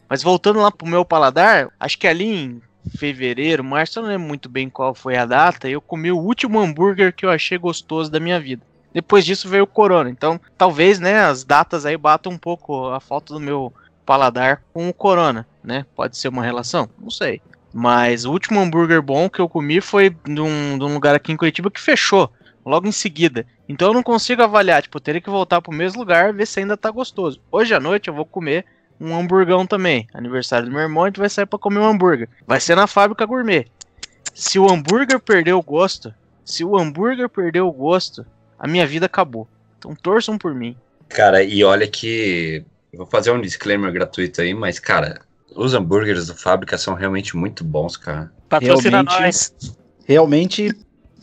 Mas 0.09 0.21
voltando 0.23 0.59
lá 0.59 0.71
pro 0.71 0.87
meu 0.87 1.05
paladar, 1.05 1.69
acho 1.79 1.97
que 1.97 2.07
ali 2.07 2.25
em 2.25 2.61
fevereiro, 2.97 3.63
março, 3.63 3.99
eu 3.99 4.03
não 4.03 4.09
lembro 4.09 4.27
muito 4.27 4.49
bem 4.49 4.69
qual 4.69 4.93
foi 4.93 5.15
a 5.17 5.25
data, 5.25 5.69
eu 5.69 5.81
comi 5.81 6.11
o 6.11 6.17
último 6.17 6.59
hambúrguer 6.59 7.13
que 7.13 7.25
eu 7.25 7.29
achei 7.29 7.57
gostoso 7.57 8.11
da 8.11 8.19
minha 8.19 8.39
vida. 8.39 8.63
Depois 8.93 9.23
disso 9.23 9.47
veio 9.47 9.63
o 9.63 9.67
corona. 9.67 10.09
Então, 10.09 10.39
talvez, 10.57 10.99
né, 10.99 11.21
as 11.21 11.43
datas 11.43 11.85
aí 11.85 11.95
batam 11.95 12.33
um 12.33 12.37
pouco 12.37 12.89
a 12.89 12.99
falta 12.99 13.33
do 13.33 13.39
meu 13.39 13.73
paladar 14.05 14.61
com 14.73 14.89
o 14.89 14.93
corona, 14.93 15.47
né? 15.63 15.85
Pode 15.95 16.17
ser 16.17 16.27
uma 16.27 16.43
relação? 16.43 16.89
Não 16.99 17.09
sei. 17.09 17.41
Mas 17.73 18.25
o 18.25 18.31
último 18.31 18.59
hambúrguer 18.59 19.01
bom 19.01 19.29
que 19.29 19.39
eu 19.39 19.47
comi 19.47 19.79
foi 19.79 20.09
de 20.09 20.41
um, 20.41 20.75
lugar 20.75 21.15
aqui 21.15 21.31
em 21.31 21.37
Curitiba 21.37 21.71
que 21.71 21.79
fechou 21.79 22.29
logo 22.65 22.87
em 22.87 22.91
seguida. 22.91 23.45
Então 23.69 23.87
eu 23.87 23.93
não 23.93 24.03
consigo 24.03 24.43
avaliar, 24.43 24.81
tipo, 24.81 24.97
eu 24.97 25.01
teria 25.01 25.21
que 25.21 25.29
voltar 25.29 25.61
pro 25.61 25.73
mesmo 25.73 25.99
lugar 25.99 26.33
ver 26.33 26.45
se 26.45 26.59
ainda 26.59 26.75
tá 26.75 26.91
gostoso. 26.91 27.39
Hoje 27.49 27.73
à 27.73 27.79
noite 27.79 28.09
eu 28.09 28.13
vou 28.13 28.25
comer 28.25 28.65
um 29.01 29.17
hamburgão 29.17 29.65
também. 29.65 30.07
Aniversário 30.13 30.67
do 30.67 30.71
meu 30.71 30.81
irmão, 30.81 31.03
a 31.03 31.07
gente 31.07 31.19
vai 31.19 31.29
sair 31.29 31.45
pra 31.47 31.57
comer 31.57 31.79
um 31.79 31.85
hambúrguer. 31.85 32.29
Vai 32.45 32.59
ser 32.59 32.75
na 32.75 32.85
fábrica 32.85 33.25
gourmet. 33.25 33.65
Se 34.33 34.59
o 34.59 34.69
hambúrguer 34.71 35.19
perdeu 35.19 35.57
o 35.57 35.63
gosto, 35.63 36.13
se 36.45 36.63
o 36.63 36.77
hambúrguer 36.77 37.27
perdeu 37.27 37.67
o 37.67 37.71
gosto, 37.71 38.25
a 38.59 38.67
minha 38.67 38.85
vida 38.85 39.07
acabou. 39.07 39.47
Então 39.79 39.95
torçam 39.95 40.37
por 40.37 40.53
mim. 40.53 40.75
Cara, 41.09 41.43
e 41.43 41.63
olha 41.63 41.87
que. 41.87 42.63
Vou 42.93 43.05
fazer 43.05 43.31
um 43.31 43.41
disclaimer 43.41 43.91
gratuito 43.91 44.41
aí, 44.41 44.53
mas, 44.53 44.77
cara, 44.77 45.21
os 45.55 45.73
hambúrgueres 45.73 46.27
da 46.27 46.35
fábrica 46.35 46.77
são 46.77 46.93
realmente 46.93 47.35
muito 47.35 47.63
bons, 47.63 47.97
cara. 47.97 48.31
Patrocina 48.47 49.01
Realmente- 49.01 49.21
nós. 49.21 49.53
Realmente, 50.05 50.73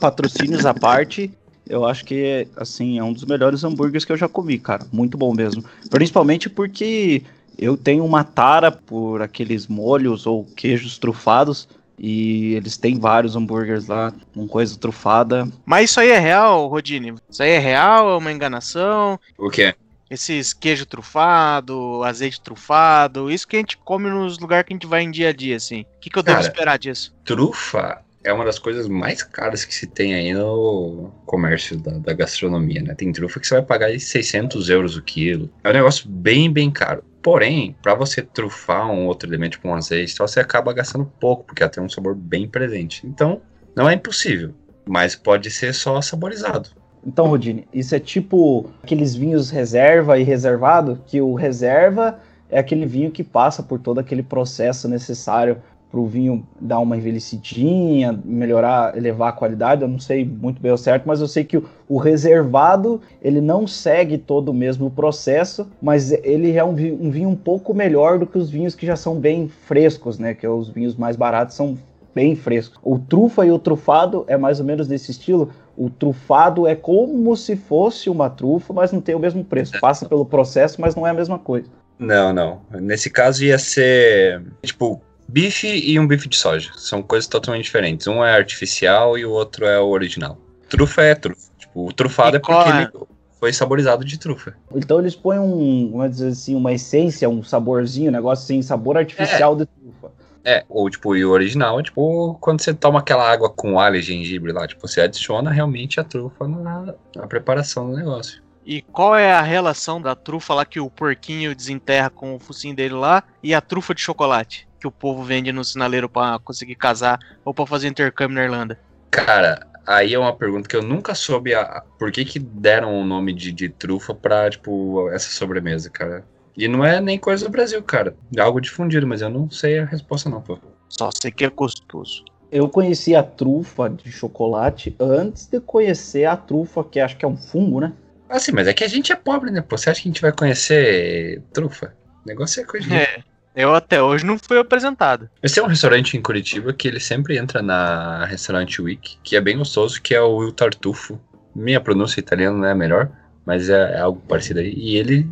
patrocínios 0.01 0.65
à 0.65 0.73
parte, 0.73 1.31
eu 1.69 1.85
acho 1.85 2.05
que 2.05 2.49
assim 2.57 2.99
é 2.99 3.05
um 3.05 3.13
dos 3.13 3.25
melhores 3.27 3.63
hambúrgueres 3.65 4.05
que 4.05 4.13
eu 4.13 4.17
já 4.17 4.29
comi, 4.29 4.59
cara. 4.59 4.87
Muito 4.91 5.19
bom 5.19 5.35
mesmo. 5.35 5.63
Principalmente 5.91 6.49
porque 6.49 7.23
eu 7.59 7.77
tenho 7.77 8.05
uma 8.05 8.23
tara 8.23 8.71
por 8.71 9.21
aqueles 9.21 9.67
molhos 9.67 10.27
ou 10.27 10.45
queijos 10.45 10.99
trufados 10.99 11.69
e 11.99 12.55
eles 12.55 12.77
têm 12.77 12.99
vários 12.99 13.35
hambúrgueres 13.35 13.89
lá 13.89 14.13
com 14.33 14.47
coisa 14.47 14.79
trufada. 14.79 15.49
Mas 15.67 15.91
isso 15.91 16.01
aí 16.01 16.11
é 16.11 16.19
real, 16.19 16.69
Rodine? 16.69 17.15
Isso 17.29 17.43
aí 17.43 17.51
é 17.51 17.59
real? 17.59 18.11
É 18.11 18.17
uma 18.17 18.33
enganação? 18.33 19.19
O 19.37 19.51
quê? 19.51 19.75
Esses 20.09 20.55
queijo 20.55 20.87
trufado, 20.87 22.03
azeite 22.03 22.41
trufado, 22.41 23.31
isso 23.31 23.47
que 23.47 23.57
a 23.57 23.59
gente 23.59 23.77
come 23.77 24.09
nos 24.09 24.39
lugares 24.39 24.67
que 24.67 24.73
a 24.73 24.77
gente 24.77 24.87
vai 24.87 25.03
em 25.03 25.11
dia 25.11 25.29
a 25.29 25.33
dia, 25.33 25.57
assim. 25.57 25.83
O 25.83 26.01
que, 26.01 26.09
que 26.09 26.19
eu 26.19 26.23
devo 26.23 26.39
Cara. 26.39 26.49
esperar 26.49 26.79
disso? 26.79 27.15
Trufa 27.25 28.03
é 28.25 28.33
uma 28.33 28.45
das 28.45 28.59
coisas 28.59 28.89
mais 28.89 29.23
caras 29.23 29.65
que 29.65 29.75
se 29.75 29.87
tem 29.87 30.15
aí 30.15 30.33
no 30.33 31.11
comércio 31.27 31.77
da, 31.77 31.93
da 31.93 32.13
gastronomia, 32.13 32.83
né? 32.83 32.95
Tem 32.95 33.13
trufa 33.13 33.39
que 33.39 33.47
você 33.47 33.55
vai 33.55 33.65
pagar 33.65 33.87
aí 33.87 34.01
600 34.01 34.71
euros 34.71 34.97
o 34.97 35.03
quilo. 35.03 35.51
É 35.63 35.71
um 35.71 35.73
negócio 35.73 36.09
bem, 36.09 36.51
bem 36.51 36.71
caro. 36.71 37.03
Porém, 37.29 37.77
para 37.83 37.95
você 37.95 38.23
trufar 38.23 38.91
um 38.91 39.05
outro 39.05 39.29
elemento, 39.29 39.53
tipo 39.53 39.69
um 39.69 39.75
azeite, 39.75 40.17
você 40.17 40.41
acaba 40.41 40.73
gastando 40.73 41.05
pouco, 41.21 41.45
porque 41.45 41.63
ela 41.63 41.71
tem 41.71 41.83
um 41.83 41.89
sabor 41.89 42.15
bem 42.15 42.49
presente. 42.49 43.07
Então, 43.07 43.43
não 43.77 43.87
é 43.87 43.93
impossível, 43.93 44.55
mas 44.87 45.15
pode 45.15 45.51
ser 45.51 45.75
só 45.75 46.01
saborizado. 46.01 46.71
Então, 47.07 47.27
Rodine, 47.27 47.69
isso 47.71 47.95
é 47.95 48.01
tipo 48.01 48.71
aqueles 48.83 49.15
vinhos 49.15 49.51
reserva 49.51 50.19
e 50.19 50.23
reservado, 50.23 51.03
que 51.07 51.21
o 51.21 51.35
reserva 51.35 52.19
é 52.49 52.59
aquele 52.59 52.87
vinho 52.87 53.11
que 53.11 53.23
passa 53.23 53.63
por 53.63 53.79
todo 53.79 53.99
aquele 53.99 54.23
processo 54.23 54.89
necessário 54.89 55.59
para 55.91 56.01
o 56.01 56.07
vinho 56.07 56.47
dar 56.61 56.79
uma 56.81 56.97
envelhecidinha, 56.97 58.19
melhorar, 58.25 58.97
elevar 58.97 59.31
a 59.31 59.33
qualidade. 59.33 59.83
Eu 59.83 59.89
não 59.89 59.99
sei 59.99 60.25
muito 60.25 60.61
bem 60.61 60.71
o 60.71 60.77
certo, 60.77 61.05
mas 61.07 61.21
eu 61.21 61.29
sei 61.29 61.45
que 61.45 61.57
o, 61.57 61.65
o 61.89 61.99
reservado 61.99 63.01
ele 63.23 63.41
não 63.41 63.67
segue 63.67 64.19
todo 64.19 64.51
o 64.51 64.55
mesmo 64.55 64.91
processo, 64.91 65.67
mas 65.81 66.13
ele 66.13 66.57
é 66.57 66.65
um 66.65 66.79
um 66.79 67.11
vinho 67.11 67.29
um 67.29 67.37
pouco 67.37 67.75
melhor 67.75 68.19
do 68.19 68.27
que 68.27 68.39
os 68.39 68.51
vinhos 68.51 68.75
que 68.75 68.87
já 68.87 68.97
são 68.97 69.17
bem 69.17 69.49
frescos, 69.49 70.19
né? 70.19 70.35
Que 70.35 70.47
os 70.47 70.69
vinhos 70.69 70.95
mais 70.95 71.17
baratos 71.17 71.57
são 71.57 71.77
bem 72.15 72.35
frescos. 72.37 72.79
O 72.83 72.99
trufa 72.99 73.47
e 73.47 73.51
o 73.51 73.59
trufado 73.59 74.25
é 74.27 74.37
mais 74.37 74.61
ou 74.61 74.67
menos 74.67 74.87
desse 74.87 75.11
estilo. 75.11 75.51
O 75.77 75.89
trufado 75.89 76.67
é 76.67 76.75
como 76.75 77.37
se 77.37 77.57
fosse 77.57 78.11
uma 78.11 78.29
trufa, 78.29 78.73
mas 78.73 78.93
não 78.93 79.01
tem 79.01 79.15
o 79.15 79.19
mesmo 79.21 79.45
preço. 79.45 79.79
Passa 79.81 80.09
pelo 80.09 80.25
processo, 80.25 80.81
mas 80.81 80.95
não 80.95 81.07
é 81.07 81.11
a 81.11 81.15
mesma 81.15 81.39
coisa. 81.39 81.69
Não, 81.99 82.33
não. 82.33 82.61
Nesse 82.81 83.11
caso 83.11 83.45
ia 83.45 83.59
ser 83.59 84.43
tipo 84.63 85.01
bife 85.29 85.69
e 85.69 85.99
um 86.01 86.07
bife 86.07 86.29
de 86.29 86.37
soja. 86.37 86.71
São 86.77 87.03
coisas 87.03 87.29
totalmente 87.29 87.65
diferentes. 87.65 88.07
Um 88.07 88.25
é 88.25 88.35
artificial 88.35 89.19
e 89.19 89.27
o 89.27 89.31
outro 89.31 89.67
é 89.67 89.79
o 89.79 89.89
original. 89.89 90.39
Trufa 90.69 91.03
é 91.03 91.15
trufa. 91.15 91.49
Tipo, 91.59 91.87
o 91.87 91.93
trufado 91.93 92.37
E 92.37 92.39
é 92.39 92.41
porque 92.41 92.53
qual 92.53 92.75
é? 92.75 92.83
ele 92.83 92.91
foi 93.39 93.53
saborizado 93.53 94.05
de 94.05 94.19
trufa. 94.19 94.55
Então 94.75 94.99
eles 94.99 95.15
põem 95.15 95.39
um, 95.39 95.91
vamos 95.93 96.11
dizer 96.13 96.29
assim, 96.29 96.55
uma 96.55 96.73
essência, 96.73 97.29
um 97.29 97.43
saborzinho, 97.43 98.09
um 98.09 98.13
negócio 98.13 98.45
assim, 98.45 98.63
sabor 98.63 98.97
artificial 98.97 99.55
de 99.55 99.67
trufa. 99.67 100.13
É, 100.45 100.65
ou 100.69 100.89
tipo, 100.89 101.15
e 101.15 101.25
o 101.25 101.31
original 101.31 101.79
é 101.79 101.83
tipo 101.83 102.35
quando 102.41 102.63
você 102.63 102.73
toma 102.73 103.01
aquela 103.01 103.31
água 103.31 103.51
com 103.51 103.79
alho 103.79 103.97
e 103.97 104.03
gengibre 104.03 104.51
lá, 104.51 104.67
tipo, 104.67 104.87
você 104.87 105.01
adiciona 105.01 105.51
realmente 105.51 106.01
a 106.01 106.05
trufa 106.05 106.49
na, 106.49 106.95
na 107.15 107.27
preparação 107.27 107.91
do 107.91 107.97
negócio. 107.97 108.43
E 108.65 108.83
qual 108.83 109.17
é 109.17 109.33
a 109.33 109.43
relação 109.43 110.01
da 110.01 110.15
trufa 110.15 110.55
lá 110.55 110.65
que 110.65 110.79
o 110.79 110.91
porquinho 110.91 111.55
desenterra 111.55 112.11
com 112.11 112.35
o 112.35 112.39
focinho 112.39 112.77
dele 112.77 112.95
lá 112.95 113.23
e 113.43 113.55
a 113.55 113.61
trufa 113.61 113.95
de 113.95 114.01
chocolate 114.01 114.68
que 114.79 114.87
o 114.87 114.93
povo 114.93 115.23
vende 115.23 115.53
no 115.53 115.65
sinaleiro 115.65 116.09
pra 116.09 116.39
conseguir 116.39 116.77
casar 116.77 117.19
ou 117.45 117.53
pra 117.53 117.67
fazer 117.67 117.89
intercâmbio 117.89 118.37
na 118.37 118.45
Irlanda? 118.45 118.79
Cara, 119.11 119.67
aí 119.87 120.15
é 120.15 120.19
uma 120.19 120.35
pergunta 120.35 120.69
que 120.69 120.77
eu 120.77 120.83
nunca 120.83 121.15
soube 121.15 121.55
a, 121.55 121.83
por 121.99 122.13
que 122.13 122.25
que 122.25 122.39
deram 122.39 123.01
o 123.01 123.05
nome 123.05 123.33
de, 123.33 123.53
de 123.53 123.69
trufa 123.69 124.15
pra, 124.15 124.49
tipo, 124.51 125.11
essa 125.11 125.31
sobremesa, 125.31 125.91
cara. 125.91 126.25
E 126.57 126.67
não 126.67 126.85
é 126.85 127.01
nem 127.01 127.19
coisa 127.19 127.45
do 127.45 127.51
Brasil, 127.53 127.83
cara. 127.83 128.17
É 128.37 128.41
algo 128.41 128.61
difundido, 128.61 129.07
mas 129.07 129.23
eu 129.23 129.31
não 129.31 129.49
sei 129.49 129.79
a 129.79 129.85
resposta 129.85 130.29
não, 130.29 130.43
pô. 130.43 130.59
Só 130.89 131.11
sei 131.13 131.31
que 131.31 131.45
é 131.45 131.49
gostoso. 131.49 132.25
Eu 132.51 132.69
conheci 132.69 133.15
a 133.15 133.23
trufa 133.23 133.89
de 133.89 134.11
chocolate 134.11 134.97
antes 134.99 135.47
de 135.47 135.61
conhecer 135.61 136.25
a 136.25 136.37
trufa, 136.37 136.83
que 136.83 136.99
acho 136.99 137.17
que 137.17 137.25
é 137.25 137.29
um 137.29 137.37
fungo, 137.37 137.81
né? 137.81 137.93
Assim, 138.29 138.53
mas 138.53 138.67
é 138.67 138.75
que 138.75 138.83
a 138.83 138.89
gente 138.89 139.13
é 139.13 139.17
pobre, 139.17 139.51
né, 139.51 139.61
pô? 139.61 139.77
Você 139.77 139.91
acha 139.91 140.03
que 140.03 140.09
a 140.09 140.11
gente 140.11 140.21
vai 140.21 140.33
conhecer 140.33 141.43
trufa? 141.53 141.95
O 142.25 142.29
negócio 142.29 142.61
é 142.61 142.65
coisa 142.65 142.87
de... 142.87 142.95
É, 142.97 143.23
eu 143.59 143.75
até 143.75 144.01
hoje 144.01 144.25
não 144.25 144.39
fui 144.39 144.57
apresentado. 144.57 145.29
Esse 145.43 145.59
é 145.59 145.63
um 145.63 145.67
restaurante 145.67 146.17
em 146.17 146.23
Curitiba 146.23 146.73
que 146.73 146.87
ele 146.87 147.01
sempre 147.01 147.37
entra 147.37 147.61
na 147.61 148.25
Restaurant 148.25 148.79
Week, 148.79 149.19
que 149.25 149.35
é 149.35 149.41
bem 149.41 149.59
gostoso, 149.59 150.01
que 150.01 150.15
é 150.15 150.21
o 150.23 150.45
Il 150.45 150.53
Tartufo. 150.53 151.21
Minha 151.57 151.81
pronúncia 151.81 152.21
italiana 152.21 152.57
não 152.57 152.65
é 152.65 152.71
a 152.71 152.77
melhor, 152.77 153.11
mas 153.45 153.69
é, 153.69 153.97
é 153.97 153.99
algo 153.99 154.21
parecido 154.29 154.61
aí. 154.61 154.73
E 154.77 154.97
ele 154.97 155.29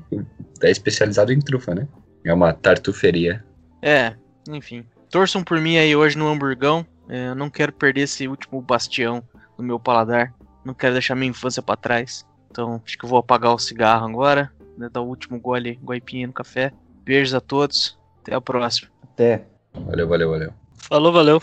é 0.61 0.69
especializado 0.69 1.33
em 1.33 1.39
trufa, 1.39 1.73
né? 1.73 1.87
É 2.25 2.35
uma 2.35 2.53
tartuferia. 2.53 3.45
É, 3.81 4.17
enfim. 4.51 4.85
Torçam 5.09 5.45
por 5.45 5.61
mim 5.61 5.77
aí 5.77 5.95
hoje 5.95 6.19
no 6.19 6.27
hamburgão. 6.27 6.85
É, 7.09 7.29
eu 7.29 7.35
não 7.37 7.49
quero 7.49 7.73
perder 7.73 8.01
esse 8.03 8.27
último 8.27 8.61
bastião 8.61 9.23
no 9.57 9.63
meu 9.63 9.79
paladar. 9.79 10.35
Não 10.65 10.75
quero 10.75 10.95
deixar 10.95 11.15
minha 11.15 11.31
infância 11.31 11.63
pra 11.63 11.77
trás. 11.77 12.27
Então, 12.51 12.83
acho 12.85 12.99
que 12.99 13.05
eu 13.05 13.09
vou 13.09 13.21
apagar 13.21 13.55
o 13.55 13.59
cigarro 13.59 14.09
agora. 14.09 14.51
Né, 14.77 14.89
dar 14.93 15.01
o 15.01 15.07
último 15.07 15.39
gole, 15.39 15.79
guaipinha 15.81 16.27
no 16.27 16.33
café. 16.33 16.73
Beijos 17.05 17.33
a 17.33 17.41
todos. 17.41 17.97
Até 18.27 18.35
a 18.35 18.41
próxima. 18.41 18.91
Até. 19.05 19.47
Valeu, 19.73 20.09
valeu, 20.09 20.31
valeu. 20.31 20.53
Falou, 20.89 21.13
valeu. 21.13 21.41